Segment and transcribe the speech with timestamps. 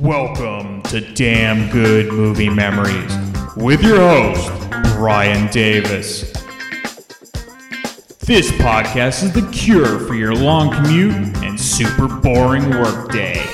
[0.00, 3.12] Welcome to Damn Good Movie Memories
[3.56, 4.48] with your host,
[4.94, 6.30] Brian Davis.
[8.20, 13.44] This podcast is the cure for your long commute and super boring workday.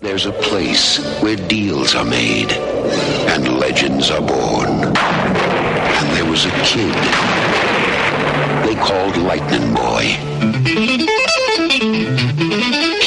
[0.00, 4.68] There's a place where deals are made and legends are born.
[4.96, 6.94] And there was a kid
[8.66, 10.55] they called Lightning Boy.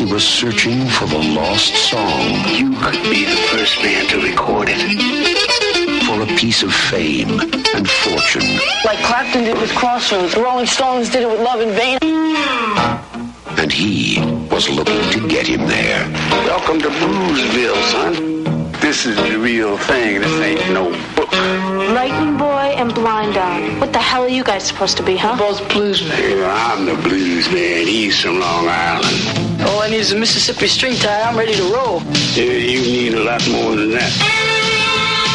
[0.09, 2.31] He was searching for the lost song.
[2.47, 4.81] You could be the first man to record it.
[6.03, 8.57] For a piece of fame and fortune.
[8.83, 10.33] Like Clapton did with Crossroads.
[10.33, 11.99] The Rolling Stones did it with Love in Vain.
[13.59, 16.09] And he was looking to get him there.
[16.47, 18.71] Welcome to Bluesville, son.
[18.81, 20.21] This is the real thing.
[20.21, 21.31] This ain't no book.
[21.93, 23.77] Lightning Boy and Blind Eye.
[23.79, 25.37] What the hell are you guys supposed to be, huh?
[25.37, 26.39] Both blues men.
[26.39, 27.85] Yeah, I'm the blues man.
[27.85, 29.48] He's from Long Island.
[29.69, 31.21] All I need is a Mississippi string tie.
[31.21, 32.01] I'm ready to roll.
[32.33, 34.09] Yeah, you need a lot more than that.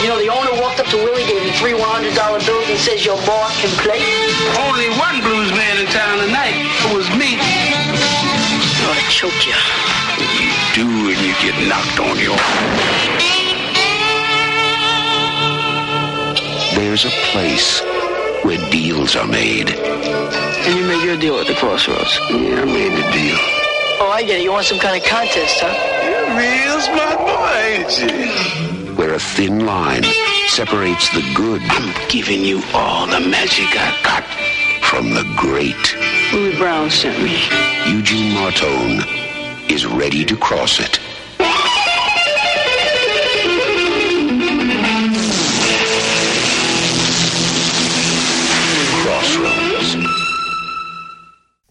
[0.03, 2.11] You know, the owner walked up to Willie, gave him three $100
[2.43, 4.03] bills and says, your boss can play.
[4.67, 6.59] Only one blues man in town tonight.
[6.59, 7.39] It was me.
[7.39, 7.47] Oh,
[8.83, 9.55] I ought to choke you.
[10.19, 12.37] You do and you get knocked on your...
[16.75, 17.81] There's a place
[18.43, 19.71] where deals are made.
[19.71, 22.19] And you made your deal at the Crossroads.
[22.31, 23.64] Yeah, I made the deal.
[24.07, 24.43] Oh, I get it.
[24.43, 25.73] You want some kind of contest, huh?
[26.05, 28.95] You're a real smart boy, ain't you?
[28.97, 30.05] Where a thin line
[30.49, 34.25] separates the good I'm giving you all the magic I got.
[34.85, 35.97] from the great.
[36.35, 37.33] Louis Brown sent me.
[37.87, 39.01] Eugene Martone
[39.71, 41.01] is ready to cross it.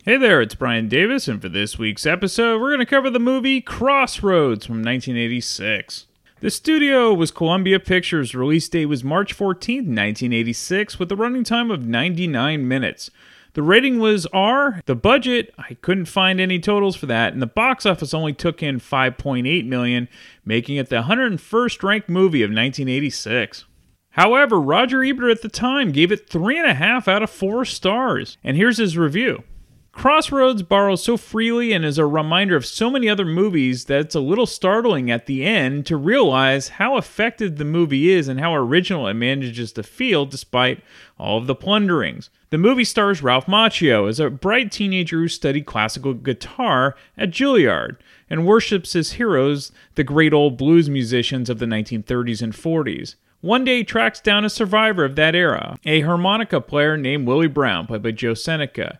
[0.05, 3.21] Hey there, it's Brian Davis, and for this week's episode, we're going to cover the
[3.21, 6.07] movie Crossroads from 1986.
[6.41, 8.35] The studio was Columbia Pictures.
[8.35, 13.11] Release date was March 14, 1986, with a running time of 99 minutes.
[13.53, 14.81] The rating was R.
[14.87, 18.61] The budget, I couldn't find any totals for that, and the box office only took
[18.61, 20.09] in 5.8 million,
[20.43, 23.63] making it the 101st ranked movie of 1986.
[24.09, 28.79] However, Roger Ebert at the time gave it 3.5 out of 4 stars, and here's
[28.79, 29.45] his review.
[29.93, 34.15] Crossroads borrows so freely and is a reminder of so many other movies that it's
[34.15, 38.55] a little startling at the end to realize how effective the movie is and how
[38.55, 40.83] original it manages to feel despite
[41.19, 42.31] all of the plunderings.
[42.49, 47.97] The movie stars Ralph Macchio as a bright teenager who studied classical guitar at Juilliard
[48.31, 53.15] and worships his heroes, the great old blues musicians of the 1930s and 40s.
[53.41, 57.85] One day tracks down a survivor of that era, a harmonica player named Willie Brown,
[57.85, 58.99] played by Joe Seneca.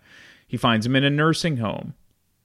[0.54, 1.96] He finds him in a nursing home.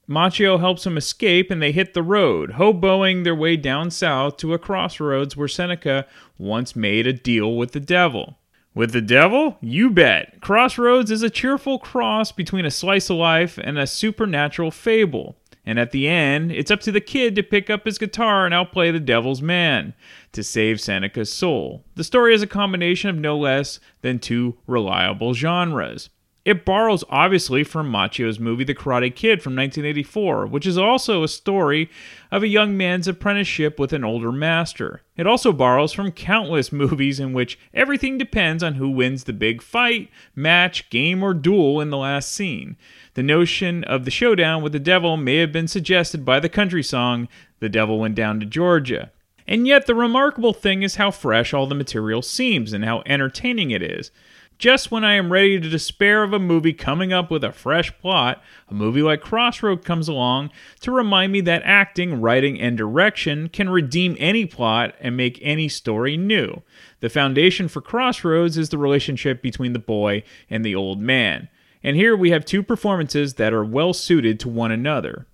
[0.09, 4.55] Macchio helps him escape and they hit the road, hoboing their way down south to
[4.55, 6.07] a crossroads where Seneca
[6.39, 8.39] once made a deal with the devil.
[8.73, 9.59] With the devil?
[9.61, 10.41] You bet.
[10.41, 15.37] Crossroads is a cheerful cross between a slice of life and a supernatural fable.
[15.63, 18.55] And at the end, it's up to the kid to pick up his guitar and
[18.55, 19.93] outplay the devil's man
[20.31, 21.85] to save Seneca's soul.
[21.93, 26.09] The story is a combination of no less than two reliable genres.
[26.49, 31.27] It borrows obviously from Macchio's movie The Karate Kid from 1984, which is also a
[31.27, 31.91] story
[32.31, 35.03] of a young man's apprenticeship with an older master.
[35.15, 39.61] It also borrows from countless movies in which everything depends on who wins the big
[39.61, 42.77] fight, match, game, or duel in the last scene.
[43.13, 46.81] The notion of the showdown with the devil may have been suggested by the country
[46.81, 47.27] song
[47.59, 49.11] The Devil Went Down to Georgia.
[49.47, 53.69] And yet, the remarkable thing is how fresh all the material seems and how entertaining
[53.69, 54.09] it is.
[54.59, 57.97] Just when I am ready to despair of a movie coming up with a fresh
[57.99, 60.49] plot, a movie like Crossroad comes along
[60.81, 65.69] to remind me that acting, writing, and direction can redeem any plot and make any
[65.69, 66.61] story new.
[66.99, 71.47] The foundation for Crossroads is the relationship between the boy and the old man.
[71.81, 75.25] And here we have two performances that are well suited to one another.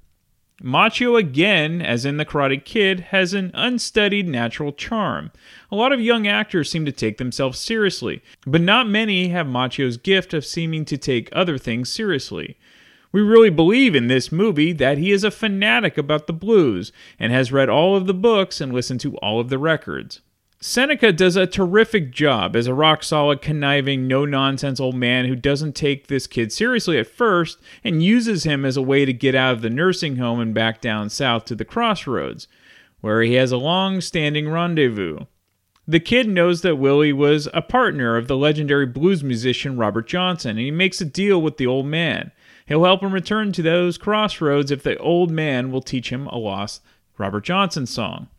[0.63, 5.31] Macchio, again, as in The Karate Kid, has an unstudied natural charm.
[5.69, 9.97] A lot of young actors seem to take themselves seriously, but not many have Macchio's
[9.97, 12.57] gift of seeming to take other things seriously.
[13.11, 17.33] We really believe in this movie that he is a fanatic about the blues and
[17.33, 20.21] has read all of the books and listened to all of the records.
[20.67, 25.35] Seneca does a terrific job as a rock solid, conniving, no nonsense old man who
[25.35, 29.35] doesn't take this kid seriously at first and uses him as a way to get
[29.35, 32.47] out of the nursing home and back down south to the crossroads,
[32.99, 35.19] where he has a long standing rendezvous.
[35.87, 40.57] The kid knows that Willie was a partner of the legendary blues musician Robert Johnson,
[40.57, 42.31] and he makes a deal with the old man.
[42.65, 46.39] He'll help him return to those crossroads if the old man will teach him a
[46.39, 46.81] lost
[47.19, 48.29] Robert Johnson song.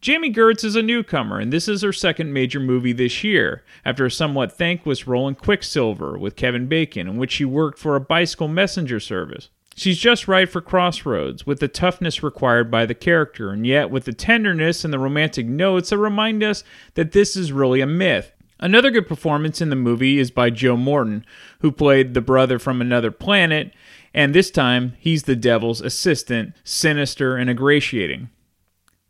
[0.00, 4.06] Jami Gertz is a newcomer, and this is her second major movie this year, after
[4.06, 8.00] a somewhat thankless role in Quicksilver with Kevin Bacon, in which she worked for a
[8.00, 9.50] bicycle messenger service.
[9.76, 14.04] She's just right for Crossroads, with the toughness required by the character, and yet with
[14.04, 16.64] the tenderness and the romantic notes that remind us
[16.94, 18.32] that this is really a myth.
[18.58, 21.26] Another good performance in the movie is by Joe Morton,
[21.60, 23.74] who played the brother from another planet,
[24.14, 28.30] and this time he's the devil's assistant, sinister and ingratiating.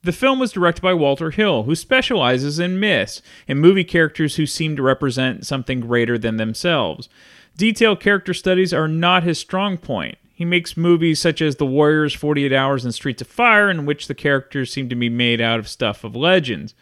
[0.03, 4.47] The film was directed by Walter Hill, who specializes in myths and movie characters who
[4.47, 7.11] seem to represent something greater than themselves.
[7.57, 10.17] Detailed character studies are not his strong point.
[10.33, 14.07] He makes movies such as The Warriors, 48 Hours, and Streets of Fire, in which
[14.07, 16.75] the characters seem to be made out of stuff of legends.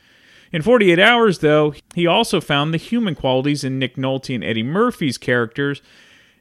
[0.52, 4.62] In 48 Hours, though, he also found the human qualities in Nick Nolte and Eddie
[4.62, 5.82] Murphy's characters,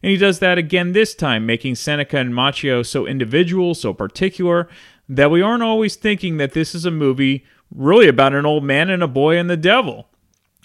[0.03, 4.69] and he does that again this time, making Seneca and Macchio so individual, so particular,
[5.09, 8.89] that we aren't always thinking that this is a movie really about an old man
[8.89, 10.07] and a boy and the devil.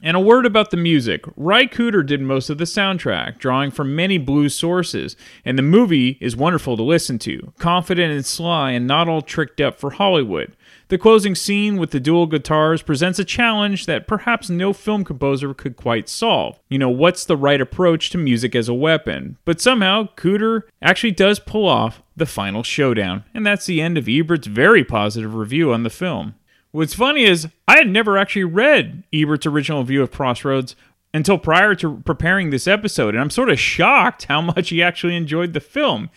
[0.05, 1.23] And a word about the music.
[1.37, 6.19] Ry Cooder did most of the soundtrack, drawing from many blues sources, and the movie
[6.21, 10.56] is wonderful to listen to, confident and sly and not all tricked up for Hollywood.
[10.93, 15.55] The closing scene with the dual guitars presents a challenge that perhaps no film composer
[15.55, 16.61] could quite solve.
[16.69, 19.39] You know, what's the right approach to music as a weapon?
[19.47, 24.06] But somehow, Cooder actually does pull off the final showdown, and that's the end of
[24.06, 26.35] Ebert's very positive review on the film.
[26.73, 30.77] What's funny is I had never actually read Ebert's original view of Crossroads
[31.15, 35.17] until prior to preparing this episode, and I'm sort of shocked how much he actually
[35.17, 36.11] enjoyed the film.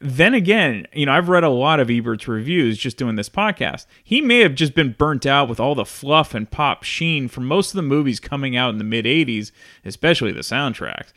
[0.00, 3.86] Then again, you know, I've read a lot of Ebert's reviews just doing this podcast.
[4.04, 7.46] He may have just been burnt out with all the fluff and pop sheen from
[7.46, 9.50] most of the movies coming out in the mid 80s,
[9.84, 11.12] especially the soundtracks.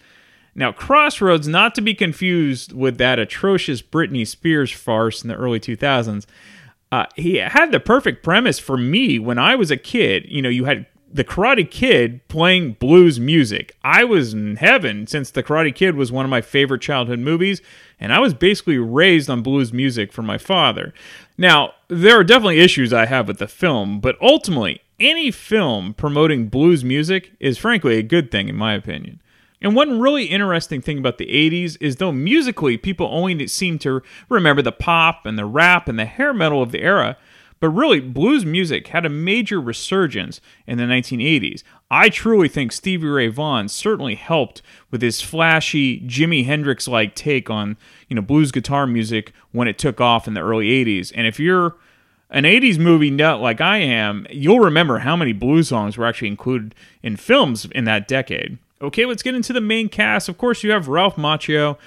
[0.56, 5.60] Now, Crossroads, not to be confused with that atrocious Britney Spears farce in the early
[5.60, 6.25] 2000s,
[6.92, 10.25] uh, he had the perfect premise for me when I was a kid.
[10.27, 13.75] You know, you had the Karate Kid playing blues music.
[13.84, 17.62] I was in heaven since The Karate Kid was one of my favorite childhood movies,
[18.00, 20.94] and I was basically raised on blues music from my father.
[21.38, 26.48] Now, there are definitely issues I have with the film, but ultimately, any film promoting
[26.48, 29.22] blues music is frankly a good thing, in my opinion.
[29.62, 34.02] And one really interesting thing about the 80s is though musically people only seem to
[34.28, 37.18] remember the pop and the rap and the hair metal of the era,
[37.62, 41.63] but really blues music had a major resurgence in the 1980s.
[41.90, 47.50] I truly think Stevie Ray Vaughan certainly helped with his flashy Jimi Hendrix like take
[47.50, 47.78] on,
[48.10, 51.13] you know, blues guitar music when it took off in the early 80s.
[51.16, 51.75] And if you're
[52.31, 56.30] an 80s movie nut like I am, you'll remember how many blues songs were actually
[56.30, 56.74] included
[57.04, 58.58] in films in that decade.
[58.81, 60.28] Okay, let's get into the main cast.
[60.28, 61.78] Of course, you have Ralph Macchio,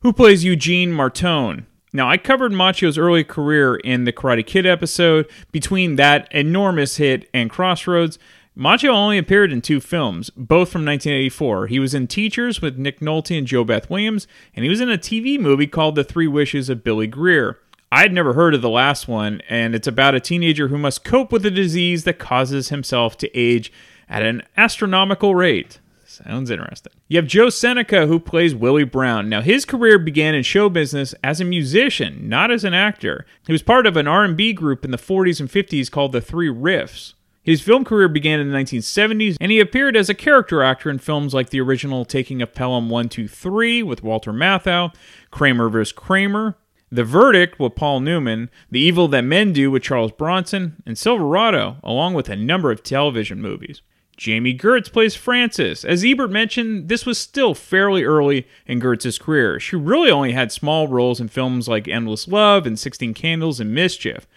[0.00, 1.66] who plays Eugene Martone.
[1.94, 5.28] Now, I covered Macchio's early career in the Karate Kid episode.
[5.50, 8.18] Between that enormous hit and Crossroads,
[8.56, 11.66] Macchio only appeared in two films, both from 1984.
[11.66, 14.96] He was in Teachers with Nick Nolte and JoBeth Williams, and he was in a
[14.96, 17.58] TV movie called The Three Wishes of Billy Greer.
[17.90, 21.04] I had never heard of the last one, and it's about a teenager who must
[21.04, 23.70] cope with a disease that causes himself to age
[24.08, 25.78] at an astronomical rate.
[26.12, 26.92] Sounds interesting.
[27.08, 29.30] You have Joe Seneca, who plays Willie Brown.
[29.30, 33.24] Now, his career began in show business as a musician, not as an actor.
[33.46, 36.48] He was part of an R&B group in the 40s and 50s called the Three
[36.48, 37.14] Riffs.
[37.42, 40.98] His film career began in the 1970s, and he appeared as a character actor in
[40.98, 44.94] films like the original Taking of Pelham 123 with Walter Matthau,
[45.30, 45.92] Kramer vs.
[45.92, 46.58] Kramer,
[46.90, 51.78] The Verdict with Paul Newman, The Evil That Men Do with Charles Bronson, and Silverado,
[51.82, 53.80] along with a number of television movies.
[54.22, 55.84] Jami Gertz plays Frances.
[55.84, 59.58] As Ebert mentioned, this was still fairly early in Gertz's career.
[59.58, 63.74] She really only had small roles in films like Endless Love and Sixteen Candles and
[63.74, 64.28] Mischief.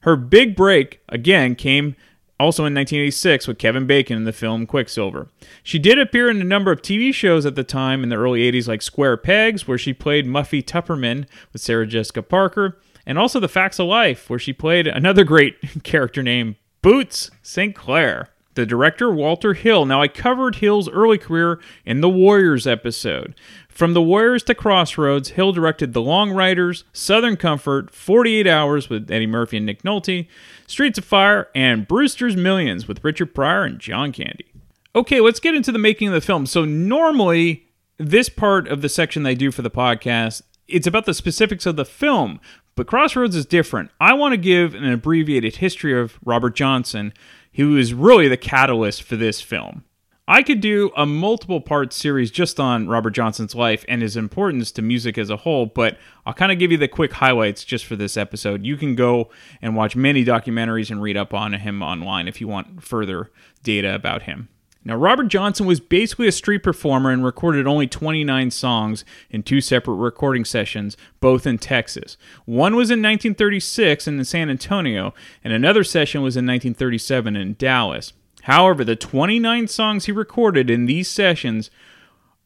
[0.00, 1.96] Her big break, again, came
[2.38, 5.30] also in 1986 with Kevin Bacon in the film Quicksilver.
[5.62, 8.40] She did appear in a number of TV shows at the time in the early
[8.40, 13.40] 80s, like Square Pegs, where she played Muffy Tupperman with Sarah Jessica Parker, and also
[13.40, 17.74] The Facts of Life, where she played another great character named Boots St.
[17.74, 19.86] Clair the director Walter Hill.
[19.86, 23.34] Now, I covered Hill's early career in the Warriors episode.
[23.68, 29.10] From the Warriors to Crossroads, Hill directed The Long Riders, Southern Comfort, 48 Hours with
[29.10, 30.26] Eddie Murphy and Nick Nolte,
[30.66, 34.46] Streets of Fire, and Brewster's Millions with Richard Pryor and John Candy.
[34.94, 36.46] Okay, let's get into the making of the film.
[36.46, 41.14] So, normally, this part of the section I do for the podcast It's about the
[41.14, 42.40] specifics of the film,
[42.74, 43.90] but Crossroads is different.
[44.00, 47.12] I want to give an abbreviated history of Robert Johnson,
[47.54, 49.84] who is really the catalyst for this film.
[50.30, 54.70] I could do a multiple part series just on Robert Johnson's life and his importance
[54.72, 57.84] to music as a whole, but I'll kind of give you the quick highlights just
[57.84, 58.64] for this episode.
[58.64, 59.30] You can go
[59.60, 63.32] and watch many documentaries and read up on him online if you want further
[63.64, 64.48] data about him.
[64.82, 69.60] Now, Robert Johnson was basically a street performer and recorded only 29 songs in two
[69.60, 72.16] separate recording sessions, both in Texas.
[72.46, 75.12] One was in 1936 in San Antonio,
[75.44, 78.14] and another session was in 1937 in Dallas.
[78.44, 81.70] However, the 29 songs he recorded in these sessions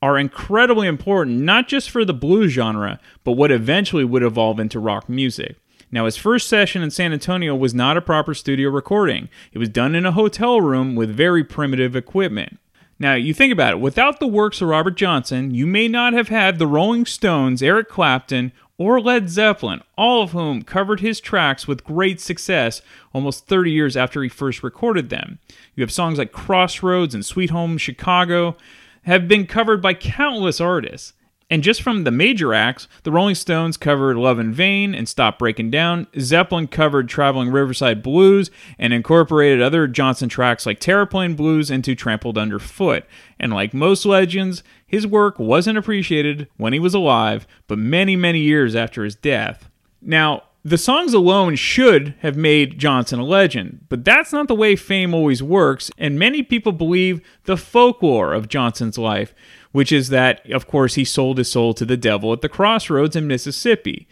[0.03, 4.81] are incredibly important, not just for the blues genre, but what eventually would evolve into
[4.81, 5.57] rock music.
[5.95, 9.29] Now, his first session in San Antonio was not a proper studio recording.
[9.53, 12.59] It was done in a hotel room with very primitive equipment.
[12.99, 16.31] Now, you think about it, without the works of Robert Johnson, you may not have
[16.31, 21.69] had the Rolling Stones, Eric Clapton, or Led Zeppelin, all of whom covered his tracks
[21.69, 22.83] with great success
[23.13, 25.39] almost 30 years after he first recorded them.
[25.77, 28.57] You have songs like Crossroads and Sweet Home Chicago
[29.03, 31.13] have been covered by countless artists.
[31.51, 35.39] And just from the major acts, the Rolling Stones covered Love in Vain and Stop
[35.39, 36.07] Breaking Down.
[36.19, 42.39] Zeppelin covered Traveling Riverside Blues and incorporated other Johnson tracks like Terraplane Blues into Trampled
[42.39, 43.05] Underfoot.
[43.39, 48.41] And like most legends, his work wasn't appreciated when he was alive, but many, many
[48.41, 49.69] years after his death.
[50.01, 54.77] Now, the songs alone should have made Johnson a legend, but that's not the way
[54.77, 59.35] fame always works, and many people believe the folklore of Johnson's life,
[59.75, 63.17] which is that, of course, he sold his soul to the devil at the crossroads
[63.17, 64.07] in Mississippi.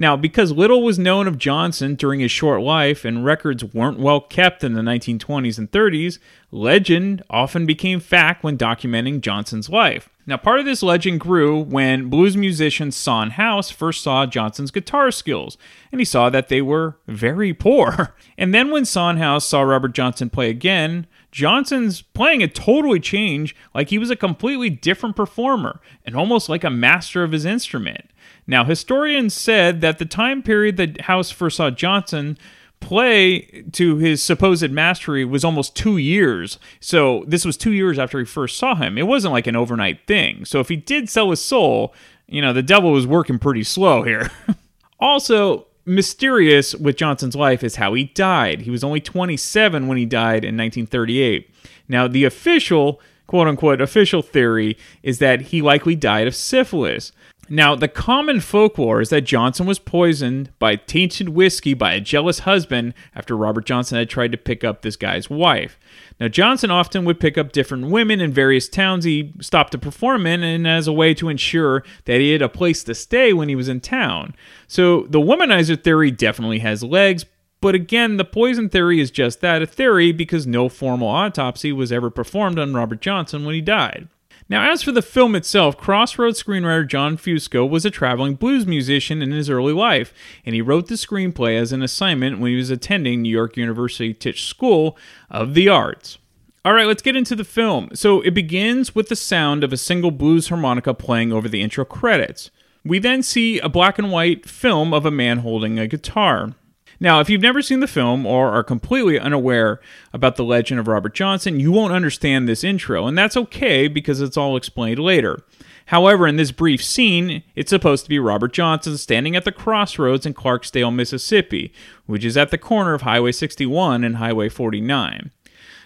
[0.00, 4.20] Now, because little was known of Johnson during his short life and records weren't well
[4.20, 6.20] kept in the 1920s and 30s,
[6.52, 10.08] legend often became fact when documenting Johnson's life.
[10.24, 15.10] Now, part of this legend grew when blues musician Son House first saw Johnson's guitar
[15.10, 15.58] skills,
[15.90, 18.14] and he saw that they were very poor.
[18.38, 23.56] And then when Son House saw Robert Johnson play again, Johnson's playing had totally changed,
[23.74, 28.10] like he was a completely different performer and almost like a master of his instrument.
[28.46, 32.38] Now, historians said that the time period that House first saw Johnson
[32.80, 36.58] play to his supposed mastery was almost two years.
[36.80, 38.96] So this was two years after he first saw him.
[38.96, 40.44] It wasn't like an overnight thing.
[40.44, 41.94] So if he did sell his soul,
[42.26, 44.30] you know, the devil was working pretty slow here.
[45.00, 48.62] also, mysterious with Johnson's life is how he died.
[48.62, 51.50] He was only 27 when he died in 1938.
[51.88, 57.12] Now, the official, quote unquote, official theory is that he likely died of syphilis.
[57.50, 62.40] Now, the common folklore is that Johnson was poisoned by tainted whiskey by a jealous
[62.40, 65.78] husband after Robert Johnson had tried to pick up this guy's wife.
[66.20, 70.26] Now, Johnson often would pick up different women in various towns he stopped to perform
[70.26, 73.48] in, and as a way to ensure that he had a place to stay when
[73.48, 74.34] he was in town.
[74.66, 77.24] So, the womanizer theory definitely has legs,
[77.60, 81.90] but again, the poison theory is just that a theory because no formal autopsy was
[81.90, 84.08] ever performed on Robert Johnson when he died.
[84.50, 89.20] Now, as for the film itself, Crossroads screenwriter John Fusco was a traveling blues musician
[89.20, 90.14] in his early life,
[90.46, 94.14] and he wrote the screenplay as an assignment when he was attending New York University
[94.14, 94.96] Tisch School
[95.30, 96.16] of the Arts.
[96.64, 97.90] All right, let's get into the film.
[97.92, 101.84] So it begins with the sound of a single blues harmonica playing over the intro
[101.84, 102.50] credits.
[102.84, 106.54] We then see a black and white film of a man holding a guitar.
[107.00, 109.80] Now, if you've never seen the film or are completely unaware
[110.12, 114.20] about the legend of Robert Johnson, you won't understand this intro, and that's okay because
[114.20, 115.38] it's all explained later.
[115.86, 120.26] However, in this brief scene, it's supposed to be Robert Johnson standing at the crossroads
[120.26, 121.72] in Clarksdale, Mississippi,
[122.06, 125.30] which is at the corner of Highway 61 and Highway 49.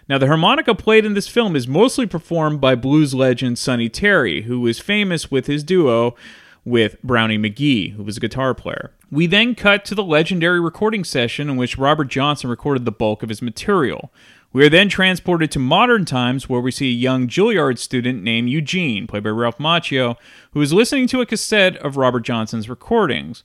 [0.09, 4.43] Now, the harmonica played in this film is mostly performed by blues legend Sonny Terry,
[4.43, 6.17] who was famous with his duo
[6.65, 8.93] with Brownie McGhee, who was a guitar player.
[9.13, 13.23] We then cut to the legendary recording session in which Robert Johnson recorded the bulk
[13.23, 14.11] of his material.
[14.55, 18.49] We are then transported to modern times where we see a young Juilliard student named
[18.49, 20.17] Eugene, played by Ralph Macchio,
[20.53, 23.45] who is listening to a cassette of Robert Johnson's recordings.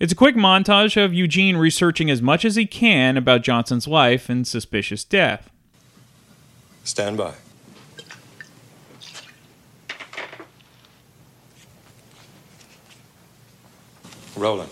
[0.00, 4.30] It's a quick montage of Eugene researching as much as he can about Johnson's life
[4.30, 5.50] and suspicious death.
[6.82, 7.34] Stand by.
[14.34, 14.70] Rolling.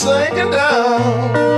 [0.00, 1.50] Sinking down.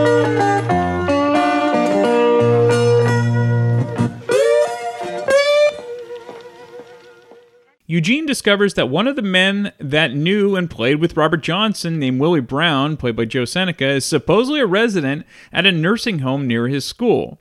[7.86, 12.20] Eugene discovers that one of the men that knew and played with Robert Johnson, named
[12.20, 16.66] Willie Brown, played by Joe Seneca, is supposedly a resident at a nursing home near
[16.66, 17.38] his school.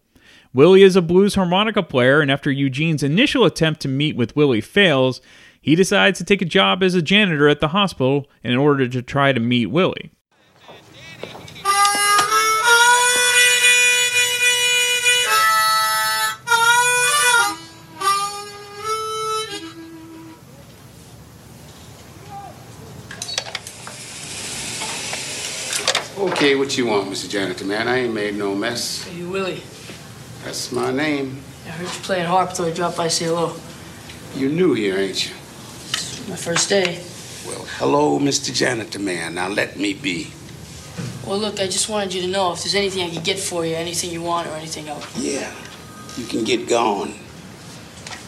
[0.54, 4.62] Willie is a blues harmonica player, and after Eugene's initial attempt to meet with Willie
[4.62, 5.22] fails,
[5.62, 9.02] he decides to take a job as a janitor at the hospital in order to
[9.02, 10.12] try to meet Willie.
[26.22, 27.28] Okay, what you want, Mr.
[27.28, 27.88] Janitor, man?
[27.88, 29.06] I ain't made no mess.
[29.06, 29.64] Hey, you Willie.
[30.44, 31.42] That's my name.
[31.66, 33.56] I heard you playing harp, so I dropped by say hello.
[34.36, 35.34] You new here, ain't you?
[36.30, 37.04] My first day.
[37.48, 38.54] Well, hello, Mr.
[38.54, 39.34] Janitor, man.
[39.34, 40.28] Now let me be.
[41.26, 43.66] Well, look, I just wanted you to know if there's anything I could get for
[43.66, 45.18] you, anything you want or anything else.
[45.18, 45.52] Yeah,
[46.18, 47.16] you can get gone.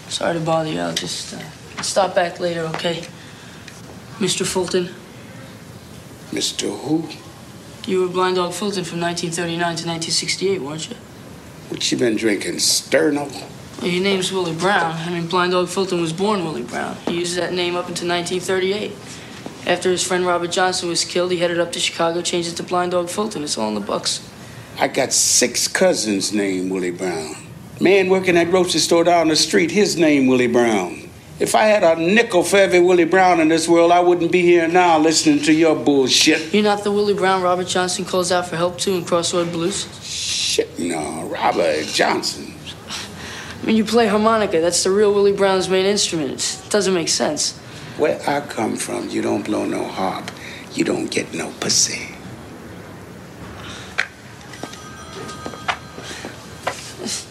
[0.09, 0.79] Sorry to bother you.
[0.79, 3.03] I'll just uh, stop back later, okay?
[4.17, 4.47] Mr.
[4.47, 4.89] Fulton,
[6.31, 6.75] Mr.
[6.79, 7.07] Who?
[7.87, 10.95] You were Blind Dog Fulton from 1939 to 1968, weren't you?
[11.69, 12.55] What you been drinking?
[12.55, 13.31] Sterno?
[13.81, 14.93] Well, your name's Willie Brown.
[14.93, 16.95] I mean, Blind Dog Fulton was born Willie Brown.
[17.07, 18.91] He used that name up until 1938.
[19.65, 22.63] After his friend Robert Johnson was killed, he headed up to Chicago, changed it to
[22.63, 23.43] Blind Dog Fulton.
[23.43, 24.29] It's all in the books.
[24.79, 27.35] I got six cousins named Willie Brown.
[27.79, 31.02] Man working at grocery store down the street, his name Willie Brown.
[31.39, 34.43] If I had a nickel for every Willie Brown in this world, I wouldn't be
[34.43, 36.53] here now listening to your bullshit.
[36.53, 39.87] You're not the Willie Brown Robert Johnson calls out for help to in Crossroad Blues?
[40.05, 42.53] Shit, no, Robert Johnson.
[43.61, 44.61] I mean, you play harmonica.
[44.61, 46.61] That's the real Willie Brown's main instrument.
[46.65, 47.57] It doesn't make sense.
[47.97, 50.29] Where I come from, you don't blow no harp.
[50.73, 52.13] You don't get no pussy.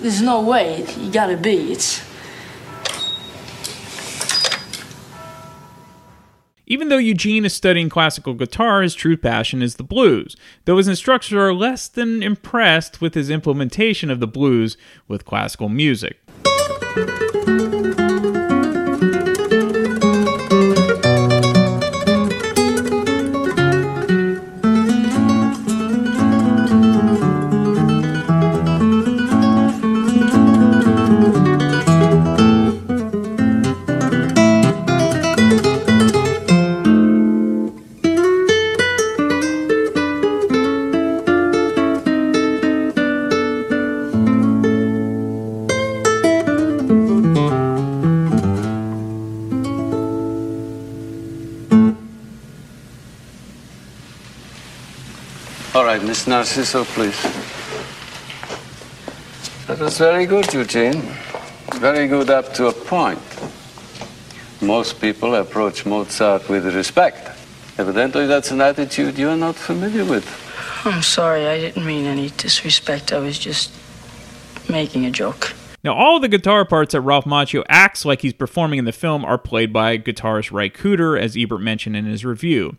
[0.01, 0.85] There's no way.
[0.99, 1.73] You gotta be.
[1.73, 2.03] It's.
[6.73, 10.89] Even though Eugene is studying classical guitar, his true passion is the blues, though his
[10.89, 16.19] instructors are less than impressed with his implementation of the blues with classical music.
[56.03, 57.23] All right, Miss Narciso, please.
[59.69, 61.01] That was very good, Eugene.
[61.75, 63.21] Very good up to a point.
[64.61, 67.31] Most people approach Mozart with respect.
[67.79, 70.27] Evidently, that's an attitude you are not familiar with.
[70.85, 71.47] I'm sorry.
[71.47, 73.13] I didn't mean any disrespect.
[73.13, 73.71] I was just
[74.69, 75.55] making a joke.
[75.85, 79.25] Now, all the guitar parts that Ralph Macchio acts like he's performing in the film
[79.25, 82.77] are played by guitarist Ray Cooder, as Ebert mentioned in his review.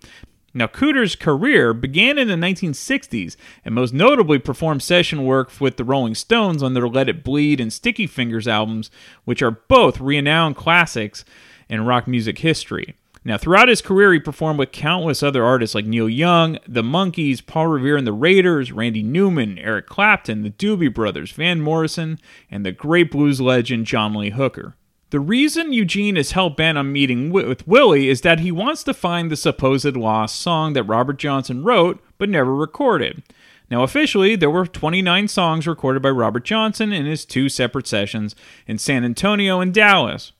[0.53, 3.35] Now, Cooder's career began in the 1960s
[3.65, 7.59] and most notably performed session work with the Rolling Stones on their Let It Bleed
[7.59, 8.91] and Sticky Fingers albums,
[9.25, 11.25] which are both renowned classics
[11.69, 12.95] in rock music history.
[13.25, 17.43] Now, throughout his career, he performed with countless other artists like Neil Young, The Monkees,
[17.43, 22.19] Paul Revere and the Raiders, Randy Newman, Eric Clapton, the Doobie Brothers, Van Morrison,
[22.51, 24.75] and the great blues legend John Lee Hooker.
[25.13, 28.95] The reason Eugene is hell bent on meeting with Willie is that he wants to
[28.95, 33.21] find the supposed lost song that Robert Johnson wrote but never recorded.
[33.69, 38.35] Now, officially, there were 29 songs recorded by Robert Johnson in his two separate sessions
[38.65, 40.31] in San Antonio and Dallas.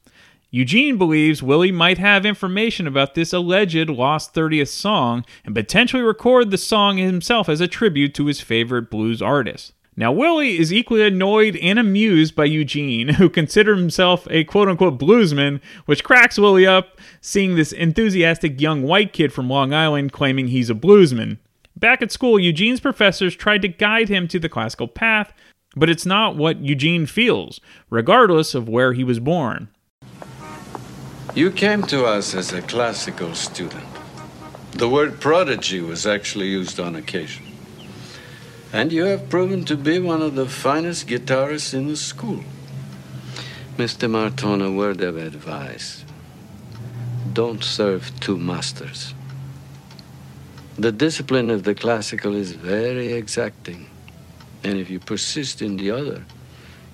[0.50, 6.50] Eugene believes Willie might have information about this alleged lost 30th song and potentially record
[6.50, 9.74] the song himself as a tribute to his favorite blues artist.
[9.96, 14.98] Now, Willie is equally annoyed and amused by Eugene, who considers himself a quote unquote
[14.98, 20.48] bluesman, which cracks Willie up seeing this enthusiastic young white kid from Long Island claiming
[20.48, 21.38] he's a bluesman.
[21.76, 25.34] Back at school, Eugene's professors tried to guide him to the classical path,
[25.76, 29.70] but it's not what Eugene feels, regardless of where he was born.
[31.36, 33.84] You came to us as a classical student.
[34.72, 37.53] The word prodigy was actually used on occasion.
[38.74, 42.44] And you have proven to be one of the finest guitarists in the school.
[43.78, 44.10] Mr.
[44.10, 46.04] Martone, a word of advice.
[47.34, 49.14] Don't serve two masters.
[50.76, 53.86] The discipline of the classical is very exacting.
[54.64, 56.26] And if you persist in the other,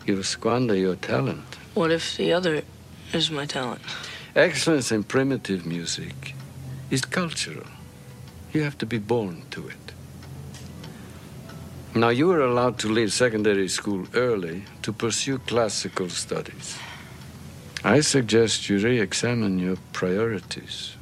[0.06, 1.56] you'll squander your talent.
[1.76, 2.62] What if the other
[3.14, 3.82] is my talent?
[4.36, 6.36] Excellence in primitive music
[6.92, 7.68] is cultural.
[8.52, 9.79] You have to be born to it.
[11.96, 16.78] Now, you were allowed to leave secondary school early to pursue classical studies.
[17.84, 20.96] I suggest you re examine your priorities.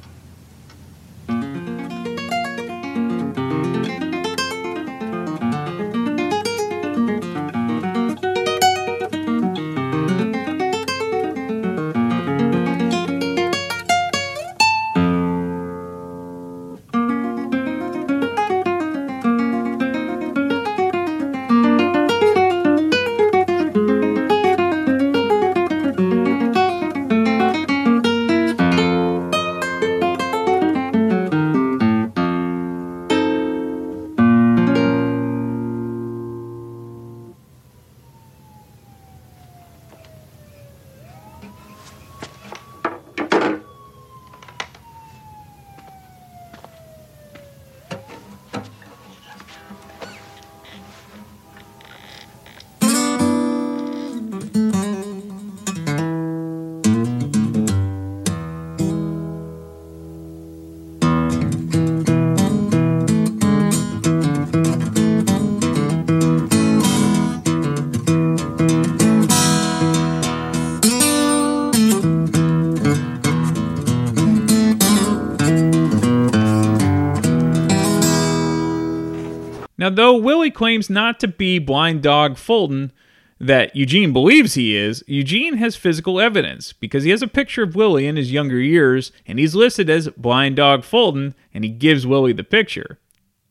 [79.98, 82.92] Though Willie claims not to be Blind Dog Fulton,
[83.40, 87.74] that Eugene believes he is, Eugene has physical evidence because he has a picture of
[87.74, 92.06] Willie in his younger years and he's listed as Blind Dog Fulton and he gives
[92.06, 92.98] Willie the picture.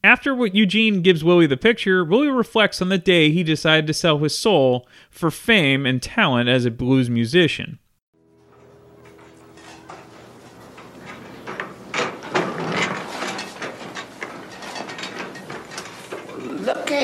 [0.04, 3.94] After what Eugene gives Willie the picture, Willie reflects on the day he decided to
[3.94, 7.80] sell his soul for fame and talent as a blues musician.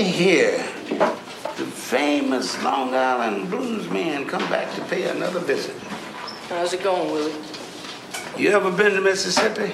[0.04, 0.58] Here.
[1.58, 5.76] The famous Long Island blues man come back to pay another visit.
[6.50, 7.34] How's it going, Willie?
[8.38, 9.72] You ever been to Mississippi?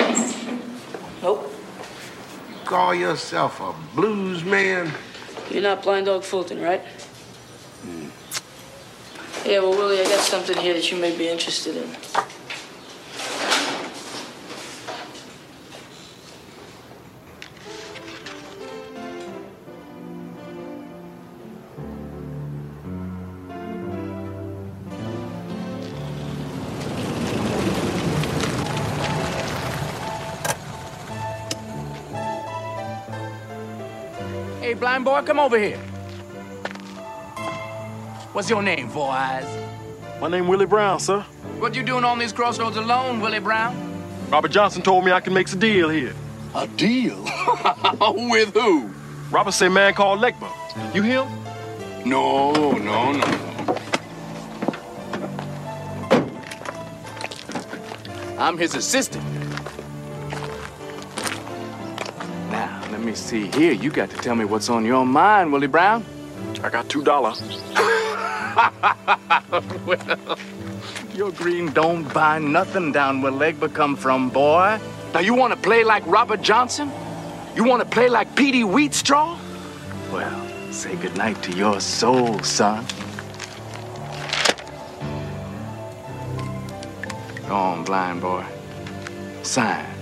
[1.24, 1.52] Nope.
[2.48, 4.94] You call yourself a blues man?
[5.50, 6.82] You're not Blind Dog Fulton, right?
[7.82, 8.10] Hmm.
[9.50, 11.90] Yeah, well, Willie, I got something here that you may be interested in.
[34.90, 35.78] Hey, blind boy, come over here.
[38.34, 39.46] What's your name, Four Eyes?
[40.20, 41.22] My name Willie Brown, sir.
[41.60, 43.76] What you doing on these crossroads alone, Willie Brown?
[44.32, 46.16] Robert Johnson told me I can make a deal here.
[46.56, 47.22] A deal?
[48.02, 48.90] With who?
[49.30, 50.52] Robert say man called Legba.
[50.96, 51.28] You him?
[52.04, 53.78] No, no, no.
[58.40, 59.24] I'm his assistant.
[63.04, 63.72] Me see here.
[63.72, 66.06] You got to tell me what's on your mind, Willie Brown.
[66.62, 67.42] I got two dollars.
[69.86, 70.38] well,
[71.16, 74.80] your green don't buy nothing down where Legba come from, boy.
[75.14, 76.92] Now you want to play like Robert Johnson?
[77.56, 79.38] You want to play like Peetie Wheatstraw?
[80.12, 82.86] Well, say goodnight to your soul, son.
[87.48, 88.46] Go on, blind boy.
[89.42, 89.99] Sign.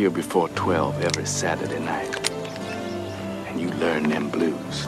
[0.00, 2.30] Here before 12 every Saturday night.
[3.48, 4.86] And you learn them blues.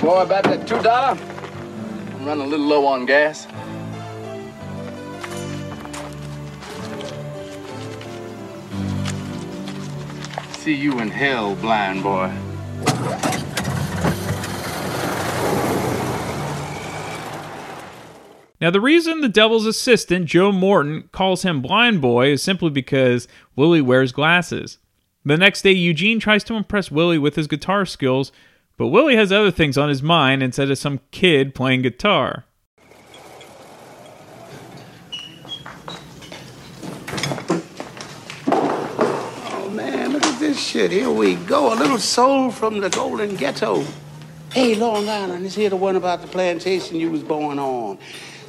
[0.00, 1.18] Boy, about that two dollar.
[1.18, 3.48] I'm running a little low on gas.
[10.66, 12.26] See you in hell, blind boy.
[18.60, 23.28] Now, the reason the devil's assistant, Joe Morton, calls him Blind Boy is simply because
[23.54, 24.78] Willie wears glasses.
[25.24, 28.32] The next day, Eugene tries to impress Willie with his guitar skills,
[28.76, 32.44] but Willie has other things on his mind instead of some kid playing guitar.
[38.48, 40.90] Oh man, look at this shit.
[40.90, 41.72] Here we go.
[41.72, 43.82] A little soul from the Golden Ghetto.
[44.52, 47.96] Hey, Long Island, this here the one about the plantation you was born on.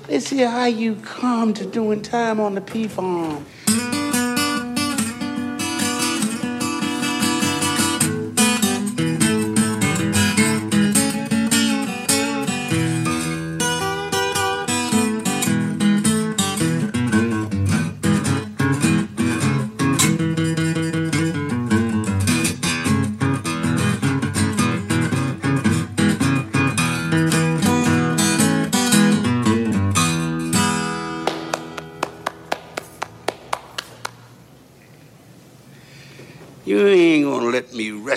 [0.10, 3.46] Let's hear how you come to doing time on the pea farm.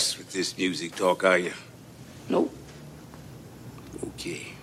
[0.01, 1.53] Rest with this music talk, are you?
[2.31, 2.51] Nope.
[4.03, 4.55] Okay.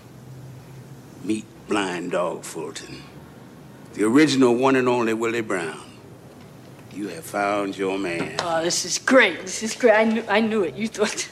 [1.24, 3.04] Meet Blind Dog Fulton,
[3.94, 5.80] the original one and only Willie Brown.
[6.92, 8.38] You have found your man.
[8.40, 9.42] Oh, this is great.
[9.42, 9.94] This is great.
[9.94, 10.74] I knew, I knew it.
[10.74, 11.30] You thought.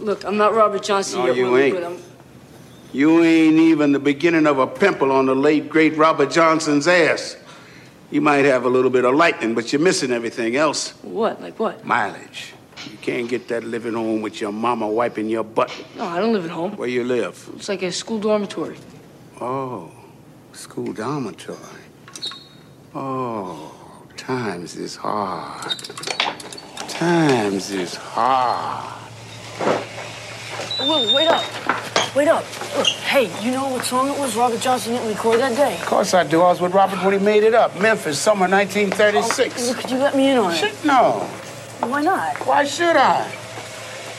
[0.00, 2.00] Look, I'm not Robert Johnson No, you Willie, ain't.
[2.92, 7.38] You ain't even the beginning of a pimple on the late, great Robert Johnson's ass.
[8.10, 10.90] You might have a little bit of lightning, but you're missing everything else.
[11.02, 11.40] What?
[11.40, 11.86] Like what?
[11.86, 12.52] Mileage.
[12.90, 15.72] You can't get that living home with your mama wiping your butt.
[15.96, 16.76] No, I don't live at home.
[16.76, 17.50] Where you live?
[17.56, 18.76] It's like a school dormitory.
[19.40, 19.90] Oh,
[20.52, 21.58] school dormitory.
[22.94, 23.74] Oh,
[24.16, 25.78] times is hard.
[26.88, 28.92] Times is hard.
[30.80, 31.44] Wait up.
[32.14, 32.44] Wait up.
[32.76, 35.74] Look, hey, you know what song it was Robert Johnson didn't record that day?
[35.74, 36.40] Of course I do.
[36.40, 37.78] I was with Robert when he made it up.
[37.80, 39.60] Memphis, summer 1936.
[39.60, 40.56] Well, could you let me in on it?
[40.56, 41.28] Shit, no.
[41.80, 42.36] Why not?
[42.46, 43.30] Why should I?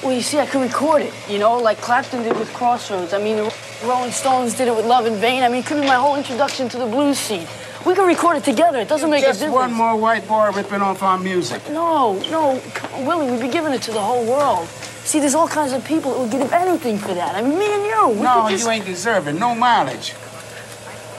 [0.04, 3.14] Well, you see, I could record it, you know, like Clapton did with Crossroads.
[3.14, 3.54] I mean, the
[3.86, 5.42] Rolling Stones did it with Love in Vain.
[5.44, 7.48] I mean, it could be my whole introduction to the blues scene.
[7.86, 8.80] We can record it together.
[8.80, 9.72] It doesn't make Just a difference.
[9.72, 11.68] one more white boy ripping off our music.
[11.70, 12.62] No, no,
[12.94, 14.68] on, Willie, we'd be giving it to the whole world.
[14.68, 17.36] See, there's all kinds of people that would give anything for that.
[17.36, 18.08] I mean, me and you.
[18.20, 18.66] We No, could just...
[18.66, 19.40] you ain't deserving.
[19.40, 20.14] No mileage.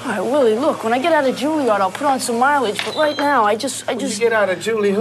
[0.03, 2.85] All right, Willie, look, when I get out of Juilliard, I'll put on some mileage.
[2.85, 4.20] But right now, I just, I When you just.
[4.20, 4.92] get out of Julie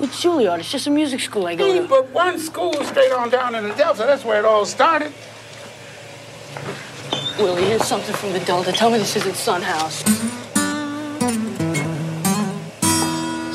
[0.00, 0.04] who?
[0.04, 0.58] It's Juilliard.
[0.60, 1.88] It's just a music school I go to.
[1.88, 4.04] but one school straight on down in the Delta.
[4.06, 5.12] That's where it all started.
[7.38, 8.72] Willie, here's something from the Delta.
[8.72, 10.02] Tell me this isn't Son House.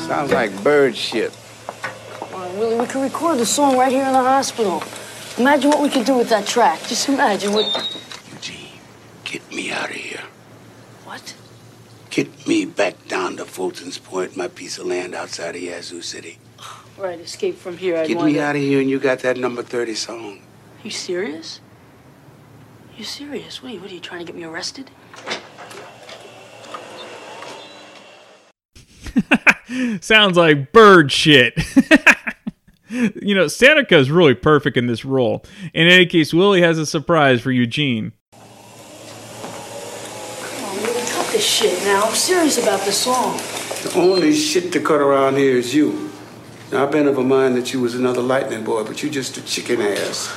[0.06, 1.36] Sounds like bird shit.
[2.12, 4.82] Come on, Willie, we could record the song right here in the hospital.
[5.38, 6.80] Imagine what we could do with that track.
[6.86, 7.66] Just imagine what.
[8.32, 8.78] Eugene,
[9.24, 10.05] get me out of here.
[12.16, 12.24] What?
[12.24, 16.38] Get me back down to Fulton's Point, my piece of land outside of Yazoo City.
[16.96, 17.98] Right, escape from here.
[17.98, 20.40] I'd Get me out of here and you got that number 30 song.
[20.82, 21.60] You serious?
[22.96, 23.62] You serious?
[23.62, 24.90] What are you, what are you trying to get me arrested?
[30.00, 31.54] Sounds like bird shit.
[32.88, 35.44] you know, Seneca is really perfect in this role.
[35.74, 38.12] In any case, Willie has a surprise for Eugene.
[41.46, 42.02] shit now.
[42.04, 43.36] I'm serious about the song.
[43.84, 46.10] The only shit to cut around here is you.
[46.72, 49.36] Now, I've been of a mind that you was another lightning boy, but you just
[49.36, 50.34] a chicken ass.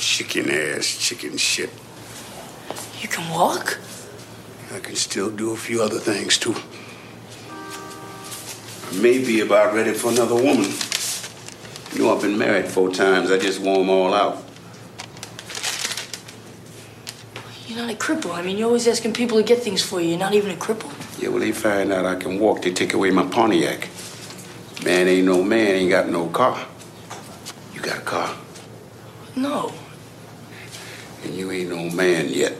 [0.00, 1.70] Chicken ass, chicken shit.
[3.00, 3.78] You can walk?
[4.74, 6.54] I can still do a few other things, too.
[8.90, 10.72] I may be about ready for another woman.
[11.94, 13.30] You know, I've been married four times.
[13.30, 14.42] I just wore them all out.
[17.66, 18.34] You're not a cripple.
[18.34, 20.10] I mean, you're always asking people to get things for you.
[20.10, 20.92] You're not even a cripple.
[21.20, 22.62] Yeah, well, they find out I can walk.
[22.62, 23.88] They take away my Pontiac.
[24.84, 26.64] Man ain't no man, ain't got no car.
[27.74, 28.34] You got a car,
[29.36, 29.72] No.
[31.24, 32.54] and you ain't no man yet.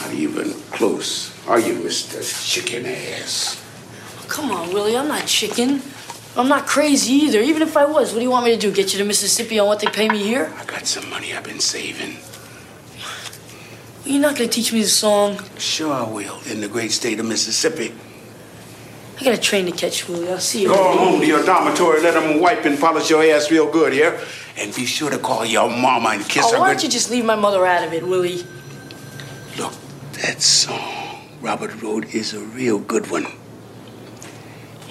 [0.00, 1.32] Not even close.
[1.46, 2.20] Are you, Mr.
[2.46, 3.62] Chicken Ass?
[4.28, 4.96] Come on, Willie.
[4.96, 5.82] I'm not chicken.
[6.38, 7.40] I'm not crazy either.
[7.40, 8.70] Even if I was, what do you want me to do?
[8.72, 10.52] Get you to Mississippi on what they pay me here?
[10.56, 12.16] I got some money I've been saving.
[14.04, 15.40] You're not gonna teach me the song.
[15.58, 17.92] Sure I will, in the great state of Mississippi.
[19.20, 20.30] I got a train to catch, Willie.
[20.30, 20.68] I'll see you.
[20.68, 24.18] Go home to your dormitory, let them wipe and polish your ass real good here.
[24.56, 27.10] And be sure to call your mama and kiss Oh, her why don't you just
[27.10, 28.44] leave my mother out of it, Willie?
[29.58, 29.72] Look,
[30.12, 33.26] that song Robert wrote is a real good one.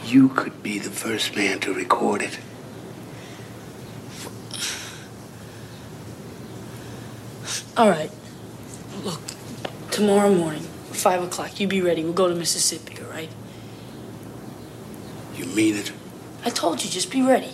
[0.08, 2.40] You could be the first man to record it.
[7.76, 8.10] All right.
[9.04, 9.20] Look,
[9.92, 11.60] tomorrow morning, five o'clock.
[11.60, 12.06] You be ready.
[12.06, 12.98] We'll go to Mississippi.
[13.04, 13.30] All right?
[15.36, 15.92] You mean it?
[16.46, 17.52] I told you, just be ready.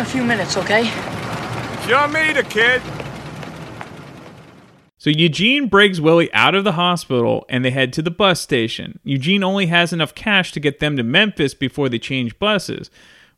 [0.00, 0.84] A few minutes, okay?
[1.86, 2.80] Sure me the kid.
[4.96, 8.98] So Eugene breaks Willie out of the hospital and they head to the bus station.
[9.04, 12.90] Eugene only has enough cash to get them to Memphis before they change buses.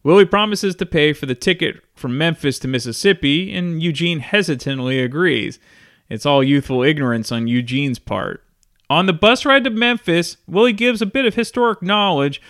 [0.05, 5.61] Willie promises to pay for the ticket from Memphis to Mississippi, and Eugene hesitantly agrees.
[6.09, 8.45] It's all youthful ignorance on Eugene's part.
[8.91, 12.43] On the bus ride to Memphis, Willie gives a bit of historic knowledge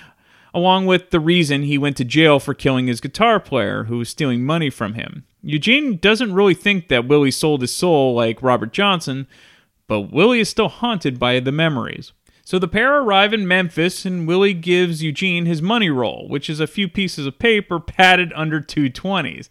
[0.54, 4.08] along with the reason he went to jail for killing his guitar player who was
[4.08, 5.24] stealing money from him.
[5.42, 9.26] Eugene doesn't really think that Willie sold his soul like Robert Johnson,
[9.86, 12.12] but Willie is still haunted by the memories.
[12.44, 16.60] So the pair arrive in Memphis, and Willie gives Eugene his money roll, which is
[16.60, 19.48] a few pieces of paper padded under two twenties.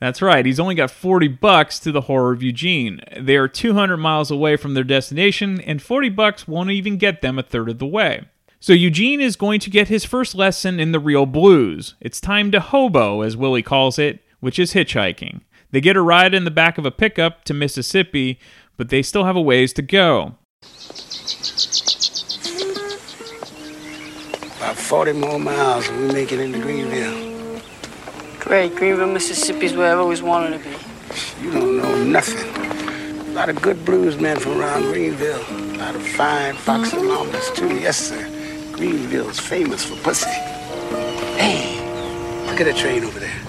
[0.00, 3.00] That's right, he's only got 40 bucks to the horror of Eugene.
[3.18, 7.38] They are 200 miles away from their destination, and 40 bucks won't even get them
[7.38, 8.24] a third of the way.
[8.64, 11.96] So Eugene is going to get his first lesson in the real blues.
[12.00, 15.42] It's time to hobo, as Willie calls it, which is hitchhiking.
[15.70, 18.38] They get a ride in the back of a pickup to Mississippi,
[18.78, 20.36] but they still have a ways to go.
[24.56, 27.60] About 40 more miles and we make it into Greenville.
[28.40, 28.74] Great.
[28.76, 31.44] Greenville, Mississippi is where I've always wanted to be.
[31.44, 32.48] You don't know nothing.
[33.28, 35.44] A lot of good blues men from around Greenville.
[35.50, 37.76] A lot of fine Fox and mamas, too.
[37.76, 38.33] Yes, sir.
[38.74, 40.28] Greenville's famous for pussy.
[41.38, 41.78] Hey,
[42.48, 43.43] look at that train over there.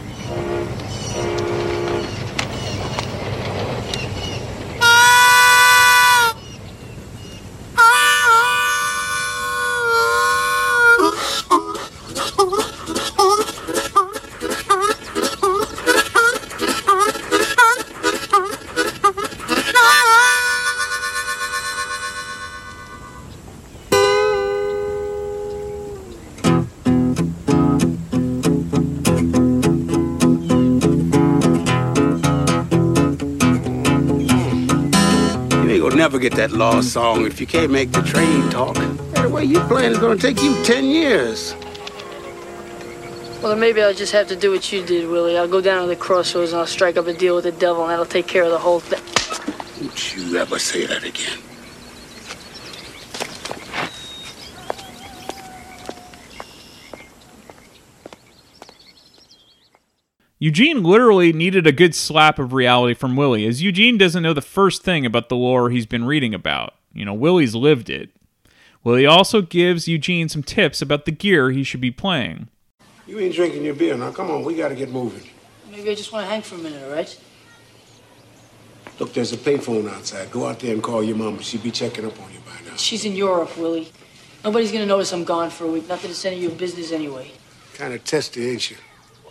[36.06, 38.76] Never get that lost song if you can't make the train talk.
[38.76, 41.56] The way you playing is gonna take you 10 years.
[43.41, 45.36] Well, then maybe I'll just have to do what you did, Willie.
[45.36, 47.82] I'll go down to the crossroads and I'll strike up a deal with the devil,
[47.82, 49.01] and that'll take care of the whole thing.
[49.80, 51.39] Don't you ever say that again.
[60.46, 64.43] Eugene literally needed a good slap of reality from Willie, as Eugene doesn't know the
[64.43, 66.76] first thing about the lore he's been reading about.
[66.93, 68.12] You know, Willie's lived it.
[68.84, 72.50] Willie also gives Eugene some tips about the gear he should be playing.
[73.08, 74.12] You ain't drinking your beer now.
[74.12, 75.28] Come on, we gotta get moving.
[75.72, 77.20] Maybe I just want to hang for a minute, all right?
[79.00, 80.30] Look, there's a payphone outside.
[80.30, 81.41] Go out there and call your mama.
[81.41, 82.76] She'll be checking up on you by now.
[82.76, 83.91] She's in Europe, Willie.
[84.43, 85.89] Nobody's gonna notice I'm gone for a week.
[85.89, 87.32] Nothing to send you your business anyway.
[87.74, 88.78] Kind of testy, ain't you?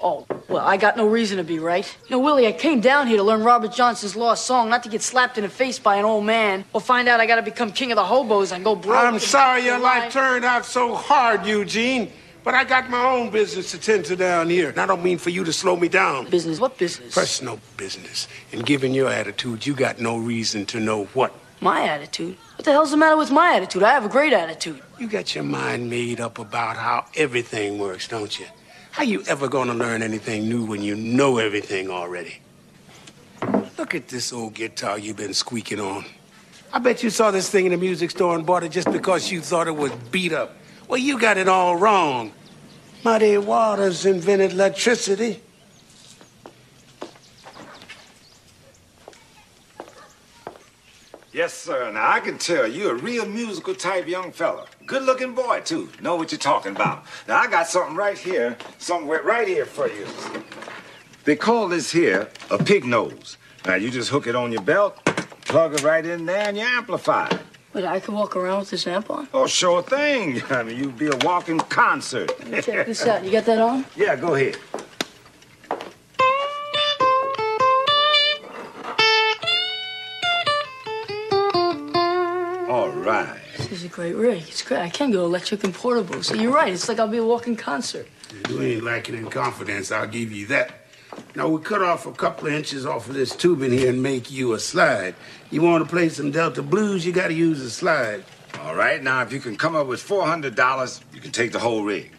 [0.06, 1.96] Oh, well, I got no reason to be, right?
[2.04, 4.90] You know, Willie, I came down here to learn Robert Johnson's lost song, not to
[4.90, 7.72] get slapped in the face by an old man, or find out I gotta become
[7.72, 9.02] king of the hobos and go broke.
[9.02, 12.12] I'm sorry your life turned out so hard, Eugene.
[12.44, 14.68] But I got my own business to tend to down here.
[14.68, 16.28] And I don't mean for you to slow me down.
[16.28, 16.60] Business?
[16.60, 17.14] What business?
[17.14, 18.28] Personal business.
[18.52, 21.32] And given your attitude, you got no reason to know what.
[21.62, 22.36] My attitude?
[22.56, 23.82] What the hell's the matter with my attitude?
[23.82, 24.82] I have a great attitude.
[24.98, 28.44] You got your mind made up about how everything works, don't you?
[28.94, 32.38] How you ever gonna learn anything new when you know everything already?
[33.76, 36.04] Look at this old guitar you've been squeaking on.
[36.72, 39.32] I bet you saw this thing in the music store and bought it just because
[39.32, 40.54] you thought it was beat up.
[40.86, 42.30] Well, you got it all wrong.
[43.02, 45.42] Muddy Waters invented electricity.
[51.34, 51.90] Yes, sir.
[51.90, 54.66] Now I can tell you're a real musical type young fella.
[54.86, 55.88] Good looking boy, too.
[56.00, 57.06] Know what you're talking about.
[57.26, 60.06] Now I got something right here, somewhere right here for you.
[61.24, 63.36] They call this here a pig nose.
[63.66, 65.04] Now you just hook it on your belt,
[65.46, 67.40] plug it right in there, and you amplify it.
[67.72, 69.26] Wait, I can walk around with this amp on?
[69.34, 70.40] Oh, sure thing.
[70.50, 72.30] I mean, you'd be a walking concert.
[72.62, 73.24] Check this out.
[73.24, 73.84] You got that on?
[73.96, 74.56] Yeah, go ahead.
[83.94, 84.42] Great rig.
[84.48, 84.80] It's great.
[84.80, 86.20] I can go electric and portable.
[86.24, 86.72] So you're right.
[86.72, 88.08] It's like I'll be a walking concert.
[88.48, 90.80] You ain't lacking in confidence, I'll give you that.
[91.36, 94.32] Now, we cut off a couple of inches off of this tubing here and make
[94.32, 95.14] you a slide.
[95.52, 98.24] You want to play some Delta blues, you got to use a slide.
[98.62, 101.84] All right, now if you can come up with $400, you can take the whole
[101.84, 102.10] rig.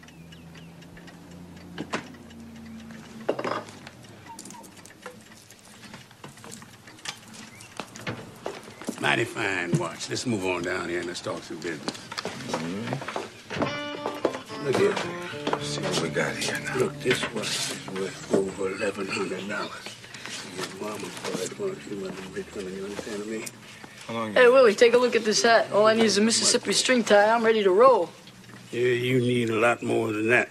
[9.06, 10.10] Mighty fine watch.
[10.10, 11.96] Let's move on down here and let's talk some business.
[14.64, 14.94] Look here.
[15.52, 16.76] Let's see what we got here now.
[16.76, 19.70] Look, this watch is worth over eleven hundred dollars.
[20.56, 21.78] Your mama bought it once.
[21.88, 22.76] She wasn't rich woman.
[22.76, 23.44] You understand what I mean?
[24.08, 25.70] How long Hey, Willie, take a look at this hat.
[25.70, 27.30] All I need is a Mississippi string tie.
[27.30, 28.10] I'm ready to roll.
[28.72, 30.48] Yeah, you need a lot more than that.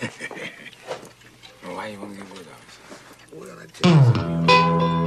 [1.66, 2.78] Well, why you want to get rid of us?
[3.34, 4.99] Well, I tell you something.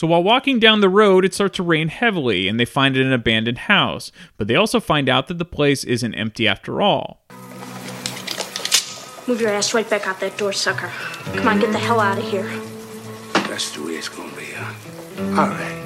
[0.00, 3.12] So while walking down the road, it starts to rain heavily, and they find an
[3.12, 4.10] abandoned house.
[4.38, 7.20] But they also find out that the place isn't empty after all.
[9.26, 10.90] Move your ass right back out that door, sucker.
[11.36, 12.48] Come on, get the hell out of here.
[13.46, 15.42] That's the way it's gonna be, huh?
[15.42, 15.84] All right.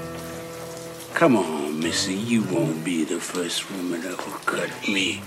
[1.15, 2.15] Come on, Missy.
[2.15, 5.23] You won't be the first woman that will cut me.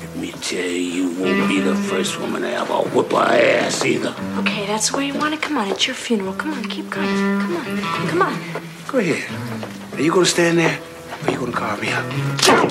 [0.00, 3.84] Let me tell you, you won't be the first woman to ever whip her ass
[3.84, 4.14] either.
[4.38, 5.42] Okay, that's the way you want it.
[5.42, 6.32] Come on, it's your funeral.
[6.32, 7.14] Come on, keep coming.
[7.40, 8.62] Come on, come on.
[8.88, 9.94] Go ahead.
[9.94, 12.10] Are you gonna stand there, or are you gonna carve me up?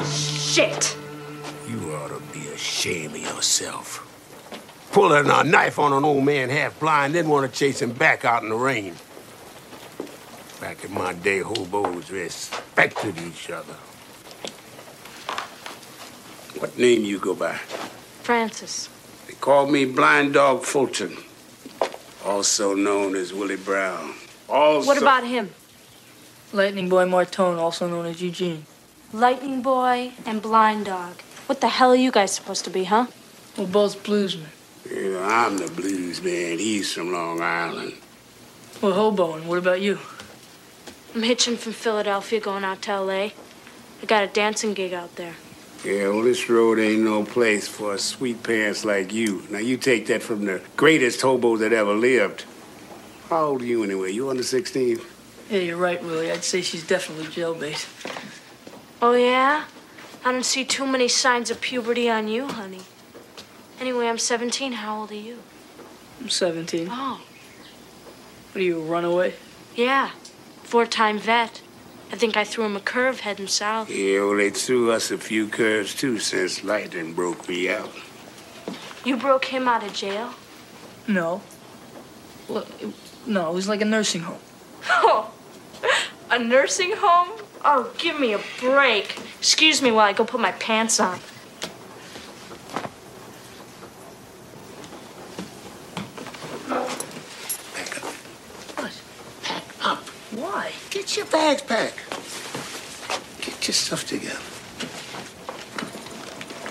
[0.05, 0.97] Shit.
[1.69, 4.05] You ought to be ashamed of yourself.
[4.91, 8.25] Pulling a knife on an old man half blind, then want to chase him back
[8.25, 8.95] out in the rain.
[10.59, 13.75] Back in my day, hobos respected each other.
[16.59, 17.55] What name you go by?
[18.23, 18.89] Frances.
[19.27, 21.15] They call me Blind Dog Fulton,
[22.25, 24.13] also known as Willie Brown.
[24.49, 25.51] Also, What about him?
[26.51, 28.65] Lightning Boy Martone, also known as Eugene.
[29.13, 31.21] Lightning Boy and Blind Dog.
[31.45, 33.07] What the hell are you guys supposed to be, huh?
[33.57, 34.49] We're both bluesmen.
[34.89, 36.59] Yeah, I'm the blues man.
[36.59, 37.93] He's from Long Island.
[38.81, 39.45] We're hoboing.
[39.45, 39.99] What about you?
[41.15, 43.33] I'm hitching from Philadelphia going out to L.A.
[44.01, 45.35] I got a dancing gig out there.
[45.83, 49.43] Yeah, well, this road ain't no place for sweet pants like you.
[49.49, 52.43] Now, you take that from the greatest hobo that ever lived.
[53.29, 54.11] How old are you anyway?
[54.11, 54.99] You under 16?
[55.49, 56.31] Yeah, you're right, Willie.
[56.31, 57.85] I'd say she's definitely jailbait.
[59.01, 59.65] Oh, yeah?
[60.25, 62.81] I don't see too many signs of puberty on you, honey.
[63.79, 64.73] Anyway, I'm 17.
[64.73, 65.39] How old are you?
[66.19, 66.89] I'm 17.
[66.91, 67.21] Oh,
[68.51, 69.33] What are you, a runaway?
[69.75, 70.11] yeah.
[70.63, 71.61] Four time vet.
[72.11, 73.89] I think I threw him a curve heading south.
[73.89, 77.91] Yeah, well, they threw us a few curves too since lightning broke me out.
[79.05, 80.33] You broke him out of jail?
[81.07, 81.41] No.
[82.47, 82.93] Well, it,
[83.27, 84.39] no, it was like a nursing home.
[84.89, 85.31] Oh,
[86.31, 87.29] a nursing home?
[87.63, 89.19] Oh, give me a break.
[89.37, 91.19] Excuse me while I go put my pants on.
[99.81, 99.99] Up.
[100.31, 100.71] Why?
[101.09, 101.97] Get your bags packed.
[103.41, 104.35] Get your stuff together.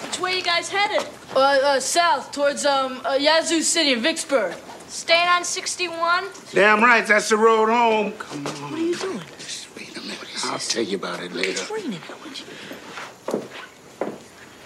[0.07, 1.09] Which way you guys headed?
[1.35, 4.55] Uh, uh, south, towards, um, uh, Yazoo City in Vicksburg.
[4.87, 6.27] Staying on 61?
[6.53, 8.13] Damn right, that's the road home.
[8.13, 8.53] Come on.
[8.53, 9.21] What are you doing?
[9.39, 10.19] Just wait a minute.
[10.45, 11.51] I'll tell you about it later.
[11.51, 12.01] It's raining.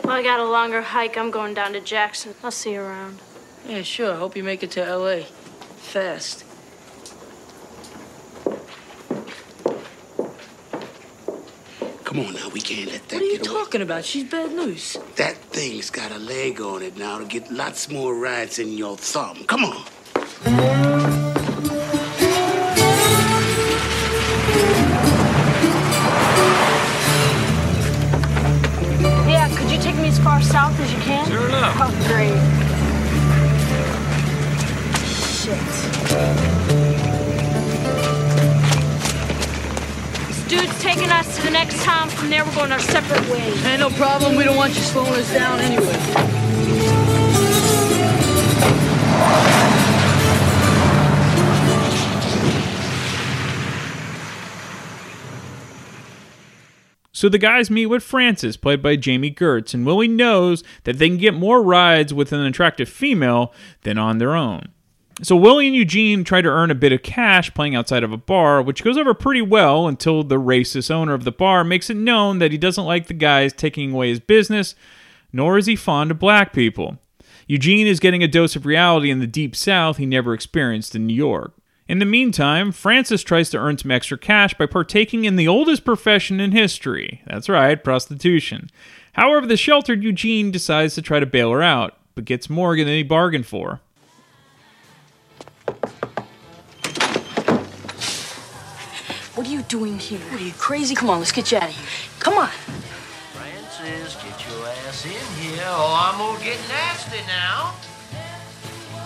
[0.05, 1.17] Well, I got a longer hike.
[1.17, 2.35] I'm going down to Jackson.
[2.45, 3.21] I'll see you around.
[3.67, 4.17] Yeah, sure.
[4.17, 5.23] Hope you make it to L.A.
[5.23, 6.45] Fast.
[12.13, 13.59] Come on now, we can't let that What are you get away.
[13.59, 14.05] talking about?
[14.05, 14.99] She's bad news.
[15.17, 18.99] That thing's got a leg on it now to get lots more rides in your
[18.99, 19.45] thumb.
[19.47, 19.83] Come on.
[29.29, 31.27] Yeah, could you take me as far south as you can?
[31.27, 31.77] Sure enough.
[31.81, 32.39] Oh, great.
[35.43, 36.62] Shit.
[40.53, 42.11] Dude's taking us to the next town.
[42.11, 43.65] From there, we're going our separate ways.
[43.65, 44.37] Ain't no problem.
[44.37, 45.87] We don't want you slowing us down anyway.
[57.13, 61.09] So the guys meet with Frances, played by Jami Gertz, and Willie knows that they
[61.09, 64.69] can get more rides with an attractive female than on their own.
[65.21, 68.17] So Willie and Eugene try to earn a bit of cash playing outside of a
[68.17, 71.97] bar, which goes over pretty well until the racist owner of the bar makes it
[71.97, 74.75] known that he doesn't like the guys taking away his business,
[75.33, 76.99] nor is he fond of black people.
[77.47, 81.07] Eugene is getting a dose of reality in the deep south he never experienced in
[81.07, 81.53] New York.
[81.89, 85.85] In the meantime, Frances tries to earn some extra cash by partaking in the oldest
[85.85, 87.23] profession in history.
[87.27, 88.71] That's right, prostitution.
[89.13, 92.87] However, the sheltered Eugene decides to try to bail her out, but gets more than
[92.87, 93.81] he bargained for.
[99.35, 100.21] What are you doing here?
[100.31, 100.95] What are you crazy?
[100.95, 101.87] Come on, let's get you out of here.
[102.19, 102.49] Come on.
[103.33, 107.75] Frances, get your ass in here, or I'm gonna get nasty now.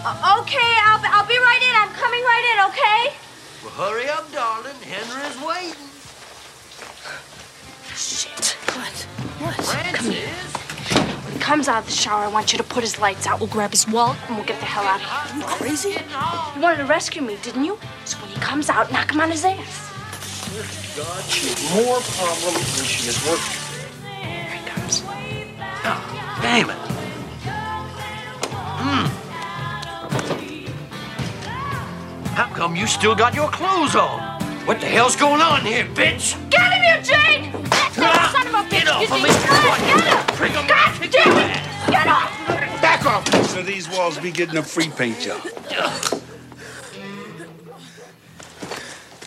[0.05, 1.75] Uh, okay, I'll be, I'll be right in.
[1.75, 3.17] I'm coming right in, okay?
[3.65, 4.77] Well, hurry up, darling.
[4.83, 5.91] Henry's waiting.
[7.95, 8.57] Shit.
[8.77, 9.07] What?
[9.41, 9.55] What?
[9.65, 10.66] Frances, When
[11.37, 13.41] he comes out of the shower, I want you to put his lights out.
[13.41, 15.43] We'll grab his wallet and we'll get the hell out of here.
[15.43, 15.91] Are You crazy?
[15.91, 17.79] You wanted to rescue me, didn't you?
[18.07, 19.93] So when he comes out, knock him on his ass.
[20.97, 23.45] God, she has more problems than she is worth.
[24.23, 25.03] Here he comes.
[25.85, 26.77] Oh, damn it.
[28.81, 29.07] Hmm.
[32.35, 34.36] How come you still got your clothes on?
[34.67, 36.35] What the hell's going on here, bitch?
[36.51, 37.53] Get him, Eugene!
[37.71, 38.71] That Ah, son of a bitch!
[38.71, 39.31] get off you of me.
[39.31, 40.37] think- God, Get him!
[40.37, 41.91] Prick 'em, God kick damn it!
[41.91, 42.81] Get off!
[42.83, 45.41] Back off, so these walls be getting a free paint job.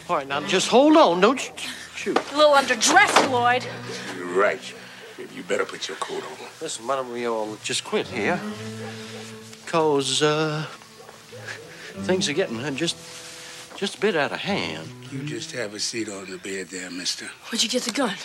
[0.10, 1.22] All right, now just hold on.
[1.22, 1.54] Don't you
[1.96, 2.18] shoot.
[2.34, 3.66] A little underdressed, Lloyd.
[4.18, 4.62] You're right.
[5.36, 6.48] You better put your coat on.
[6.62, 8.40] Listen, why don't we all just quit here?
[9.68, 10.66] Cause uh,
[12.02, 12.96] things are getting just
[13.80, 14.90] just a bit out of hand.
[15.10, 17.28] You just have a seat on the bed there, mister.
[17.50, 18.16] Where'd you get the gun?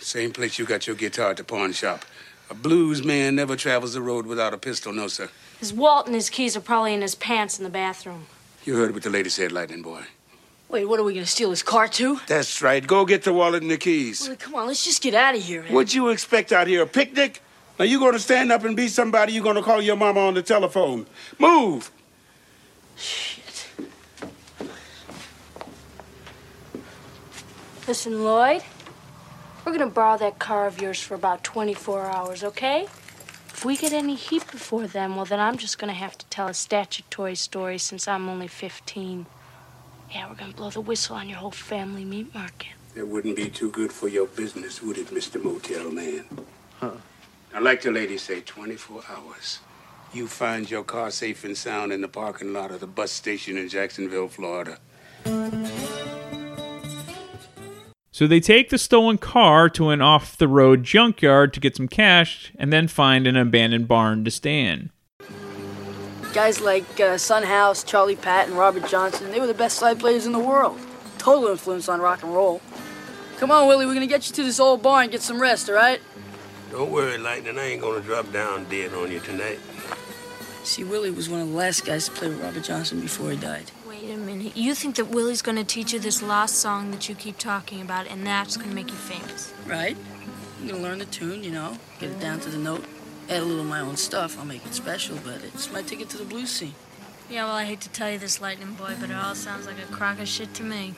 [0.00, 2.04] Same place you got your guitar at the pawn shop.
[2.50, 5.30] A blues man never travels the road without a pistol, no, sir.
[5.60, 8.26] His wallet and his keys are probably in his pants in the bathroom.
[8.64, 10.02] You heard what the lady said, Lightning Boy.
[10.68, 12.18] Wait, what are we gonna steal his car too?
[12.26, 12.84] That's right.
[12.84, 14.26] Go get the wallet and the keys.
[14.26, 15.62] Well, come on, let's just get out of here.
[15.62, 15.72] Man.
[15.72, 16.82] What'd you expect out here?
[16.82, 17.40] A picnic?
[17.78, 19.34] Now you gonna stand up and be somebody?
[19.34, 21.06] you're gonna call your mama on the telephone?
[21.38, 21.92] Move!
[27.90, 28.62] Listen, Lloyd,
[29.64, 32.82] we're gonna borrow that car of yours for about 24 hours, okay?
[33.48, 36.46] If we get any heat before then, well, then I'm just gonna have to tell
[36.46, 39.26] a statutory story since I'm only 15.
[40.12, 42.74] Yeah, we're gonna blow the whistle on your whole family meat market.
[42.94, 45.42] That wouldn't be too good for your business, would it, Mr.
[45.42, 46.26] Motel Man?
[46.78, 46.92] Huh.
[47.52, 49.58] I like the lady say 24 hours.
[50.12, 53.58] You find your car safe and sound in the parking lot of the bus station
[53.58, 54.78] in Jacksonville, Florida.
[58.12, 61.86] So they take the stolen car to an off the road junkyard to get some
[61.86, 64.90] cash and then find an abandoned barn to stay in.
[66.32, 70.00] Guys like uh, Son House, Charlie Patton, and Robert Johnson, they were the best side
[70.00, 70.78] players in the world.
[71.18, 72.60] Total influence on rock and roll.
[73.38, 75.68] Come on, Willie, we're gonna get you to this old barn and get some rest,
[75.68, 76.00] all right?
[76.70, 77.58] Don't worry, Lightning.
[77.58, 79.58] I ain't gonna drop down dead on you tonight.
[80.62, 83.36] See, Willie was one of the last guys to play with Robert Johnson before he
[83.36, 83.70] died.
[84.10, 84.56] Wait a minute.
[84.56, 88.08] You think that Willie's gonna teach you this lost song that you keep talking about,
[88.08, 89.54] and that's gonna make you famous?
[89.68, 89.96] Right?
[90.60, 92.84] I'm gonna learn the tune, you know, get it down to the note,
[93.28, 94.36] add a little of my own stuff.
[94.36, 96.74] I'll make it special, but it's my ticket to the blues scene.
[97.30, 99.78] Yeah, well, I hate to tell you this, Lightning Boy, but it all sounds like
[99.78, 100.94] a crock of shit to me.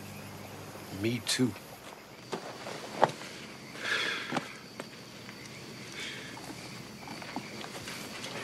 [1.03, 1.53] Me too.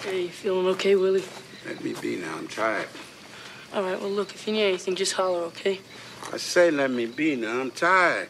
[0.02, 1.24] Hey, you feeling okay, Willie?
[1.66, 2.36] Let me be now.
[2.36, 2.88] I'm tired.
[3.74, 5.80] All right, well, look, if you need anything, just holler, okay?
[6.32, 7.60] I say let me be now.
[7.60, 8.28] I'm tired.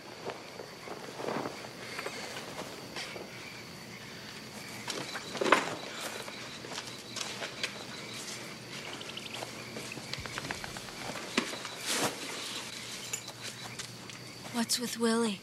[14.53, 15.41] What's with Willie?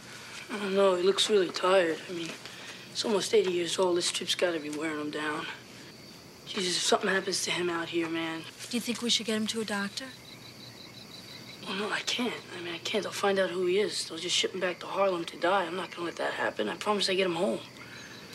[0.52, 0.96] I don't know.
[0.96, 1.98] He looks really tired.
[2.10, 2.30] I mean,
[2.91, 3.98] he's almost 80 years old.
[3.98, 5.46] This trip's got to be wearing him down.
[6.46, 8.41] Jesus, if something happens to him out here, man.
[8.70, 10.06] Do you think we should get him to a doctor?
[11.68, 12.34] Well, no, I can't.
[12.56, 13.04] I mean, I can't.
[13.04, 14.08] They'll find out who he is.
[14.08, 15.66] They'll just ship him back to Harlem to die.
[15.66, 16.70] I'm not gonna let that happen.
[16.70, 17.60] I promise I get him home.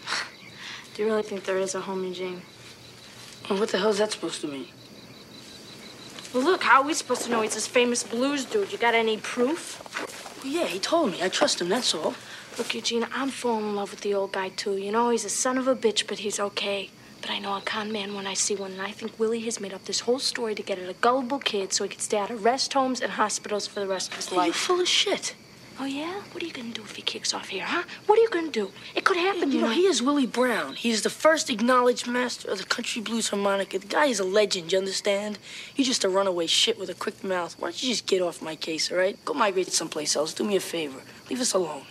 [0.94, 2.42] Do you really think there is a home Eugene?
[3.48, 4.66] Well, what the hell's that supposed to mean?
[6.34, 8.72] Well, look, how are we supposed to know he's this famous blues dude?
[8.72, 9.80] You got any proof?
[10.42, 11.22] Well, yeah, he told me.
[11.22, 12.14] I trust him, that's all.
[12.58, 14.76] Look, Eugene, I'm falling in love with the old guy, too.
[14.76, 16.90] You know, he's a son of a bitch, but he's okay.
[17.20, 19.60] But I know a con man when I see one, and I think Willie has
[19.60, 22.18] made up this whole story to get at a gullible kid so he could stay
[22.18, 24.46] out of rest homes and hospitals for the rest of his life.
[24.46, 25.34] You're full of shit.
[25.78, 26.20] Oh, yeah?
[26.32, 27.84] What are you gonna do if he kicks off here, huh?
[28.04, 28.70] What are you gonna do?
[28.94, 30.74] It could happen, You know, he is Willie Brown.
[30.74, 33.78] He's the first acknowledged master of the country blues harmonica.
[33.78, 35.38] The guy is a legend, you understand?
[35.76, 37.54] You're just a runaway shit with a quick mouth.
[37.58, 39.18] Why don't you just get off my case, all right?
[39.24, 40.34] Go migrate to someplace else.
[40.34, 41.00] Do me a favor.
[41.30, 41.84] Leave us alone.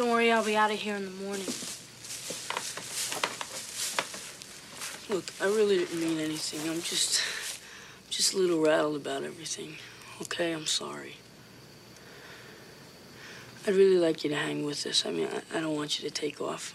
[0.00, 1.44] Don't worry, I'll be out of here in the morning.
[5.10, 6.66] Look, I really didn't mean anything.
[6.66, 7.20] I'm just,
[8.08, 9.76] just a little rattled about everything.
[10.22, 11.16] Okay, I'm sorry.
[13.66, 15.04] I'd really like you to hang with us.
[15.04, 16.74] I mean, I, I don't want you to take off.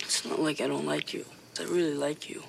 [0.00, 1.24] It's not like I don't like you.
[1.58, 2.42] I really like you.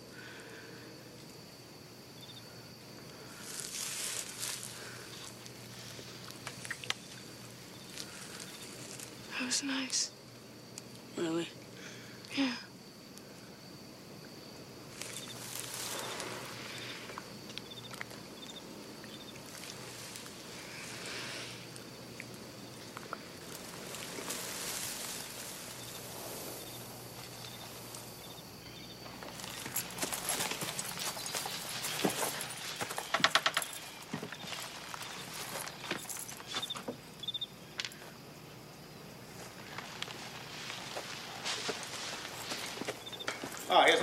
[9.60, 10.12] That was nice.
[11.18, 11.48] Really?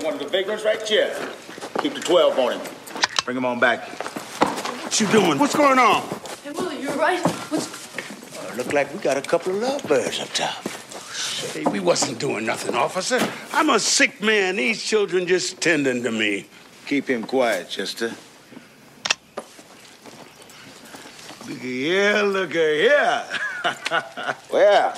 [0.06, 1.12] One of the big ones right here.
[1.80, 2.60] Keep the 12 on him.
[3.24, 3.88] Bring him on back.
[3.88, 5.36] What you doing?
[5.36, 6.02] What's going on?
[6.44, 7.18] Hey, Willie, you all right?
[7.50, 7.66] What's...
[8.38, 10.62] Uh, look like we got a couple of lovebirds up top.
[11.52, 13.18] Hey, we wasn't doing nothing, officer.
[13.52, 14.54] I'm a sick man.
[14.54, 16.46] These children just tending to me.
[16.86, 18.12] Keep him quiet, Chester.
[21.48, 23.24] Look here, look here.
[24.52, 24.94] Well,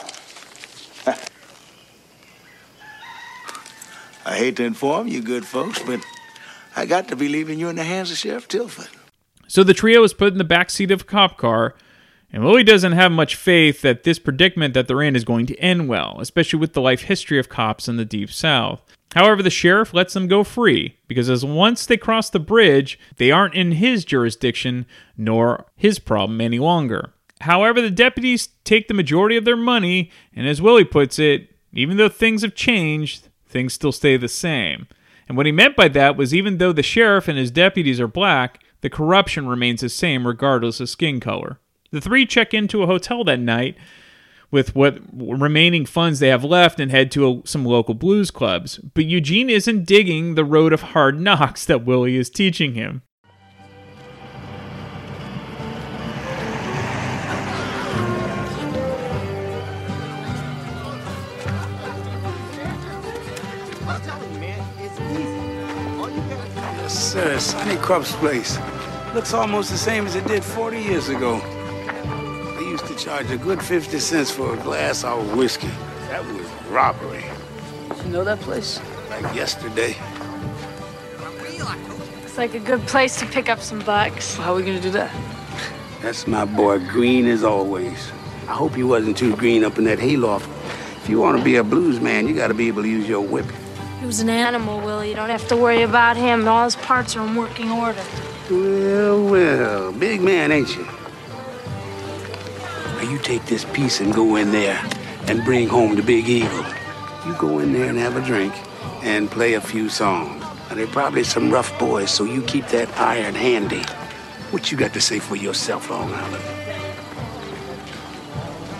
[4.39, 6.01] hate to inform you, good folks, but
[6.77, 8.89] I got to be leaving you in the hands of Sheriff Tilford.
[9.49, 11.75] So the trio is put in the back seat of a cop car,
[12.33, 15.57] and Willie doesn't have much faith that this predicament that they're in is going to
[15.57, 18.83] end well, especially with the life history of cops in the Deep South.
[19.15, 23.31] However, the sheriff lets them go free because as once they cross the bridge, they
[23.31, 24.87] aren't in his jurisdiction
[25.17, 27.13] nor his problem any longer.
[27.41, 31.97] However, the deputies take the majority of their money, and as Willie puts it, even
[31.97, 34.87] though things have changed, things still stay the same.
[35.29, 38.09] And what he meant by that was even though the sheriff and his deputies are
[38.09, 41.59] black, The corruption remains the same regardless of skin color.
[41.91, 43.77] The three check into a hotel that night
[44.51, 48.79] with what remaining funds they have left and head to a, some local blues clubs.
[48.79, 53.03] But Eugene isn't digging the road of hard knocks that Willie is teaching him.
[67.19, 67.39] Sir.
[67.39, 68.59] Sonny Krupp's place.
[69.15, 71.41] Looks almost the same as it did 40 years ago.
[72.59, 75.71] They used to charge a good 50 cents for a glass of whiskey.
[76.09, 77.25] That was robbery.
[77.89, 78.81] Did You know that place?
[79.11, 79.97] Like yesterday.
[82.25, 84.37] It's like a good place to pick up some bucks.
[84.37, 85.11] How are we gonna do that?
[86.03, 88.13] That's my boy, green as always.
[88.43, 90.49] I hope he wasn't too green up in that hayloft.
[91.03, 93.09] If you want to be a blues man, you got to be able to use
[93.09, 93.47] your whip.
[94.01, 95.09] He was an animal, Willie.
[95.09, 96.47] You don't have to worry about him.
[96.47, 98.03] All his parts are in working order.
[98.49, 100.85] Well, well, big man, ain't you?
[102.95, 104.81] Now you take this piece and go in there
[105.27, 106.65] and bring home the big eagle.
[107.27, 108.55] You go in there and have a drink
[109.03, 110.43] and play a few songs.
[110.69, 113.83] Now, they're probably some rough boys, so you keep that iron handy.
[114.51, 116.68] What you got to say for yourself, Long Island?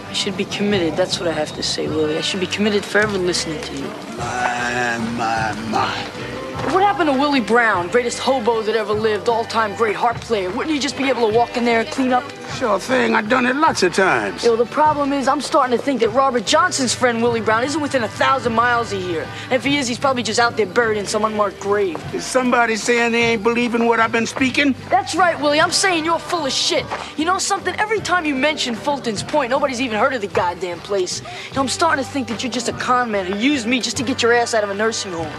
[0.09, 0.97] I should be committed.
[0.97, 2.17] That's what I have to say, Willie.
[2.17, 3.89] I should be committed forever listening to you.
[4.17, 6.38] My, my, my.
[6.59, 10.51] What happened to Willie Brown, greatest hobo that ever lived, all-time great harp player?
[10.51, 12.25] Wouldn't you just be able to walk in there and clean up?
[12.57, 13.15] Sure thing.
[13.15, 14.45] I've done it lots of times.
[14.45, 17.81] Yo, the problem is I'm starting to think that Robert Johnson's friend Willie Brown isn't
[17.81, 19.27] within a thousand miles of here.
[19.45, 21.97] And if he is, he's probably just out there buried in some unmarked grave.
[22.13, 24.75] Is somebody saying they ain't believing what I've been speaking?
[24.91, 25.61] That's right, Willie.
[25.61, 26.85] I'm saying you're full of shit.
[27.17, 27.75] You know something?
[27.77, 31.23] Every time you mention Fulton's Point, nobody's even heard of the goddamn place.
[31.49, 33.81] You know, I'm starting to think that you're just a con man who used me
[33.81, 35.33] just to get your ass out of a nursing home.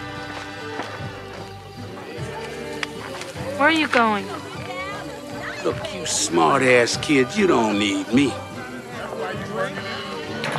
[3.59, 4.25] Where are you going?
[5.65, 8.31] Look, you smart ass kids, you don't need me.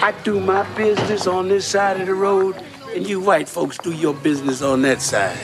[0.03, 2.63] I do my business on this side of the road,
[2.95, 5.39] and you white folks do your business on that side.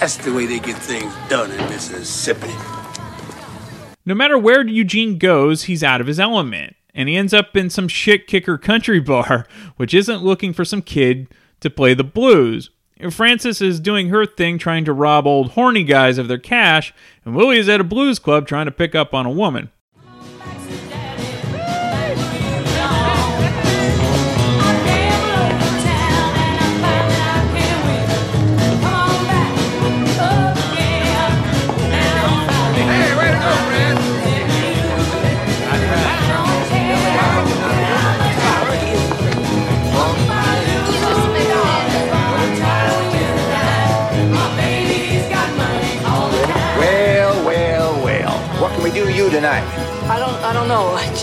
[0.00, 2.52] That's the way they get things done in Mississippi.
[4.04, 7.70] No matter where Eugene goes, he's out of his element, and he ends up in
[7.70, 9.46] some shit kicker country bar,
[9.78, 11.28] which isn't looking for some kid
[11.60, 12.68] to play the blues.
[13.10, 16.94] Frances is doing her thing trying to rob old horny guys of their cash,
[17.24, 19.70] and Willie is at a blues club trying to pick up on a woman.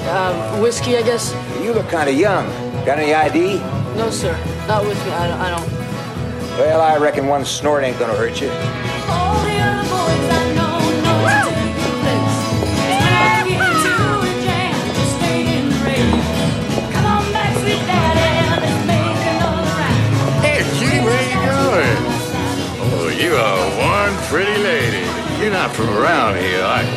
[0.09, 1.33] Uh, whiskey, I guess.
[1.61, 2.45] You look kind of young.
[2.85, 3.57] Got any ID?
[3.95, 4.33] No, sir.
[4.67, 5.11] Not with me.
[5.11, 5.69] I, don't- I don't.
[6.57, 8.49] Well, I reckon one snort ain't gonna hurt you.
[20.41, 21.97] Hey, Kitty, where you going?
[22.81, 25.05] Oh, you are one pretty lady.
[25.41, 26.89] You're not from around here, are you?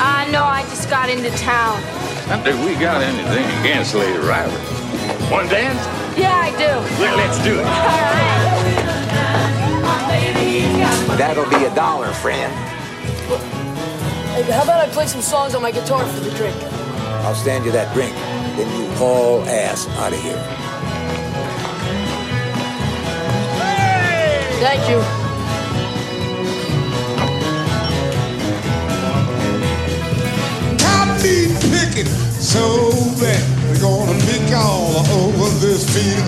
[0.00, 1.82] Uh, no, I just got into town.
[2.28, 4.50] Not that we got anything against Lady Riley.
[5.30, 5.78] One dance?
[6.16, 6.72] Yeah, I do.
[6.98, 7.64] Well, let's do it.
[11.18, 12.50] That'll be a dollar, friend.
[14.32, 16.56] Hey, how about I play some songs on my guitar for the drink?
[17.24, 18.14] I'll stand you that drink.
[18.56, 20.40] Then you haul ass out of here.
[24.60, 25.23] Thank you.
[31.94, 32.90] Cotton picking so
[33.20, 33.42] bad.
[33.68, 36.26] We're gonna pick all over this field.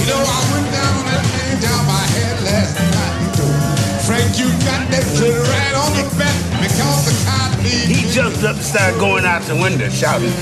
[0.00, 3.20] You know, I went down on that man down my head last night.
[4.06, 8.56] Frank, you got that kid right on the back because the cotton He jumped up
[8.56, 10.32] and started going out the window shouting,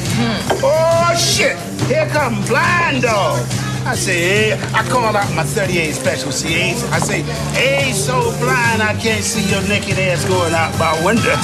[0.63, 1.59] Oh shit!
[1.87, 3.45] Here come blind dog!
[3.85, 6.91] I say, hey, I call out my 38 special C8s.
[6.93, 7.23] I say,
[7.57, 11.35] hey, so blind I can't see your naked ass going out my window.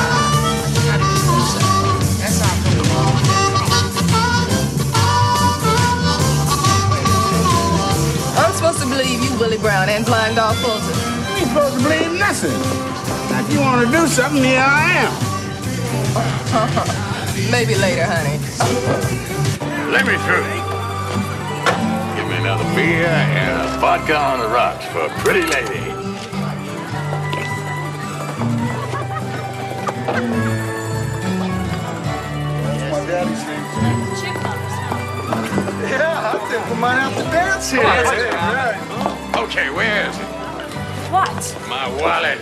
[9.38, 10.94] Willie Brown, and Blind Dog Fulton.
[11.34, 12.52] You ain't supposed to believe nothing.
[13.30, 15.10] Now, if you want to do something, here I am.
[17.50, 18.38] Maybe later, honey.
[19.90, 20.44] Let me through.
[22.16, 25.80] Give me another beer and a vodka on the rocks for a pretty lady.
[32.62, 33.64] That's my daddy's name.
[35.90, 37.82] Yeah, I think we might have to dance here.
[37.82, 38.32] That's it.
[38.32, 39.23] Yeah.
[39.44, 40.24] Okay, where is it?
[41.12, 41.66] What?
[41.68, 42.38] My wallet.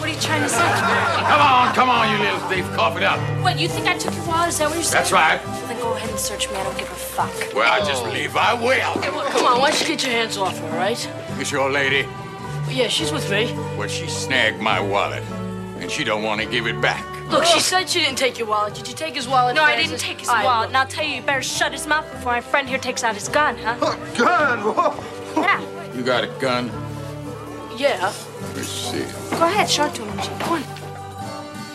[0.00, 0.56] What are you trying to say?
[0.58, 2.64] Come on, come on, you little thief.
[2.74, 3.20] Cough it up.
[3.42, 4.48] What, you think I took your wallet?
[4.48, 5.02] Is that what you're saying?
[5.02, 5.44] That's right.
[5.44, 6.56] Well, then go ahead and search me.
[6.56, 7.30] I don't give a fuck.
[7.54, 9.02] Well, I just believe I will.
[9.02, 11.10] Hey, well, come on, why don't you get your hands off her, all right?
[11.38, 12.04] Is your lady?
[12.06, 13.52] Well, Yeah, she's with me.
[13.76, 15.22] Well, she snagged my wallet,
[15.78, 17.04] and she don't want to give it back.
[17.30, 18.74] Look, she said she didn't take your wallet.
[18.74, 19.54] Did you take his wallet?
[19.56, 20.60] No, I didn't take his All right, wallet.
[20.60, 20.68] look.
[20.68, 23.14] And I'll tell you, you better shut his mouth before my friend here takes out
[23.14, 23.74] his gun, huh?
[24.16, 24.60] Gun?
[24.74, 25.42] Whoa.
[25.42, 25.77] Yeah.
[25.98, 26.70] You got a gun?
[27.76, 28.12] Yeah.
[28.54, 29.04] Let's see.
[29.36, 30.38] Go ahead, show it to him, Gene.
[30.38, 30.62] Go on.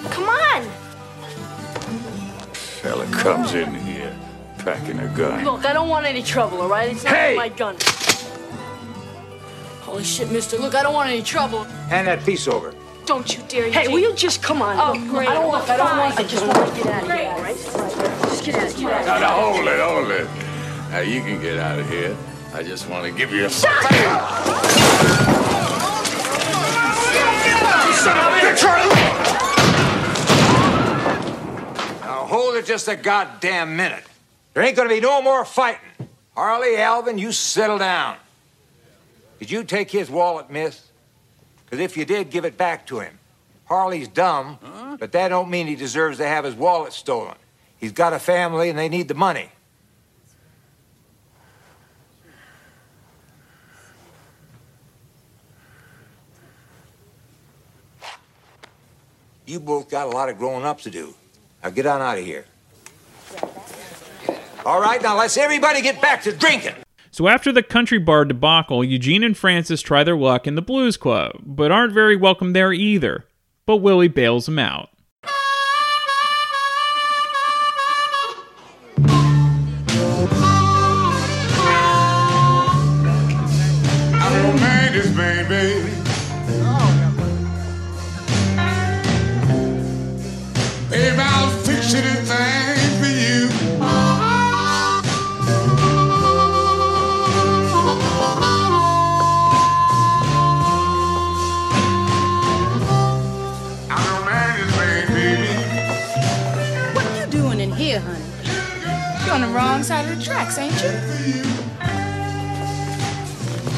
[0.09, 0.63] Come on.
[2.53, 4.15] Fella comes in here
[4.59, 5.43] packing a gun.
[5.43, 6.89] Look, I don't want any trouble, all right?
[6.93, 7.35] It's not Hey!
[7.35, 7.75] my gun.
[9.81, 10.57] Holy shit, mister.
[10.57, 11.65] Look, I don't want any trouble.
[11.89, 12.73] Hand that piece over.
[13.05, 13.91] Don't you dare, Hey, Eugene.
[13.91, 14.79] will you just come on?
[14.79, 15.27] Oh, Look, great.
[15.27, 15.69] I don't want.
[15.69, 16.17] I don't want.
[16.17, 17.57] I just want to get out of here, all right?
[17.57, 18.73] Just get out.
[18.77, 19.05] Get out.
[19.05, 20.27] Now, now, hold it, hold it.
[20.91, 22.15] Now, you can get out of here.
[22.55, 23.49] I just want to give you a...
[23.49, 23.91] shot.
[32.01, 34.03] Now hold it just a goddamn minute.
[34.53, 35.79] There ain't gonna be no more fighting.
[36.35, 38.17] Harley, Alvin, you settle down.
[39.39, 40.89] Did you take his wallet, miss?
[41.65, 43.17] Because if you did, give it back to him.
[43.65, 44.59] Harley's dumb,
[44.99, 47.35] but that don't mean he deserves to have his wallet stolen.
[47.79, 49.49] He's got a family and they need the money.
[59.53, 61.13] You both got a lot of growing up to do.
[61.61, 62.45] Now get on out of here.
[64.65, 66.73] All right, now let's everybody get back to drinking.
[67.11, 70.97] So after the country bar debacle, Eugene and Frances try their luck in the blues
[70.97, 73.25] club, but aren't very welcome there either.
[73.67, 74.89] But Willie bails them out.
[110.23, 110.89] Tracks, ain't you?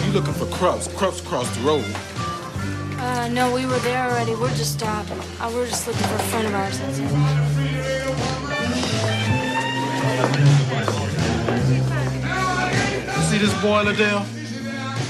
[0.05, 0.87] You looking for Crufts?
[0.89, 1.83] Crufts across the road.
[2.99, 4.35] Uh, no, we were there already.
[4.35, 5.03] We're just, uh,
[5.39, 6.77] uh we're just looking for a friend of ours.
[6.79, 7.09] That's it.
[13.15, 14.23] You see this boy, Liddell?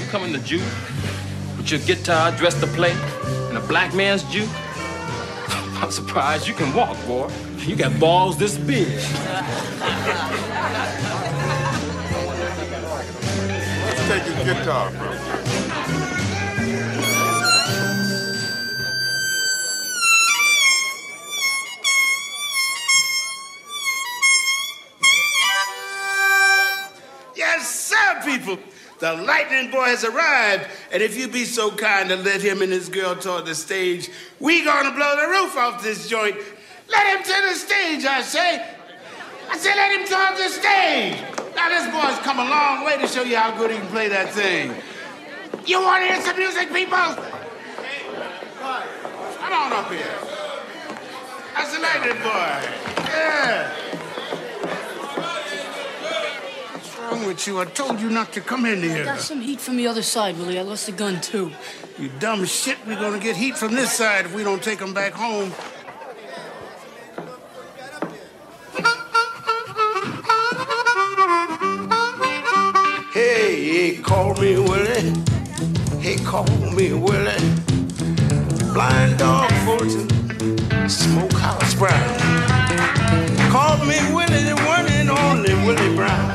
[0.00, 0.62] You coming to juke
[1.58, 2.92] with your guitar dressed to play
[3.48, 4.48] and a black man's juke?
[5.82, 7.28] I'm surprised you can walk, boy.
[7.58, 8.88] You got balls this big.
[14.46, 15.10] guitar, bro.
[27.34, 28.58] Yes, sir, people.
[29.00, 32.70] The lightning boy has arrived, and if you be so kind to let him and
[32.70, 36.36] his girl toward the stage, we gonna blow the roof off this joint.
[36.88, 38.75] Let him to the stage, I say.
[39.50, 41.16] I said, let him toward the stage.
[41.54, 44.08] Now this boy's come a long way to show you how good he can play
[44.08, 44.74] that thing.
[45.66, 46.98] You want to hear some music, people?
[49.38, 50.18] Come on up here.
[51.54, 52.60] That's the lightning boy.
[53.08, 53.72] Yeah.
[56.72, 57.60] What's wrong with you?
[57.60, 59.02] I told you not to come in here.
[59.02, 60.58] I got some heat from the other side, Willie.
[60.58, 61.52] I lost the gun, too.
[61.98, 64.92] You dumb shit, we're gonna get heat from this side if we don't take them
[64.92, 65.52] back home.
[73.76, 75.12] Hey, called me Willie.
[76.00, 77.36] He called me Willie.
[78.72, 80.08] Blind dog Fulton,
[80.88, 82.18] Smokehouse Brown.
[83.52, 86.32] Call me Willie, the one and only Willie Brown.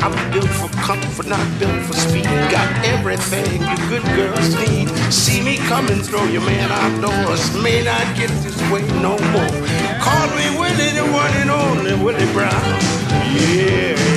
[0.00, 2.22] I'm built for comfort, not built for speed.
[2.54, 4.88] Got everything you good girls need.
[5.12, 7.52] See me coming, throw your man outdoors.
[7.60, 9.54] May not get this way no more.
[9.98, 12.62] Call me Willie, the one and only Willie Brown.
[13.34, 14.13] Yeah,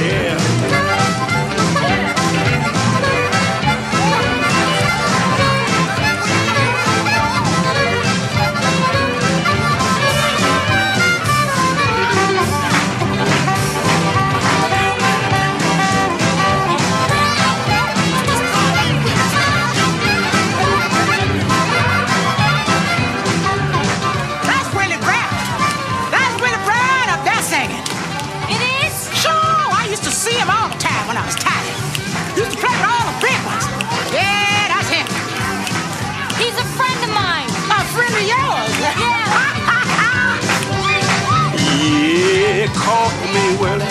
[42.67, 43.85] Yeah, call me Willie.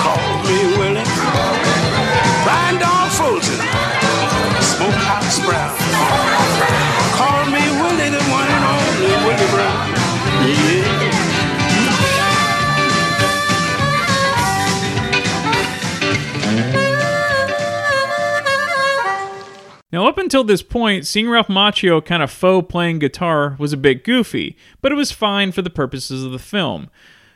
[0.00, 1.04] Call me Willie.
[2.44, 3.60] Blind Dog Fulton.
[4.60, 5.76] Smokehouse Brown.
[7.16, 9.90] Call me Willie, the one and only Willie Brown.
[10.46, 11.04] Yeah.
[19.92, 23.76] Now, up until this point, seeing Ralph Macchio kind of faux playing guitar was a
[23.76, 26.90] bit goofy, but it was fine for the purposes of the film.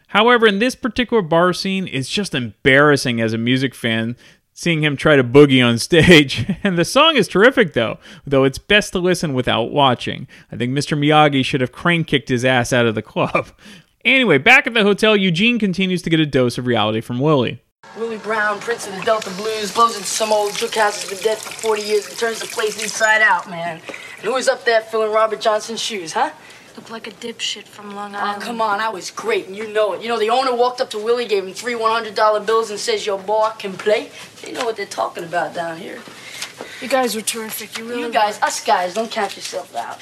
[0.09, 4.17] However, in this particular bar scene, it's just embarrassing as a music fan
[4.59, 6.45] seeing him try to boogie on stage.
[6.65, 10.27] And the song is terrific, though, though it's best to listen without watching.
[10.51, 10.99] I think Mr.
[10.99, 13.49] Miyagi should have crane kicked his ass out of the club.
[14.05, 17.61] Anyway, back at the hotel, Eugene continues to get a dose of reality from Willie.
[17.97, 21.23] Willie Brown, Prince of the Delta Blues, blows into some old juke house that's been
[21.23, 23.83] dead for 40 years and turns the place inside out, man.
[24.17, 26.31] And who was up there filling Robert Johnson's shoes, huh?
[26.79, 28.43] Look like a dipshit from Long Oh, Island.
[28.45, 30.01] come on, I was great, and you know it.
[30.01, 33.05] You know, the owner walked up to Willie, gave him three $100 bills, and says,
[33.05, 34.11] Your boy can play.
[34.43, 35.99] They know what they're talking about down here.
[36.81, 37.77] You guys were terrific.
[37.77, 39.99] You really You guys, us guys, don't count yourself out.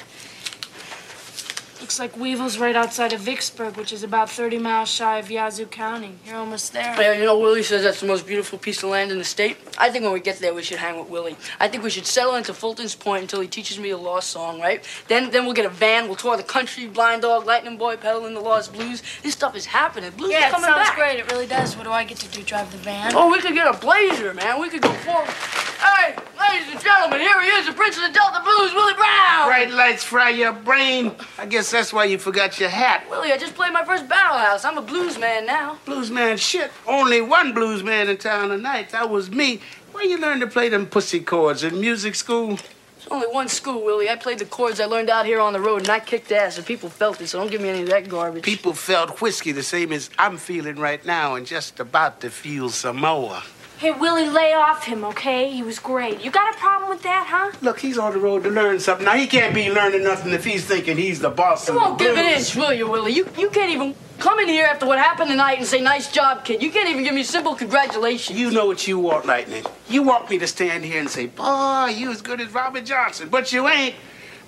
[1.79, 5.67] Looks like Weevil's right outside of Vicksburg, which is about 30 miles shy of Yazoo
[5.67, 6.15] County.
[6.25, 6.99] You're almost there.
[6.99, 9.57] Yeah, you know, Willie says that's the most beautiful piece of land in the state.
[9.77, 11.37] I think when we get there, we should hang with Willie.
[11.59, 14.59] I think we should settle into Fulton's Point until he teaches me a lost song,
[14.59, 14.83] right?
[15.07, 16.07] Then, then we'll get a van.
[16.07, 19.03] We'll tour the country, Blind Dog, Lightning Boy, peddling the lost blues.
[19.21, 20.09] This stuff is happening.
[20.17, 20.95] Blues Yeah, are it coming sounds back.
[20.95, 21.19] great.
[21.19, 21.77] It really does.
[21.77, 22.41] What do I get to do?
[22.41, 23.13] Drive the van?
[23.15, 24.59] Oh, we could get a blazer, man.
[24.59, 25.29] We could go forward.
[25.29, 29.47] Hey, ladies and gentlemen, here he is, the Prince of the Delta Blues, Willie Brown.
[29.47, 31.11] Bright lights fry your brain.
[31.37, 33.05] I guess that's why you forgot your hat.
[33.09, 34.65] Willie, I just played my first battle house.
[34.65, 35.77] I'm a blues man now.
[35.85, 36.71] Blues man, shit.
[36.87, 38.89] Only one blues man in town tonight.
[38.91, 39.61] That was me.
[39.91, 42.57] Where you learn to play them pussy chords in music school?
[42.57, 44.09] There's only one school, Willie.
[44.09, 46.57] I played the chords I learned out here on the road, and I kicked ass,
[46.57, 48.43] and people felt it, so don't give me any of that garbage.
[48.43, 52.69] People felt whiskey the same as I'm feeling right now and just about to feel
[52.69, 53.41] some more.
[53.77, 55.51] Hey, Willie, lay off him, okay?
[55.51, 56.19] He was great.
[56.21, 57.55] You got a problem with that, huh?
[57.61, 59.05] Look, he's on the road to learn something.
[59.05, 61.85] Now, he can't be learning nothing if he's thinking he's the boss You of the
[61.85, 63.13] won't give an inch, will you, Willie?
[63.13, 66.43] You, you can't even come in here after what happened tonight and say, nice job,
[66.43, 66.63] kid.
[66.63, 68.39] You can't even give me a simple congratulations.
[68.39, 69.63] You know what you want, Lightning.
[69.87, 73.29] You want me to stand here and say, boy, you as good as Robert Johnson,
[73.29, 73.93] but you ain't.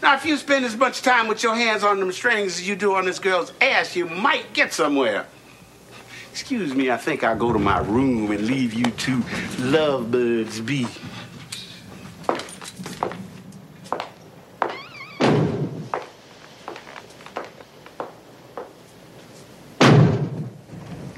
[0.02, 2.76] Now, if you spend as much time with your hands on them strings as you
[2.76, 5.28] do on this girl's ass, you might get somewhere.
[6.32, 9.24] Excuse me, I think I'll go to my room and leave you two
[9.60, 10.88] lovebirds be.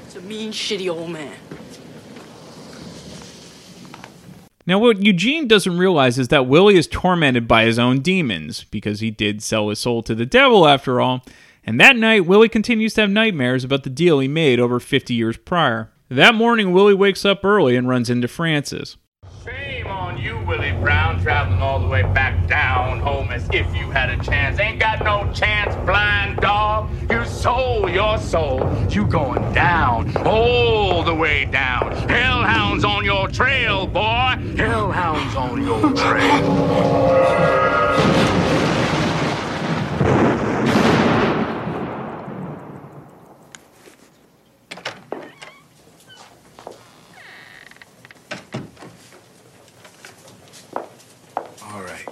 [0.04, 1.36] It's a mean, shitty old man.
[4.66, 9.00] Now, what Eugene doesn't realize is that Willie is tormented by his own demons, because
[9.00, 11.24] he did sell his soul to the devil after all.
[11.64, 15.14] And that night, Willie continues to have nightmares about the deal he made over 50
[15.14, 15.92] years prior.
[16.08, 18.96] That morning, Willie wakes up early and runs into Frances.
[19.44, 23.90] Shame on you, Willie Brown, traveling all the way back down home as if you
[23.90, 24.58] had a chance.
[24.58, 26.90] Ain't got no chance, blind dog.
[27.08, 28.68] You sold your soul.
[28.90, 31.92] You going down, all the way down.
[32.08, 34.36] Hellhounds on your trail, boy.
[34.56, 37.62] Hellhounds on your trail.
[51.72, 52.06] All right.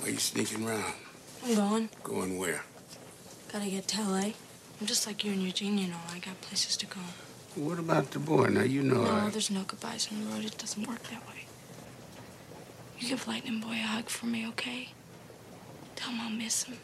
[0.00, 0.94] Why you sneaking around?
[1.44, 1.88] I'm going.
[2.02, 2.62] Going where?
[3.52, 4.32] Gotta get to LA.
[4.80, 6.00] I'm just like you and Eugene, you know.
[6.10, 7.00] I got places to go.
[7.54, 8.46] What about the boy?
[8.46, 9.30] Now, you know no, I...
[9.30, 10.44] there's no goodbyes on the road.
[10.44, 11.46] It doesn't work that way.
[12.98, 14.90] You give Lightning Boy a hug for me, okay?
[15.96, 16.78] Tell him I'll miss him.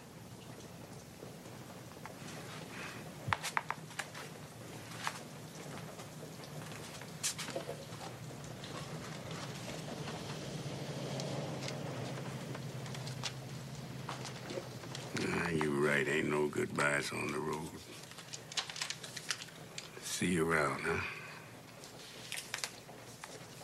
[15.49, 16.07] Nah, you right.
[16.07, 17.69] Ain't no goodbyes on the road.
[20.03, 21.01] See you around, huh?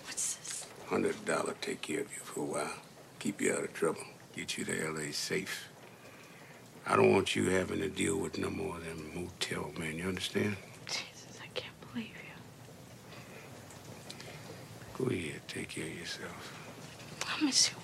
[0.05, 0.67] What's this?
[0.87, 2.77] Hundred dollar take care of you for a while.
[3.19, 4.03] Keep you out of trouble.
[4.35, 5.13] Get you to L.A.
[5.13, 5.69] safe.
[6.87, 9.99] I don't want you having to deal with no more of them motel men.
[9.99, 10.57] You understand?
[10.87, 12.35] Jesus, I can't believe you.
[14.97, 15.41] Go ahead.
[15.49, 16.59] Take care of yourself.
[17.27, 17.77] I miss you,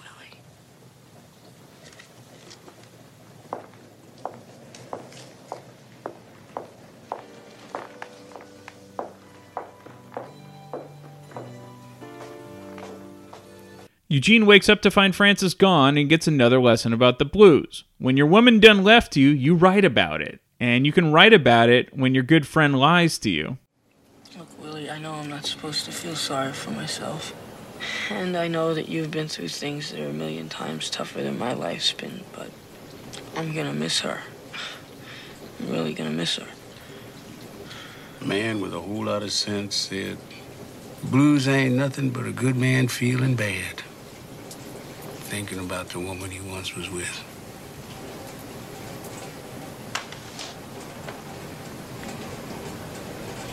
[14.21, 17.85] Eugene wakes up to find Frances gone and gets another lesson about the blues.
[17.97, 20.41] When your woman done left you, you write about it.
[20.61, 23.57] And you can write about it when your good friend lies to you.
[24.37, 27.33] Look, Willie, I know I'm not supposed to feel sorry for myself.
[28.11, 31.39] And I know that you've been through things that are a million times tougher than
[31.39, 32.51] my life's been, but
[33.39, 34.21] I'm gonna miss her.
[35.61, 36.49] I'm really gonna miss her.
[38.21, 40.19] A man with a whole lot of sense said,
[41.03, 43.83] Blues ain't nothing but a good man feeling bad.
[45.31, 47.25] Thinking about the woman he once was with.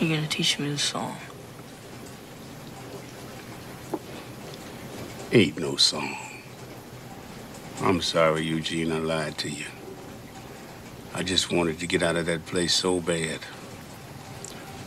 [0.01, 1.17] You're gonna teach me the song.
[5.31, 6.17] Ain't no song.
[7.81, 9.67] I'm sorry, Eugene, I lied to you.
[11.13, 13.41] I just wanted to get out of that place so bad.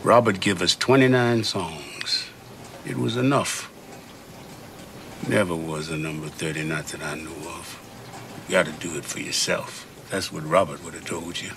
[0.03, 2.24] Robert gave us 29 songs.
[2.84, 3.70] It was enough.
[5.29, 7.79] Never was a number 30, not that I knew of.
[8.49, 9.87] You gotta do it for yourself.
[10.11, 11.51] That's what Robert would have told you.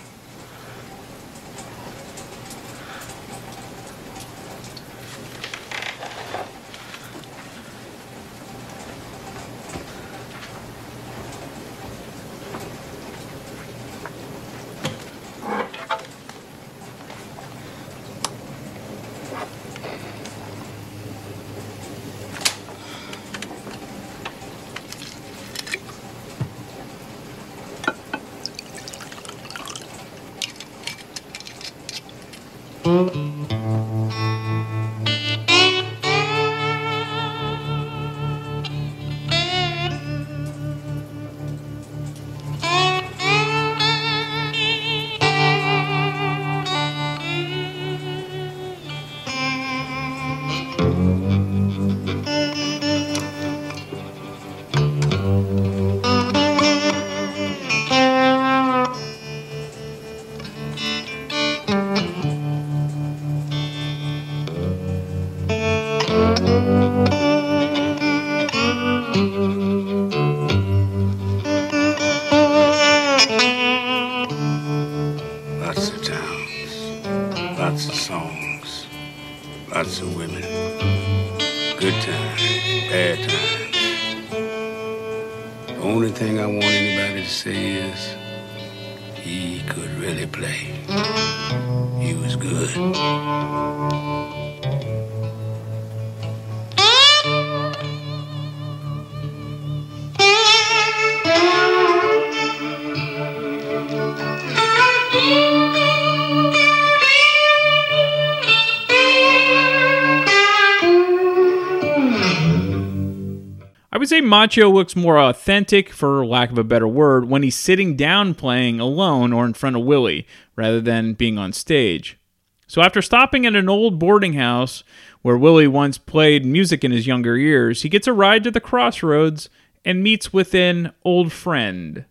[114.04, 117.96] Would say Macchio looks more authentic, for lack of a better word, when he's sitting
[117.96, 120.26] down playing alone or in front of Willie,
[120.56, 122.18] rather than being on stage.
[122.66, 124.84] So after stopping at an old boarding house
[125.22, 128.60] where Willie once played music in his younger years, he gets a ride to the
[128.60, 129.48] crossroads
[129.86, 132.04] and meets with an old friend.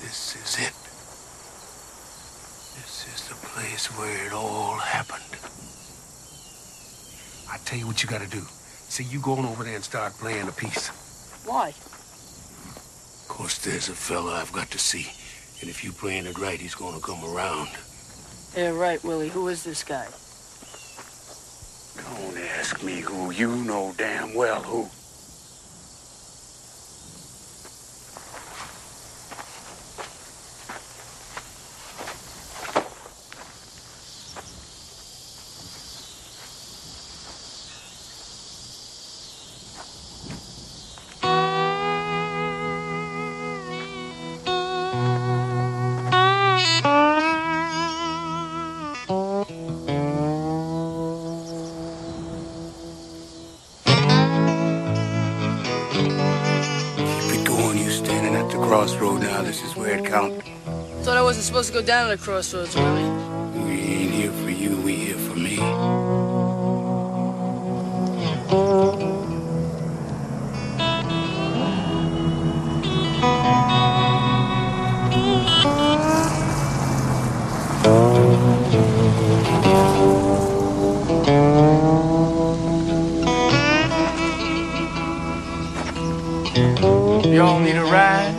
[0.00, 0.74] This is it.
[2.76, 5.22] This is the place where it all happened.
[7.50, 8.40] I tell you what you gotta do.
[8.40, 10.88] See, you going over there and start playing a piece.
[11.46, 11.68] Why?
[11.68, 15.06] Of course, there's a fella I've got to see.
[15.60, 17.68] And if you playing it right, he's gonna come around.
[18.56, 19.28] Yeah, right, Willie.
[19.28, 20.08] Who is this guy?
[22.02, 23.30] Don't ask me who.
[23.30, 24.88] You know damn well who.
[61.64, 63.64] supposed to go down the crossroads, really.
[63.64, 65.56] We ain't here for you, we here for me.
[87.34, 88.34] Y'all need a ride?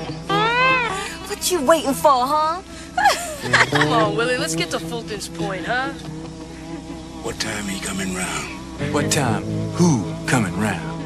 [1.28, 2.45] What you waiting for, huh?
[3.76, 5.90] Come on, Willie, let's get to Fulton's Point, huh?
[7.24, 8.94] What time he coming round?
[8.94, 9.44] What time?
[9.74, 11.02] Who coming round?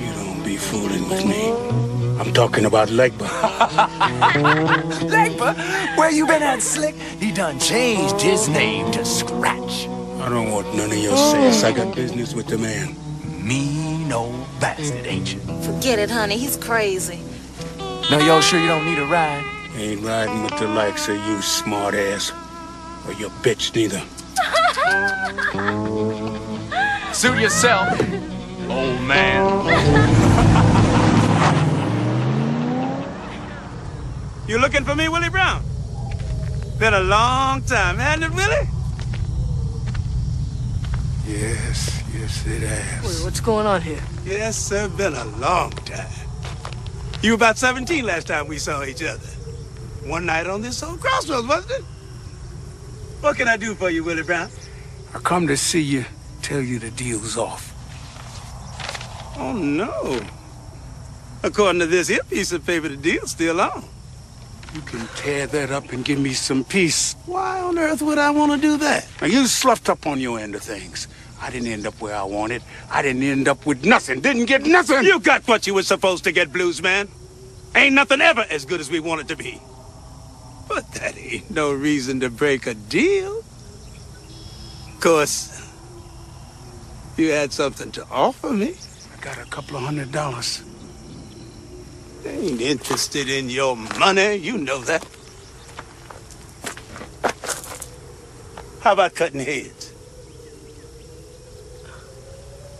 [0.00, 1.52] You don't be fooling with me.
[2.18, 3.28] I'm talking about Legba.
[5.08, 5.96] Legba?
[5.96, 6.96] Where you been at, Slick?
[6.96, 9.86] He done changed his name to Scratch.
[10.18, 11.62] I don't want none of your sass.
[11.62, 12.96] I got business with the man.
[13.40, 15.38] Mean old bastard, ain't you?
[15.62, 16.38] Forget it, honey.
[16.38, 17.20] He's crazy.
[18.10, 19.53] Now, y'all sure you don't need a ride?
[19.76, 22.32] Ain't riding with the likes of you, smart ass.
[23.06, 24.02] Or your bitch, neither.
[27.14, 28.00] Suit yourself,
[28.70, 30.34] old man.
[34.46, 35.64] You looking for me, Willie Brown?
[36.78, 38.68] Been a long time, hasn't it, Willie?
[41.26, 43.02] Yes, yes, it has.
[43.02, 44.02] Wait, what's going on here?
[44.26, 46.06] Yes, sir, been a long time.
[47.22, 49.26] You were about 17 last time we saw each other.
[50.06, 51.84] One night on this old crossroads, wasn't it?
[53.20, 54.50] What can I do for you, Willie Brown?
[55.14, 56.04] I come to see you,
[56.42, 57.72] tell you the deal's off.
[59.38, 60.20] Oh, no.
[61.42, 63.84] According to this here piece of paper, the deal's still on.
[64.74, 67.14] You can tear that up and give me some peace.
[67.26, 69.08] Why on earth would I want to do that?
[69.20, 71.08] Now, you sloughed up on your end of things.
[71.40, 72.62] I didn't end up where I wanted.
[72.90, 74.20] I didn't end up with nothing.
[74.20, 75.04] Didn't get nothing.
[75.04, 77.08] You got what you were supposed to get, Blues Man.
[77.74, 79.60] Ain't nothing ever as good as we want it to be.
[80.74, 83.44] But that ain't no reason to break a deal.
[84.88, 85.70] Of course,
[87.16, 88.74] you had something to offer me.
[89.16, 90.64] I got a couple of hundred dollars.
[92.26, 95.06] Ain't interested in your money, you know that.
[98.80, 99.92] How about cutting heads?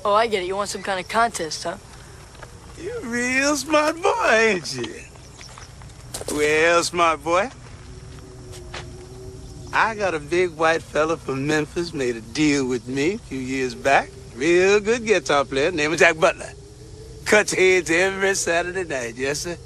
[0.04, 0.46] Oh, I get it.
[0.46, 1.76] You want some kind of contest, huh?
[2.76, 4.94] You're real smart boy, ain't you?
[6.34, 7.50] Well, smart boy,
[9.76, 13.40] I got a big white fella from Memphis made a deal with me a few
[13.40, 14.08] years back.
[14.36, 16.52] Real good guitar player, named Jack Butler.
[17.24, 19.56] Cuts heads every Saturday night, yes, sir.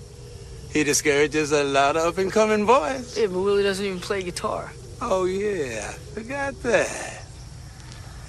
[0.72, 3.18] He discourages a lot of up-and-coming boys.
[3.18, 4.72] Yeah, but Willie doesn't even play guitar.
[5.02, 7.22] Oh, yeah, I forgot that.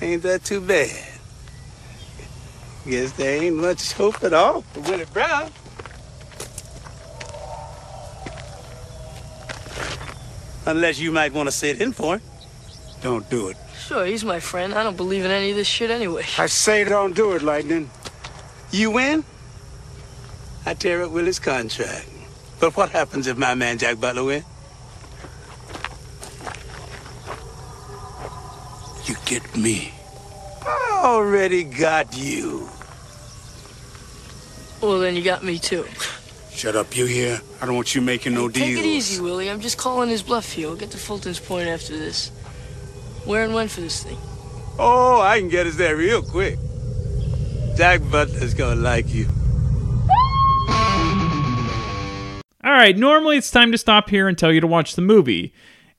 [0.02, 0.90] Ain't that too bad?
[2.86, 5.50] Guess there ain't much hope at all for Willie Brown.
[10.70, 12.22] Unless you might want to sit in for him.
[13.02, 13.58] Don't do it.
[13.88, 14.72] Sure, he's my friend.
[14.76, 16.24] I don't believe in any of this shit anyway.
[16.38, 17.90] I say don't do it, Lightning.
[18.72, 19.24] You win,
[20.68, 22.08] I tear up Willie's contract.
[22.60, 24.46] But what happens if my man Jack Butler wins?
[29.06, 29.92] You get me.
[30.62, 32.70] I already got you.
[34.82, 35.88] Well, then you got me too.
[36.60, 37.40] Shut up, you here?
[37.62, 38.80] I don't want you making no Take deals.
[38.80, 39.50] it easy, Willie.
[39.50, 40.68] I'm just calling his bluff here.
[40.68, 42.32] We'll get to Fulton's Point after this.
[43.24, 44.18] Where and when for this thing?
[44.78, 46.60] Oh, I can get us there real quick.
[47.78, 49.28] Jack Butler's gonna like you.
[52.62, 55.54] All right, normally it's time to stop here and tell you to watch the movie.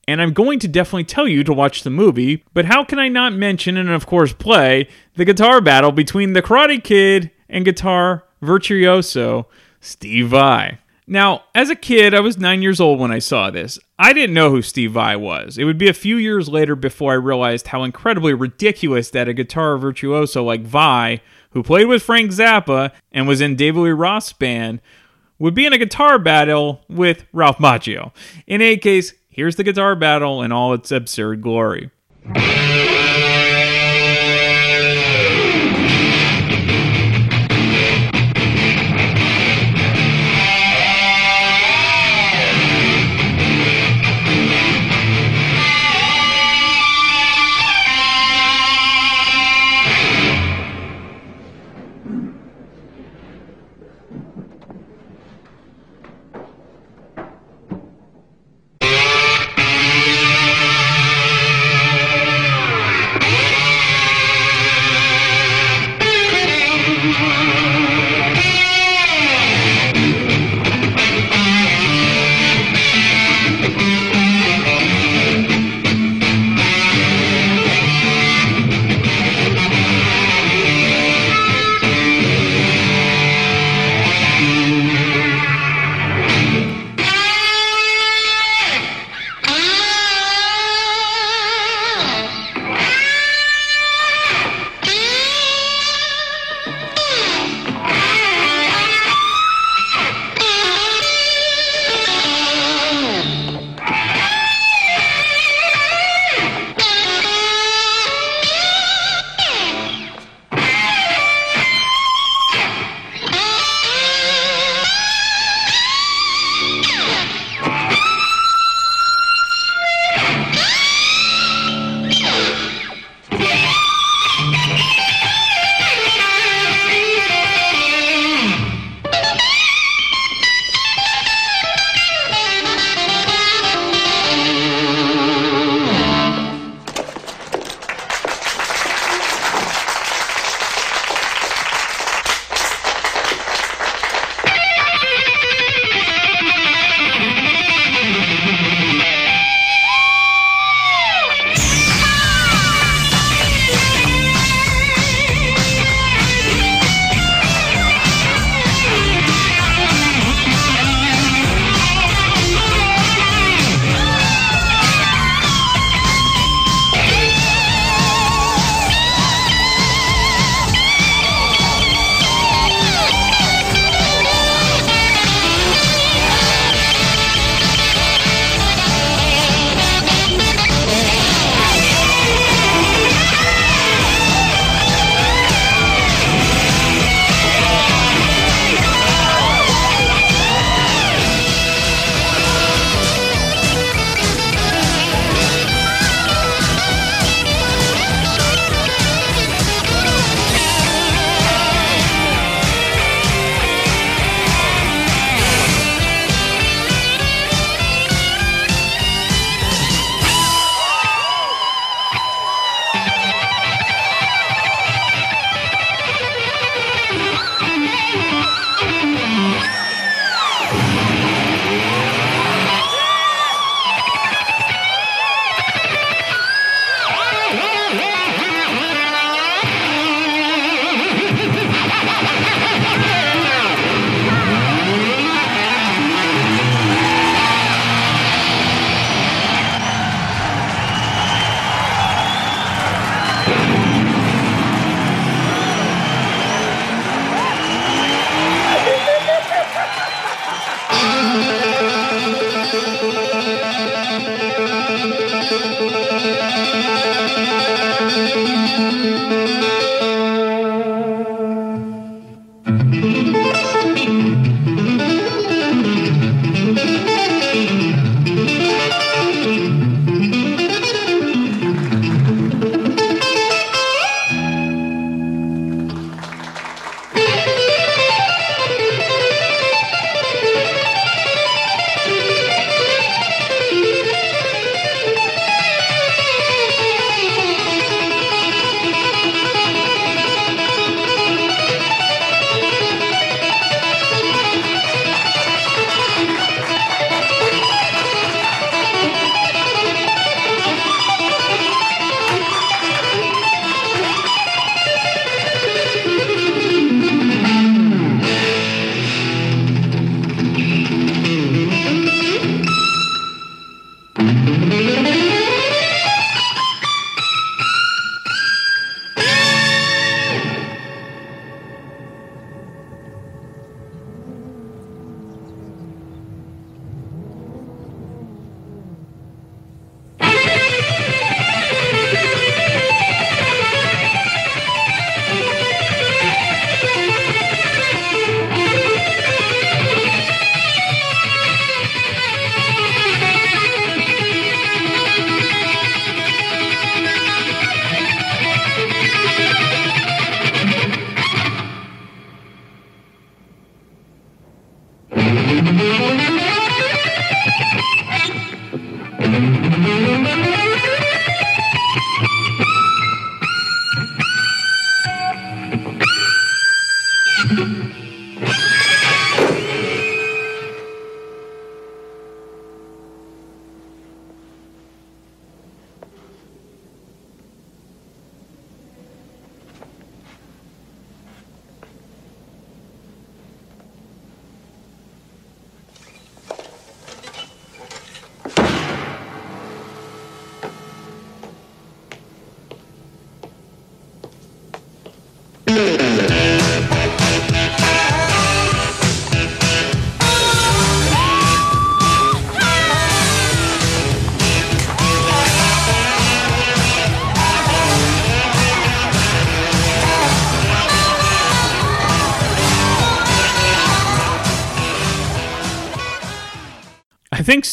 [0.07, 3.07] And I'm going to definitely tell you to watch the movie, but how can I
[3.07, 8.25] not mention and, of course, play the guitar battle between the Karate Kid and guitar
[8.43, 9.47] virtuoso
[9.81, 10.77] Steve Vai?
[11.07, 13.77] Now, as a kid, I was nine years old when I saw this.
[13.99, 15.57] I didn't know who Steve Vai was.
[15.57, 19.33] It would be a few years later before I realized how incredibly ridiculous that a
[19.33, 24.31] guitar virtuoso like Vai, who played with Frank Zappa and was in David Lee Roth's
[24.31, 24.79] band,
[25.37, 28.13] would be in a guitar battle with Ralph Macchio.
[28.47, 31.89] In any case, here's the guitar battle in all its absurd glory.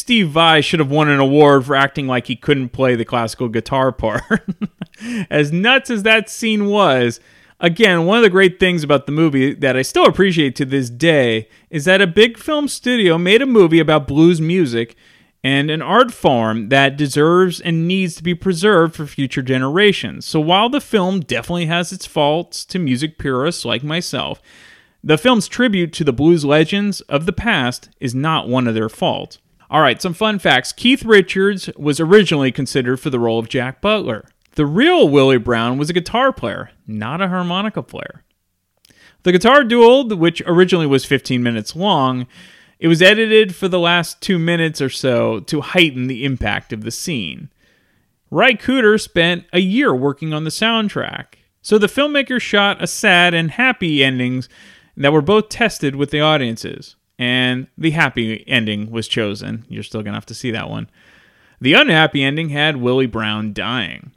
[0.09, 3.47] Steve Vai should have won an award for acting like he couldn't play the classical
[3.47, 4.43] guitar part.
[5.29, 7.19] as nuts as that scene was,
[7.59, 10.89] again, one of the great things about the movie that I still appreciate to this
[10.89, 14.95] day is that a big film studio made a movie about blues music
[15.43, 20.25] and an art form that deserves and needs to be preserved for future generations.
[20.25, 24.41] So while the film definitely has its faults to music purists like myself,
[25.03, 28.89] the film's tribute to the blues legends of the past is not one of their
[28.89, 29.37] faults.
[29.69, 30.71] All right, some fun facts.
[30.71, 34.25] Keith Richards was originally considered for the role of Jack Butler.
[34.55, 38.23] The real Willie Brown was a guitar player, not a harmonica player.
[39.23, 42.25] The guitar duel, which originally was 15 minutes long,
[42.79, 46.83] it was edited for the last two minutes or so to heighten the impact of
[46.83, 47.49] the scene.
[48.31, 53.33] Ry Cooder spent a year working on the soundtrack, so the filmmaker shot a sad
[53.33, 54.49] and happy endings
[54.95, 59.65] that were both tested with the audiences and the happy ending was chosen.
[59.67, 60.89] You're still going to have to see that one.
[61.59, 64.11] The unhappy ending had Willie Brown dying.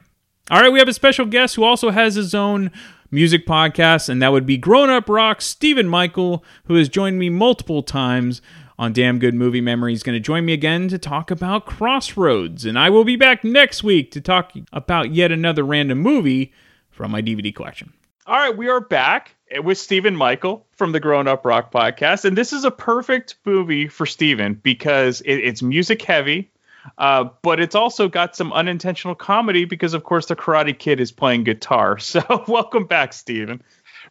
[0.49, 2.71] All right, we have a special guest who also has his own
[3.11, 7.29] music podcast, and that would be Grown Up Rock Stephen Michael, who has joined me
[7.29, 8.41] multiple times
[8.79, 9.91] on Damn Good Movie Memory.
[9.91, 13.43] He's going to join me again to talk about Crossroads, and I will be back
[13.43, 16.53] next week to talk about yet another random movie
[16.89, 17.91] from my DVD collection.
[18.25, 22.37] All right, we are back with Stephen Michael from the Grown Up Rock podcast, and
[22.37, 26.51] this is a perfect movie for Stephen because it, it's music heavy,
[26.97, 31.11] uh, but it's also got some unintentional comedy because, of course, the Karate Kid is
[31.11, 31.97] playing guitar.
[31.99, 33.61] So, welcome back, Stephen.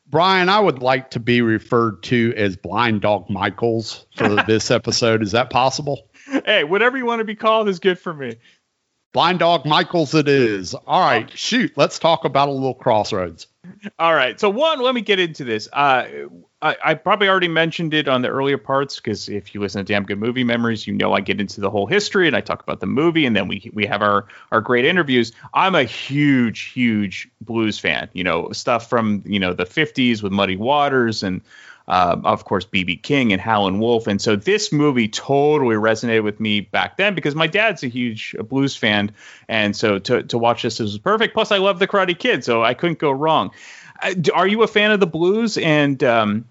[0.08, 5.22] Brian, I would like to be referred to as Blind Dog Michaels for this episode.
[5.22, 6.08] Is that possible?
[6.44, 8.36] Hey, whatever you want to be called is good for me.
[9.12, 10.74] Blind Dog Michaels, it is.
[10.74, 11.72] All right, shoot.
[11.76, 13.46] Let's talk about a little crossroads.
[13.98, 14.40] All right.
[14.40, 15.68] So one, let me get into this.
[15.72, 16.06] Uh,
[16.62, 19.92] I, I probably already mentioned it on the earlier parts because if you listen to
[19.92, 22.62] Damn Good Movie Memories, you know I get into the whole history and I talk
[22.62, 25.32] about the movie, and then we we have our our great interviews.
[25.54, 28.08] I'm a huge, huge blues fan.
[28.14, 31.42] You know, stuff from you know the '50s with Muddy Waters and.
[31.88, 36.38] Uh, of course, BB King and Howlin' Wolf, and so this movie totally resonated with
[36.38, 39.12] me back then because my dad's a huge blues fan,
[39.48, 41.34] and so to to watch this was perfect.
[41.34, 43.50] Plus, I love the Karate Kid, so I couldn't go wrong.
[44.00, 45.58] Uh, are you a fan of the blues?
[45.58, 46.44] And um,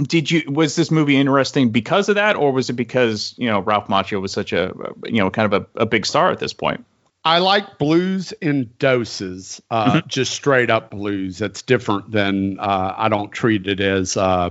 [0.00, 3.60] did you was this movie interesting because of that, or was it because you know
[3.60, 6.52] Ralph Macchio was such a you know kind of a, a big star at this
[6.52, 6.84] point?
[7.24, 10.08] I like blues in doses, uh, Mm-hmm.
[10.08, 11.38] just straight up blues.
[11.38, 14.50] That's different than uh, I don't treat it as, uh,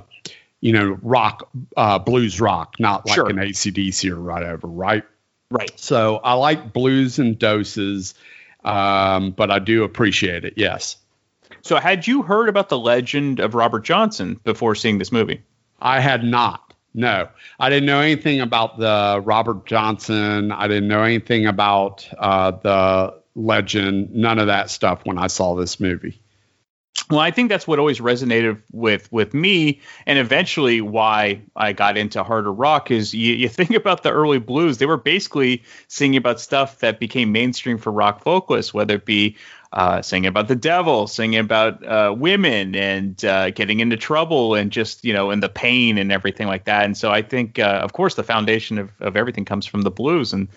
[0.62, 3.30] you know, rock, uh, blues rock, not like Sure.
[3.30, 5.04] an ACDC or whatever, right?
[5.50, 5.78] Right.
[5.78, 8.14] So I like blues in doses,
[8.64, 10.54] um, but I do appreciate it.
[10.56, 10.98] Yes.
[11.64, 15.42] So, had you heard about the legend of Robert Johnson before seeing this movie?
[15.80, 16.71] I had not.
[16.94, 20.52] No, I didn't know anything about the Robert Johnson.
[20.52, 24.14] I didn't know anything about uh, the legend.
[24.14, 26.22] None of that stuff when I saw this movie.
[27.10, 31.98] Well, I think that's what always resonated with with me, and eventually why I got
[31.98, 36.18] into harder rock is you, you think about the early blues; they were basically singing
[36.18, 39.38] about stuff that became mainstream for rock vocalists, whether it be
[39.74, 44.72] uh, singing about the devil, singing about uh, women, and uh, getting into trouble, and
[44.72, 46.86] just you know, and the pain and everything like that.
[46.86, 49.92] And so I think, uh, of course, the foundation of, of everything comes from the
[49.92, 50.48] blues, and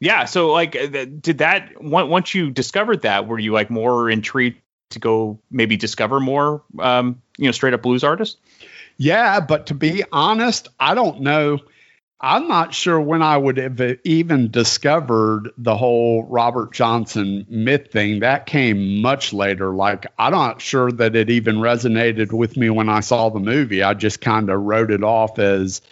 [0.00, 0.24] yeah.
[0.24, 4.60] So like, uh, did that once you discovered that, were you like more intrigued?
[4.88, 8.36] to go maybe discover more um, you know straight up blues artists
[8.96, 11.58] Yeah, but to be honest, I don't know.
[12.20, 18.20] I'm not sure when I would have even discovered the whole Robert Johnson myth thing.
[18.20, 19.74] That came much later.
[19.74, 23.82] Like, I'm not sure that it even resonated with me when I saw the movie.
[23.82, 25.82] I just kind of wrote it off as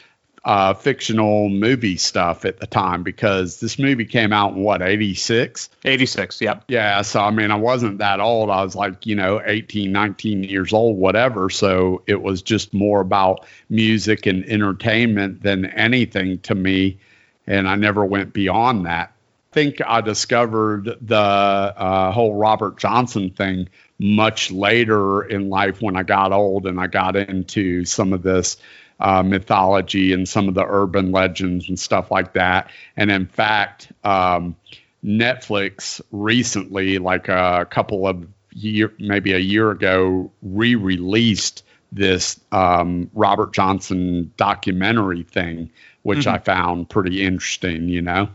[0.44, 5.70] uh, fictional movie stuff at the time because this movie came out in what 86
[5.84, 6.64] 86 yep.
[6.68, 8.50] Yeah so i mean i wasn't that old.
[8.50, 11.48] I was like you know 18 19 years old whatever.
[11.48, 16.98] So it was just more about music and entertainment than anything to me
[17.46, 19.12] and i never went beyond that.
[19.50, 23.68] I think i discovered the uh, whole robert johnson thing
[23.98, 28.58] much later in life when i got old and i got into some of this
[29.04, 32.70] uh, mythology and some of the urban legends and stuff like that.
[32.96, 34.56] And in fact, um,
[35.04, 41.62] Netflix recently, like a couple of year, maybe a year ago, re-released
[41.92, 45.70] this um, Robert Johnson documentary thing,
[46.02, 46.32] which Mhm.
[46.34, 47.88] I found pretty interesting.
[47.88, 48.28] You know.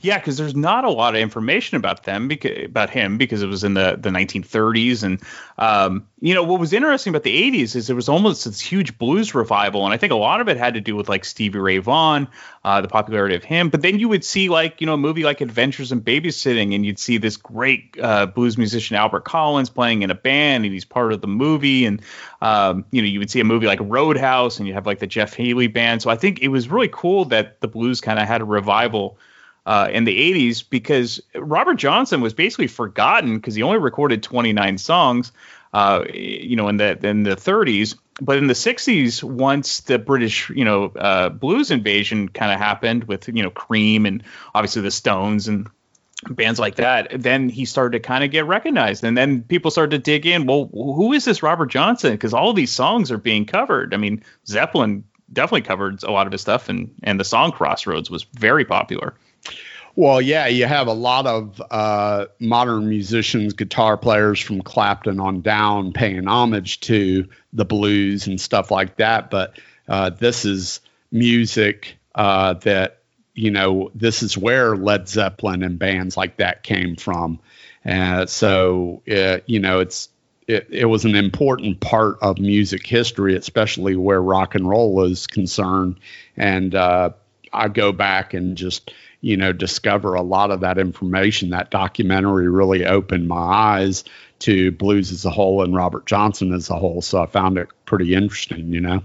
[0.00, 3.46] Yeah, because there's not a lot of information about them because about him because it
[3.46, 5.20] was in the the 1930s, and
[5.58, 8.98] um, you know what was interesting about the 80s is there was almost this huge
[8.98, 11.58] blues revival, and I think a lot of it had to do with like Stevie
[11.58, 12.28] Ray Vaughan,
[12.64, 13.68] uh, the popularity of him.
[13.68, 16.84] But then you would see like you know a movie like Adventures in Babysitting, and
[16.84, 20.84] you'd see this great uh, blues musician Albert Collins playing in a band, and he's
[20.84, 22.02] part of the movie, and
[22.42, 25.06] um, you know you would see a movie like Roadhouse, and you have like the
[25.06, 26.02] Jeff Healey band.
[26.02, 29.18] So I think it was really cool that the blues kind of had a revival
[29.66, 34.78] uh, in the 80s because Robert Johnson was basically forgotten because he only recorded 29
[34.78, 35.32] songs,
[35.74, 37.96] uh, you know, in the in the 30s.
[38.18, 43.04] But in the 60s, once the British, you know, uh, blues invasion kind of happened
[43.04, 44.22] with, you know, Cream and
[44.54, 45.68] obviously the Stones and
[46.26, 49.04] bands like that, then he started to kind of get recognized.
[49.04, 50.46] And then people started to dig in.
[50.46, 52.12] Well, who is this Robert Johnson?
[52.12, 53.92] Because all these songs are being covered.
[53.92, 58.10] I mean, Zeppelin definitely covered a lot of his stuff, and and the song Crossroads
[58.10, 59.14] was very popular.
[59.98, 65.40] Well, yeah, you have a lot of uh, modern musicians, guitar players from Clapton on
[65.40, 69.30] down paying homage to the blues and stuff like that.
[69.30, 69.58] But
[69.88, 72.98] uh, this is music uh, that,
[73.34, 77.40] you know, this is where Led Zeppelin and bands like that came from.
[77.82, 80.10] Uh, so, uh, you know, it's
[80.46, 85.26] it, it was an important part of music history, especially where rock and roll is
[85.26, 86.00] concerned.
[86.36, 87.10] And uh,
[87.50, 88.92] I go back and just,
[89.26, 91.50] you know, discover a lot of that information.
[91.50, 94.04] That documentary really opened my eyes
[94.38, 97.02] to blues as a whole and Robert Johnson as a whole.
[97.02, 99.02] So I found it pretty interesting, you know.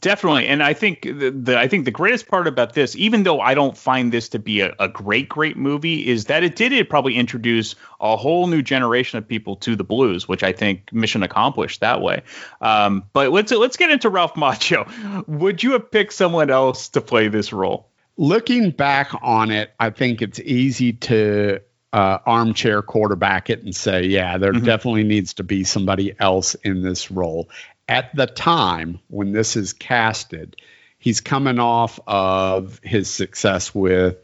[0.00, 3.40] Definitely, and I think the, the I think the greatest part about this, even though
[3.40, 6.72] I don't find this to be a, a great great movie, is that it did
[6.72, 10.92] it probably introduce a whole new generation of people to the blues, which I think
[10.92, 12.22] mission accomplished that way.
[12.60, 15.28] Um, but let's let's get into Ralph Macchio.
[15.28, 17.88] Would you have picked someone else to play this role?
[18.20, 21.60] Looking back on it, I think it's easy to
[21.92, 26.82] uh, armchair quarterback it and say, yeah, there definitely needs to be somebody else in
[26.82, 27.48] this role.
[27.88, 30.56] At the time when this is casted,
[30.98, 34.18] he's coming off of his success with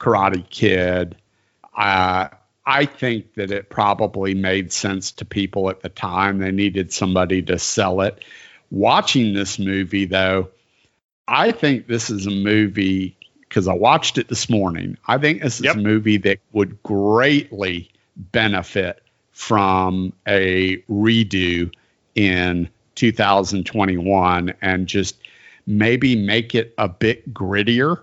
[0.00, 1.14] Karate Kid.
[1.76, 2.28] Uh,
[2.64, 6.38] I think that it probably made sense to people at the time.
[6.38, 8.24] They needed somebody to sell it.
[8.70, 10.48] Watching this movie, though,
[11.28, 13.18] I think this is a movie
[13.54, 14.98] because I watched it this morning.
[15.06, 19.00] I think this is a movie that would greatly benefit
[19.30, 21.72] from a redo
[22.16, 25.18] in 2021 and just
[25.68, 28.02] maybe make it a bit grittier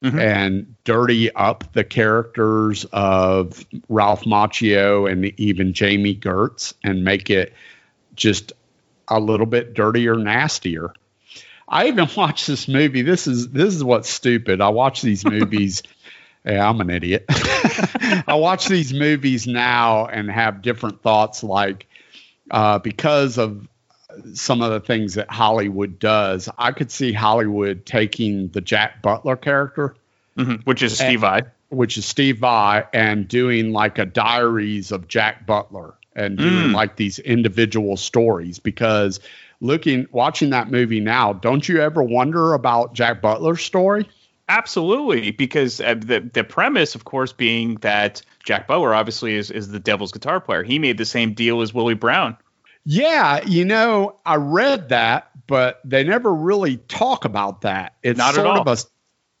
[0.00, 0.16] mm-hmm.
[0.16, 7.52] and dirty up the characters of Ralph Macchio and even Jami Gertz and make it
[8.14, 8.52] just
[9.08, 10.94] a little bit dirtier, nastier.
[11.68, 13.02] I even watched this movie.
[13.02, 14.60] This is this is what's stupid.
[14.60, 15.82] I watch these movies.
[16.44, 17.24] yeah, I'm an idiot.
[18.26, 21.42] I watch these movies now and have different thoughts.
[21.42, 21.86] Like
[22.50, 23.66] uh, because of
[24.34, 29.36] some of the things that Hollywood does, I could see Hollywood taking the Jack Butler
[29.36, 29.96] character,
[30.64, 35.46] which is Steve Vai, which is Steve Vai, and doing like a diaries of Jack
[35.46, 36.74] Butler and doing Mm.
[36.74, 39.18] like these individual stories because
[39.60, 44.08] looking watching that movie now don't you ever wonder about jack butler's story
[44.46, 49.68] Absolutely, because uh, the the premise, of course, being that Jack Bauer obviously is is
[49.68, 50.62] the Devil's guitar player.
[50.62, 52.36] He made the same deal as Willie Brown.
[52.84, 58.30] yeah you know i read that but they never really talk about that it's Not
[58.30, 58.76] at sort of a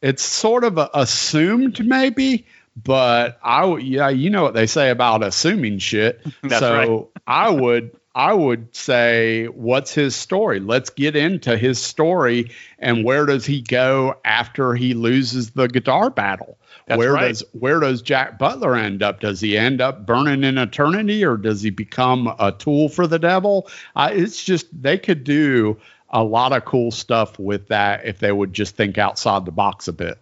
[0.00, 5.22] it's sort of a, assumed maybe but i yeah you know what they say about
[5.22, 7.22] assuming shit That's so right.
[7.26, 13.26] i would i would say what's his story let's get into his story and where
[13.26, 17.28] does he go after he loses the guitar battle That's where right.
[17.28, 19.20] does where does Jack Butler end up?
[19.20, 23.18] Does he end up burning in eternity, or does he become a tool for the
[23.18, 23.68] devil?
[23.96, 25.78] Uh, it's just they could do
[26.10, 29.88] a lot of cool stuff with that if they would just think outside the box
[29.88, 30.18] a bit.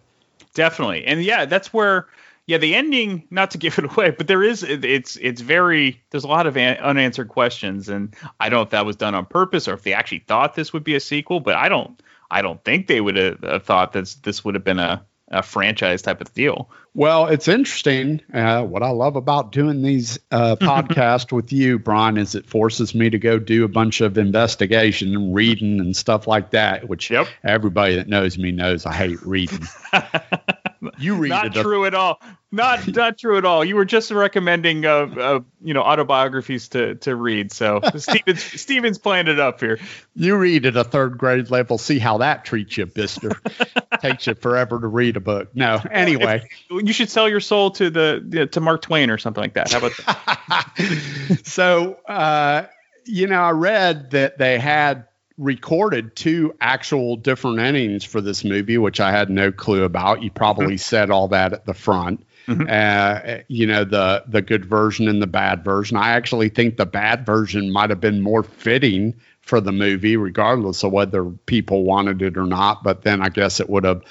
[0.53, 1.05] Definitely.
[1.05, 2.07] And yeah, that's where
[2.45, 6.23] yeah, the ending, not to give it away, but there is it's it's very there's
[6.23, 9.25] a lot of an, unanswered questions and I don't know if that was done on
[9.25, 12.41] purpose or if they actually thought this would be a sequel, but I don't I
[12.41, 16.01] don't think they would have have thought that this would have been a a franchise
[16.01, 16.69] type of deal.
[16.93, 18.21] Well, it's interesting.
[18.31, 22.93] Uh, what I love about doing these uh, podcasts with you, Brian, is it forces
[22.93, 26.87] me to go do a bunch of investigation and reading and stuff like that.
[26.87, 27.27] Which yep.
[27.43, 29.67] everybody that knows me knows I hate reading.
[30.97, 32.19] you read not true at all.
[32.51, 33.65] Not not true at all.
[33.65, 37.51] You were just recommending uh, uh you know autobiographies to to read.
[37.51, 39.79] So Stevens Stevens playing it up here.
[40.15, 41.77] You read at a third grade level.
[41.77, 43.31] See how that treats you, Bister.
[44.01, 45.55] Takes you forever to read a book.
[45.55, 46.47] No, anyway.
[46.69, 49.71] you should sell your soul to the to Mark Twain or something like that.
[49.71, 51.41] How about that?
[51.43, 52.67] so uh,
[53.05, 55.07] you know, I read that they had
[55.43, 60.23] recorded two actual different endings for this movie, which I had no clue about.
[60.23, 62.25] You probably said all that at the front.
[62.47, 65.95] Uh, you know the the good version and the bad version.
[65.95, 70.83] I actually think the bad version might have been more fitting for the movie, regardless
[70.83, 72.83] of whether people wanted it or not.
[72.83, 74.01] But then I guess it would have,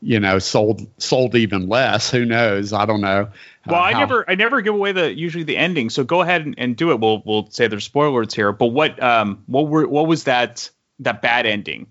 [0.00, 2.12] you know, sold sold even less.
[2.12, 2.72] Who knows?
[2.72, 3.28] I don't know.
[3.66, 5.90] Well, uh, I how- never I never give away the usually the ending.
[5.90, 7.00] So go ahead and, and do it.
[7.00, 8.52] We'll we'll say there's spoilers here.
[8.52, 11.86] But what um what were what was that that bad ending?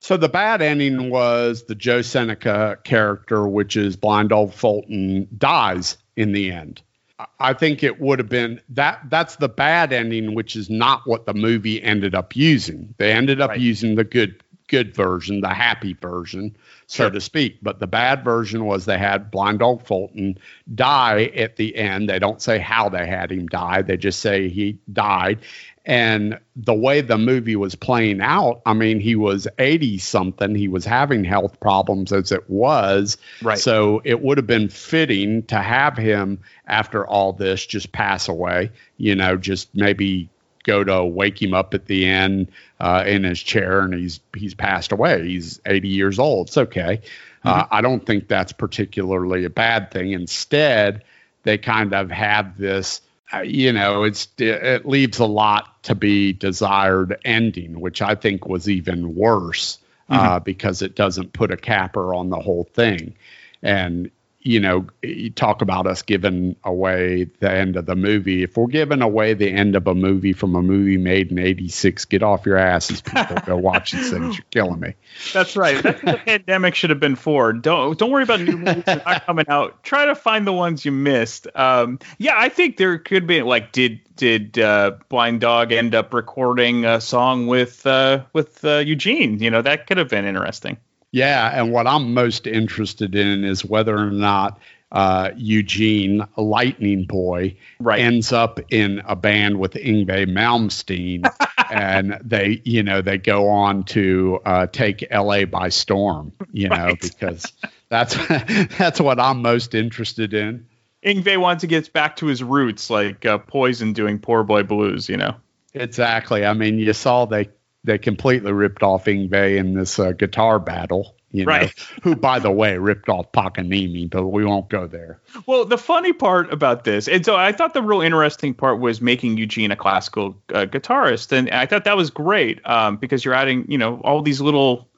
[0.00, 5.96] So the bad ending was the Joe Seneca character, which is blind old Fulton, dies
[6.16, 6.82] in the end.
[7.18, 11.06] I- I think it would have been that that's the bad ending, which is not
[11.06, 12.94] what the movie ended up using.
[12.98, 16.56] They ended up using the good good version, the happy version,
[16.86, 17.58] so to speak.
[17.60, 20.38] But the bad version was they had blind old Fulton
[20.74, 22.08] die at the end.
[22.08, 23.82] They don't say how they had him die.
[23.82, 25.40] They just say he died.
[25.84, 30.54] And the way the movie was playing out, I mean, he was 80 something.
[30.54, 33.16] He was having health problems as it was.
[33.42, 33.58] Right.
[33.58, 38.70] So it would have been fitting to have him after all this just pass away,
[38.96, 40.28] you know, just maybe
[40.62, 44.54] go to wake him up at the end uh, in his chair and he's he's
[44.54, 45.26] passed away.
[45.26, 46.46] He's 80 years old.
[46.48, 47.00] It's okay.
[47.44, 50.12] Uh, I don't think that's particularly a bad thing.
[50.12, 51.02] Instead,
[51.42, 53.00] they kind of have this
[53.44, 58.68] you know it's it leaves a lot to be desired ending which i think was
[58.68, 59.78] even worse
[60.12, 63.14] uh, because it doesn't put a capper on the whole thing.
[63.62, 64.10] And
[64.42, 64.86] you know
[65.34, 69.50] talk about us giving away the end of the movie if we're giving away the
[69.50, 73.36] end of a movie from a movie made in 86 get off your asses people
[73.46, 74.94] go watch these things you're killing me
[75.32, 75.82] That's right.
[75.82, 77.52] That's what the pandemic should have been for.
[77.52, 79.82] Don't don't worry about new movies that are not coming out.
[79.82, 81.46] Try to find the ones you missed.
[81.54, 86.12] Um, yeah, I think there could be like did did uh, Blind Dog end up
[86.12, 89.38] recording a song with uh, with uh, Eugene?
[89.38, 90.76] You know that could have been interesting.
[91.12, 94.58] Yeah, and what I'm most interested in is whether or not
[94.90, 97.56] uh, Eugene Lightning Boy
[97.86, 101.30] ends up in a band with Yngwie Malmsteen,
[101.70, 105.44] and they, you know, they go on to uh, take L.A.
[105.44, 106.32] by storm.
[106.50, 107.52] You know, because
[107.88, 108.16] that's
[108.78, 110.66] that's what I'm most interested in.
[111.04, 115.08] Yngwie wants to get back to his roots, like uh, Poison doing "Poor Boy Blues."
[115.08, 115.36] You know.
[115.74, 116.44] Exactly.
[116.44, 117.48] I mean, you saw they
[117.84, 121.16] they completely ripped off Yngwie in this uh, guitar battle.
[121.34, 121.72] You know, Right.
[122.02, 125.18] who, by the way, ripped off Paganini, but we won't go there.
[125.46, 129.00] Well, the funny part about this, and so I thought the real interesting part was
[129.00, 133.32] making Eugene a classical uh, guitarist, and I thought that was great um, because you're
[133.32, 134.90] adding, you know, all these little,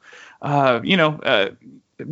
[0.43, 1.51] uh, you know, uh,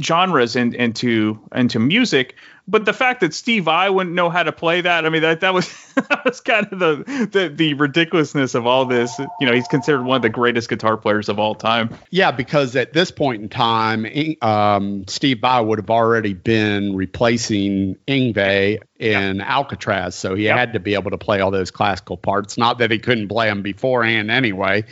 [0.01, 2.36] genres in, into into music.
[2.69, 5.41] But the fact that Steve Vai wouldn't know how to play that, I mean, that
[5.41, 9.19] that was that was kind of the, the the ridiculousness of all this.
[9.41, 11.91] You know, he's considered one of the greatest guitar players of all time.
[12.11, 14.07] Yeah, because at this point in time,
[14.43, 20.81] um, Steve Vai would have already been replacing Yngwie in Alcatrazz, so he had to
[20.81, 22.57] be able to play all those classical parts.
[22.57, 24.85] Not that he couldn't play them beforehand, anyway.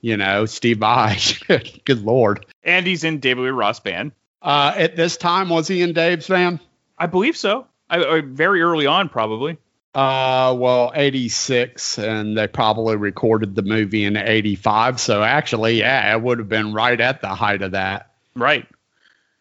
[0.00, 1.18] You know, Steve Vai,
[1.84, 2.46] good lord.
[2.64, 4.12] And he's in David Lee Roth band.
[4.42, 6.60] Uh, at this time, was he in Dave's band?
[7.00, 7.66] I believe so.
[7.88, 9.56] I, I, very early on, probably.
[9.94, 15.00] Uh, well, 86, and they probably recorded the movie in 85.
[15.00, 18.12] So actually, yeah, it would have been right at the height of that.
[18.36, 18.68] Right.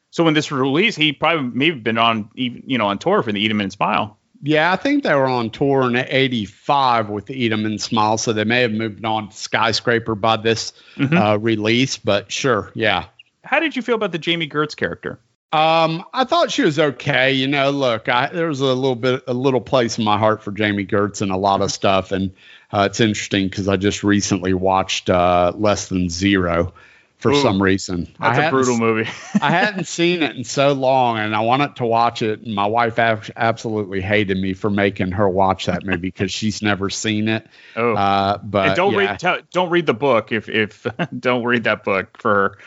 [0.10, 2.98] So when this was released, he probably may have been on even you know on
[2.98, 4.18] tour for the Eat 'em and Smile.
[4.41, 8.34] Yeah, I think they were on tour in 85 with Eat 'em and Smile, so
[8.34, 13.06] they may have moved on to Skyscraper by this uh, release, but sure, yeah.
[13.44, 15.19] How did you feel about the Jami Gertz character?
[15.52, 17.34] Um, I thought she was okay.
[17.34, 20.44] You know, look, I, there was a little bit, a little place in my heart
[20.44, 22.32] for Jami Gertz and a lot of stuff, and
[22.72, 26.74] uh, it's interesting because I just recently watched uh, Less Than Zero
[27.18, 28.08] for Ooh, some reason.
[28.20, 29.10] That's a brutal movie.
[29.42, 32.42] I hadn't seen it in so long, and I wanted to watch it.
[32.42, 36.62] And my wife ab- absolutely hated me for making her watch that movie because she's
[36.62, 37.48] never seen it.
[37.76, 39.00] Oh, uh, but and don't yeah.
[39.00, 40.86] read tell, don't read the book if if
[41.20, 42.58] don't read that book for her.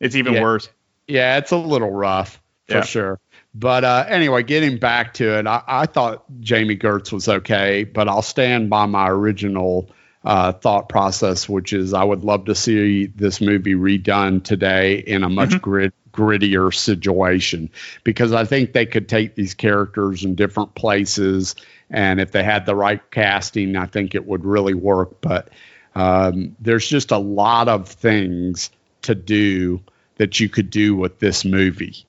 [0.00, 0.42] It's even Yeah.
[0.42, 0.68] worse.
[1.10, 2.82] Yeah, it's a little rough for Yeah.
[2.82, 3.20] sure.
[3.52, 8.08] But uh, anyway, getting back to it, I, I thought Jami Gertz was okay, but
[8.08, 9.90] I'll stand by my original
[10.24, 15.24] uh, thought process, which is I would love to see this movie redone today in
[15.24, 17.70] a much grit, grittier situation
[18.04, 21.56] because I think they could take these characters in different places,
[21.88, 25.20] and if they had the right casting, I think it would really work.
[25.20, 25.48] But
[25.94, 28.70] um, there's just a lot of things
[29.02, 29.80] to do
[30.20, 32.04] that you could do with this movie.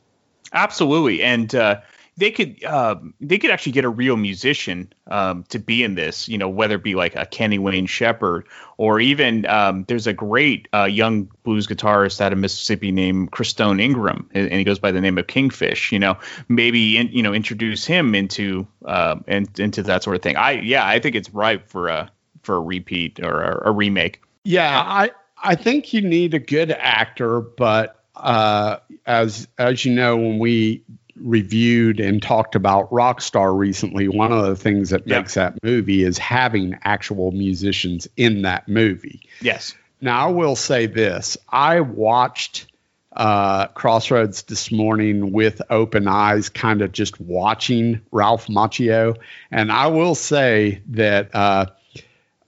[0.52, 1.80] Absolutely, and uh,
[2.18, 6.28] they could um, they could actually get a real musician um, to be in this.
[6.28, 10.14] You know, whether it be like a Kenny Wayne Shepherd or even um, there's a
[10.14, 14.78] great uh, young blues guitarist out of Mississippi named Christone Ingram, and and he goes
[14.78, 15.94] by the name of Kingfish.
[15.94, 16.18] You know,
[16.50, 20.36] maybe in, you know introduce him into uh, and into that sort of thing.
[20.36, 22.12] I yeah, I think it's ripe for a
[22.44, 24.22] for a repeat or a, a remake.
[24.44, 25.12] Yeah, I
[25.42, 30.84] I think you need a good actor, but uh, as as you know, when we
[31.16, 35.20] reviewed and talked about Rockstar recently, one of the things that Yeah.
[35.20, 39.22] makes that movie is having actual musicians in that movie.
[39.42, 39.76] Yes.
[40.02, 42.68] Now, I will say this: I watched
[43.16, 49.18] uh, Crossroads this morning with open eyes, kind of just watching Ralph Macchio,
[49.52, 51.34] and I will say that.
[51.36, 51.66] Uh,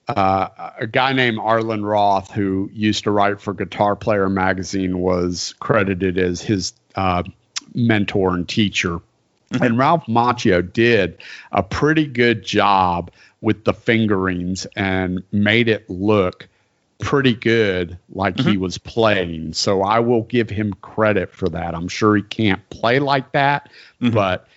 [0.08, 5.56] uh, a guy named Arlen Roth, who used to write for Guitar Player magazine, was
[5.60, 7.24] credited as his uh,
[7.74, 9.00] mentor and teacher.
[9.62, 11.20] And Ralph Macchio did
[11.52, 16.48] a pretty good job with the fingerings and made it look
[17.00, 19.54] pretty good like he was playing.
[19.54, 21.76] So I will give him credit for that.
[21.76, 23.70] I'm sure he can't play like that,
[24.00, 24.48] but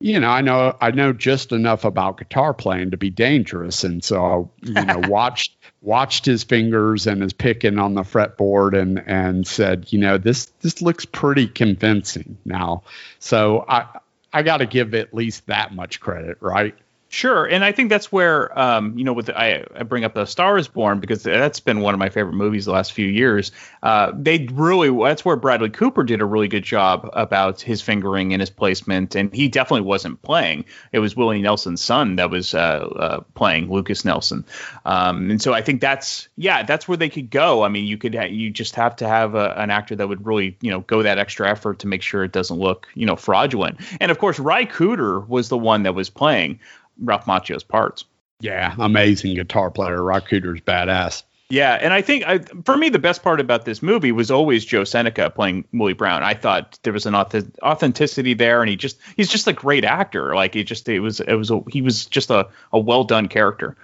[0.00, 4.02] you know, I know I know just enough about guitar playing to be dangerous, and
[4.02, 9.46] so you know, watched watched his fingers and his picking on the fretboard, and and
[9.46, 12.82] said, you know, this this looks pretty convincing now.
[13.18, 13.86] So I
[14.32, 16.74] I got to give at least that much credit, right?
[17.12, 20.14] Sure, and I think that's where um, you know, with the, I, I bring up
[20.14, 23.08] the Star is Born because that's been one of my favorite movies the last few
[23.08, 23.50] years.
[23.82, 28.32] Uh, they really that's where Bradley Cooper did a really good job about his fingering
[28.32, 30.64] and his placement, and he definitely wasn't playing.
[30.92, 34.44] It was Willie Nelson's son that was uh, uh, playing Lukas Nelson,
[34.84, 37.64] um, and so I think that's yeah, that's where they could go.
[37.64, 40.56] I mean, you could you just have to have a, an actor that would really
[40.60, 43.80] you know go that extra effort to make sure it doesn't look you know fraudulent.
[44.00, 46.60] And of course, Ry Cooder was the one that was playing.
[47.00, 48.04] Ralph Macchio's parts.
[48.40, 50.02] Yeah, amazing guitar player.
[50.02, 51.22] Rock Cooder's badass.
[51.50, 54.64] Yeah, and I think I, for me the best part about this movie was always
[54.64, 56.22] Joe Seneca playing Willie Brown.
[56.22, 59.84] I thought there was an auth- authenticity there, and he just he's just a great
[59.84, 60.34] actor.
[60.36, 63.26] Like it just it was it was a, he was just a, a well done
[63.26, 63.76] character.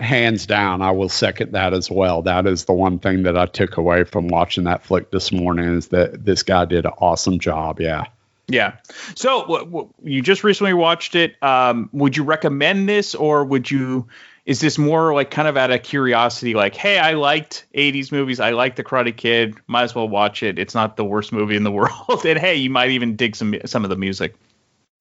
[0.00, 2.22] Hands down, I will second that as well.
[2.22, 5.76] That is the one thing that I took away from watching that flick this morning
[5.76, 7.80] is that this guy did an awesome job.
[7.80, 8.06] Yeah.
[8.48, 8.76] Yeah.
[9.14, 11.42] So w- w- you just recently watched it.
[11.42, 14.08] Um, would you recommend this, or would you?
[14.44, 18.40] Is this more like kind of out of curiosity, like, hey, I liked '80s movies,
[18.40, 20.58] I liked The Karate Kid, might as well watch it.
[20.58, 23.54] It's not the worst movie in the world, and hey, you might even dig some
[23.64, 24.34] some of the music.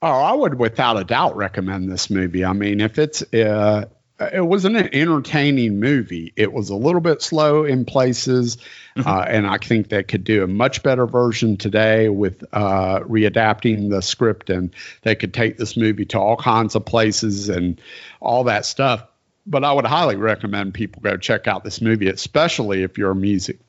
[0.01, 2.43] Oh, I would without a doubt recommend this movie.
[2.45, 3.85] I mean, if it's uh,
[4.19, 6.33] it wasn't an entertaining movie.
[6.35, 8.57] It was a little bit slow in places,
[8.95, 13.89] uh, and I think they could do a much better version today with uh, readapting
[13.89, 14.71] the script, and
[15.01, 17.81] they could take this movie to all kinds of places and
[18.21, 19.03] all that stuff.
[19.45, 23.15] But I would highly recommend people go check out this movie, especially if you're a
[23.15, 23.59] music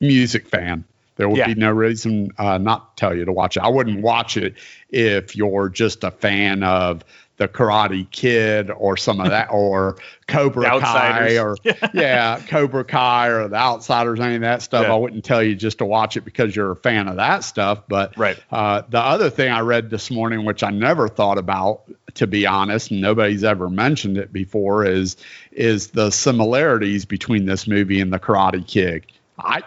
[0.00, 0.84] music fan.
[1.16, 1.46] There would Yeah.
[1.48, 3.62] be no reason uh, not to tell you to watch it.
[3.62, 4.54] I wouldn't watch it
[4.88, 7.04] if you're just a fan of
[7.42, 9.96] the Karate Kid or some of that, or
[10.28, 11.56] Cobra Kai, or
[11.94, 14.84] yeah, Cobra Kai or The Outsiders, any of that stuff.
[14.84, 14.92] Yeah.
[14.92, 17.82] I wouldn't tell you just to watch it because you're a fan of that stuff.
[17.88, 18.38] But Right.
[18.52, 21.82] uh, the other thing I read this morning, which I never thought about,
[22.14, 25.16] to be honest, and nobody's ever mentioned it before, is
[25.50, 29.06] is the similarities between this movie and the Karate Kid.
[29.36, 29.62] I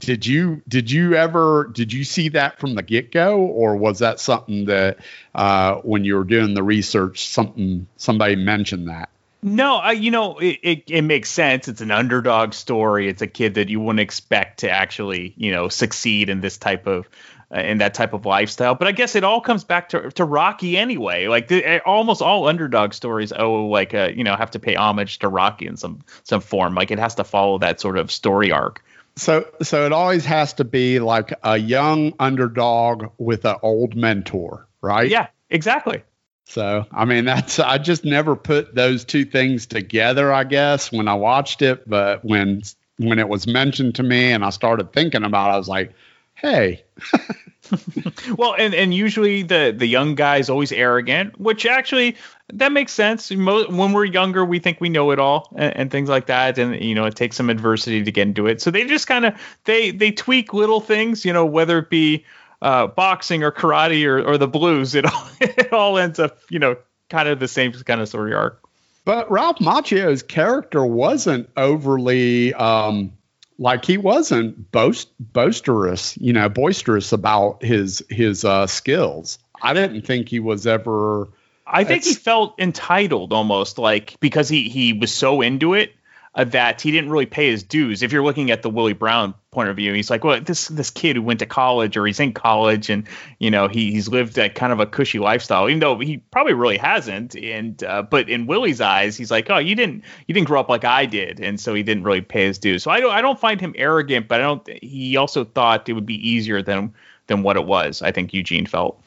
[0.00, 4.00] did you did you ever did you see that from the get go, or was
[4.00, 4.98] that something that
[5.34, 9.08] uh, when you were doing the research, something somebody mentioned that?
[9.42, 11.68] No, I, you know, it, it, it makes sense.
[11.68, 13.08] It's an underdog story.
[13.08, 16.86] It's a kid that you wouldn't expect to actually, you know, succeed in this type
[16.86, 17.06] of
[17.54, 18.74] uh, in that type of lifestyle.
[18.74, 21.28] But I guess it all comes back to, to Rocky anyway.
[21.28, 24.76] Like the, eh, almost all underdog stories owe like a, you know have to pay
[24.76, 26.74] homage to Rocky in some some form.
[26.74, 28.82] Like it has to follow that sort of story arc.
[29.16, 34.66] So so it always has to be like a young underdog with an old mentor,
[34.80, 35.08] right?
[35.08, 36.02] Yeah, exactly.
[36.46, 41.08] So I mean that's I just never put those two things together, I guess, when
[41.08, 41.88] I watched it.
[41.88, 42.62] But when
[42.98, 45.92] when it was mentioned to me and I started thinking about it, I was like,
[46.34, 46.84] hey.
[48.36, 52.16] well, and and usually the the young guy is always arrogant, which actually
[52.52, 53.30] that makes sense.
[53.30, 56.82] When we're younger, we think we know it all and, and things like that, and
[56.82, 58.60] you know it takes some adversity to get into it.
[58.60, 59.34] So they just kind of
[59.64, 62.24] they they tweak little things, you know, whether it be
[62.62, 66.58] uh, boxing or karate or, or the blues, it all it all ends up you
[66.58, 66.76] know
[67.08, 68.60] kind of the same kind of story arc.
[69.04, 73.12] But Ralph Macchio's character wasn't overly um,
[73.58, 79.38] like he wasn't boast boisterous, you know, boisterous about his his uh, skills.
[79.62, 81.28] I didn't think he was ever.
[81.66, 85.92] I think he felt entitled almost like because he he was so into it
[86.36, 88.02] that he didn't really pay his dues.
[88.02, 90.90] If you're looking at the Willie Brown point of view, he's like, well, this this
[90.90, 93.06] kid who went to college or he's in college and
[93.38, 96.54] you know he, he's lived a kind of a cushy lifestyle, even though he probably
[96.54, 97.36] really hasn't.
[97.36, 100.68] And uh, but in Willie's eyes, he's like, oh, you didn't you didn't grow up
[100.68, 102.82] like I did, and so he didn't really pay his dues.
[102.82, 104.68] So I don't I don't find him arrogant, but I don't.
[104.82, 106.94] He also thought it would be easier than
[107.28, 108.02] than what it was.
[108.02, 109.00] I think Eugene felt.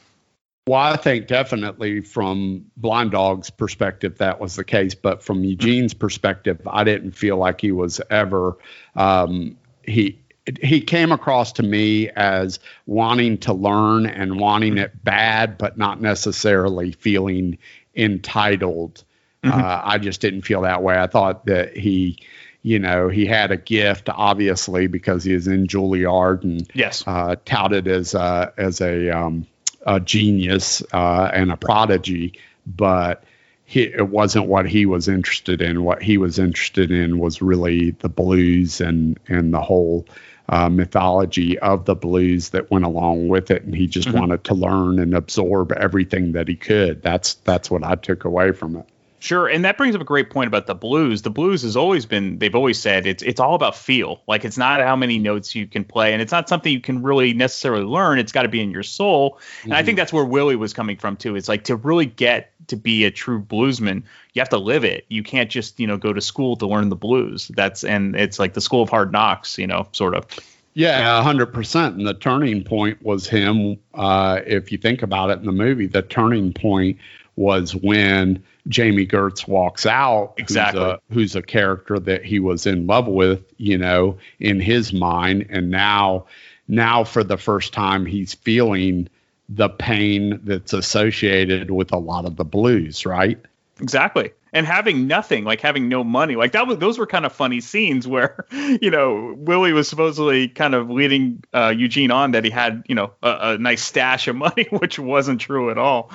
[0.68, 5.94] Well, I think definitely from Blind Dog's perspective that was the case, but from Eugene's
[5.94, 8.57] perspective, I didn't feel like he was ever
[8.95, 10.19] um, he
[10.61, 16.02] he came across to me as wanting to learn and wanting it bad, but not
[16.02, 17.57] necessarily feeling
[17.95, 19.06] entitled.
[19.44, 19.60] Mm-hmm.
[19.60, 20.98] Uh, I just didn't feel that way.
[20.98, 22.18] I thought that he,
[22.61, 27.35] you know, he had a gift, obviously, because he was in Juilliard and yes, uh,
[27.45, 29.48] touted as a, as a, um,
[29.88, 32.34] a genius uh, and a prodigy,
[32.68, 33.23] but
[33.64, 35.84] he, it wasn't what he was interested in.
[35.84, 40.05] What he was interested in was really the blues and and the whole
[40.49, 44.19] uh, mythology of the blues that went along with it, and he just mm-hmm.
[44.19, 47.01] wanted to learn and absorb everything that he could.
[47.01, 48.85] That's that's what I took away from it.
[49.19, 51.23] Sure, and that brings up a great point about the blues.
[51.23, 54.22] The blues has always been they've always said it's it's all about feel.
[54.27, 57.02] Like it's not how many notes you can play and it's not something you can
[57.02, 58.19] really necessarily learn.
[58.19, 59.31] It's got to be in your soul.
[59.31, 59.72] Mm-hmm.
[59.72, 59.98] And I think mm-hmm.
[59.98, 61.35] that's where Willie was coming from too.
[61.35, 64.03] It's like to really get to be a true bluesman,
[64.34, 65.06] you have to live it.
[65.10, 67.48] You can't just, you know, go to school to learn the blues.
[67.48, 70.27] That's and it's like the school of hard knocks, you know, sort of.
[70.76, 71.95] Yeah, hundred percent.
[71.95, 73.80] And the turning point was him.
[73.95, 76.99] Uh, if you think about it in the movie, the turning point
[77.38, 82.65] was when Jami Gertz walks out, exactly, who's a, who's a character that he was
[82.65, 86.26] in love with, you know, in his mind, and now,
[86.68, 89.07] now for the first time, he's feeling
[89.47, 93.39] the pain that's associated with a lot of the blues, right?
[93.80, 94.31] Exactly.
[94.53, 97.59] And having nothing, like having no money, like that was those were kind of funny
[97.59, 102.49] scenes where, you know, Willie was supposedly kind of leading uh, Eugene on that he
[102.49, 106.11] had, you know, a, a nice stash of money, which wasn't true at all.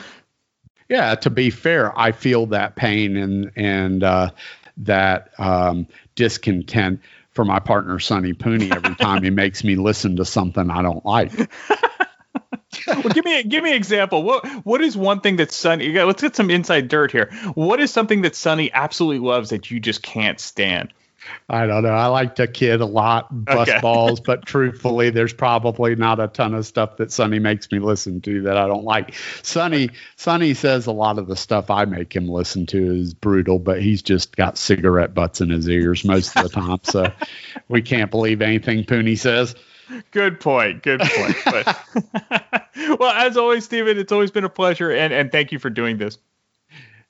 [0.93, 4.29] Yeah, to be fair, I feel that pain and and uh,
[4.77, 5.87] that um,
[6.17, 7.01] discontent
[7.31, 11.03] for my partner Sonny Pooney every time he makes me listen to something I don't
[11.07, 11.33] like.
[12.87, 14.23] well, give me a, give me an example.
[14.23, 15.89] What what is one thing that Sonny?
[15.99, 17.33] Let's get some inside dirt here.
[17.55, 20.93] What is something that Sonny absolutely loves that you just can't stand?
[21.49, 21.91] I don't know.
[21.91, 23.81] I like to kid a lot, bust okay.
[23.81, 28.21] balls, but truthfully, there's probably not a ton of stuff that Sonny makes me listen
[28.23, 29.15] to that I don't like.
[29.43, 33.59] Sonny Sonny says a lot of the stuff I make him listen to is brutal,
[33.59, 37.13] but he's just got cigarette butts in his ears most of the time, so
[37.69, 39.55] we can't believe anything Pooney says.
[40.11, 40.83] Good point.
[40.83, 41.37] Good point.
[41.45, 42.69] But,
[42.99, 45.99] well, as always, Stephen, it's always been a pleasure, and and thank you for doing
[45.99, 46.19] this.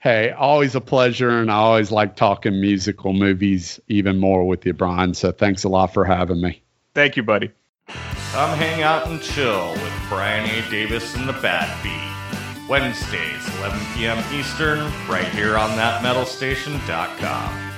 [0.02, 4.72] Hey, always a pleasure, and I always like talking musical movies even more with you,
[4.72, 5.14] Brian.
[5.14, 6.60] So thanks a lot for having me.
[6.92, 7.52] Thank you, buddy.
[7.86, 10.68] Come hang out and chill with Brian A.
[10.70, 12.68] Davis and the Bad Beat.
[12.68, 14.18] Wednesdays, 11 p.m.
[14.34, 17.71] Eastern, right here on thatmetalstation.com.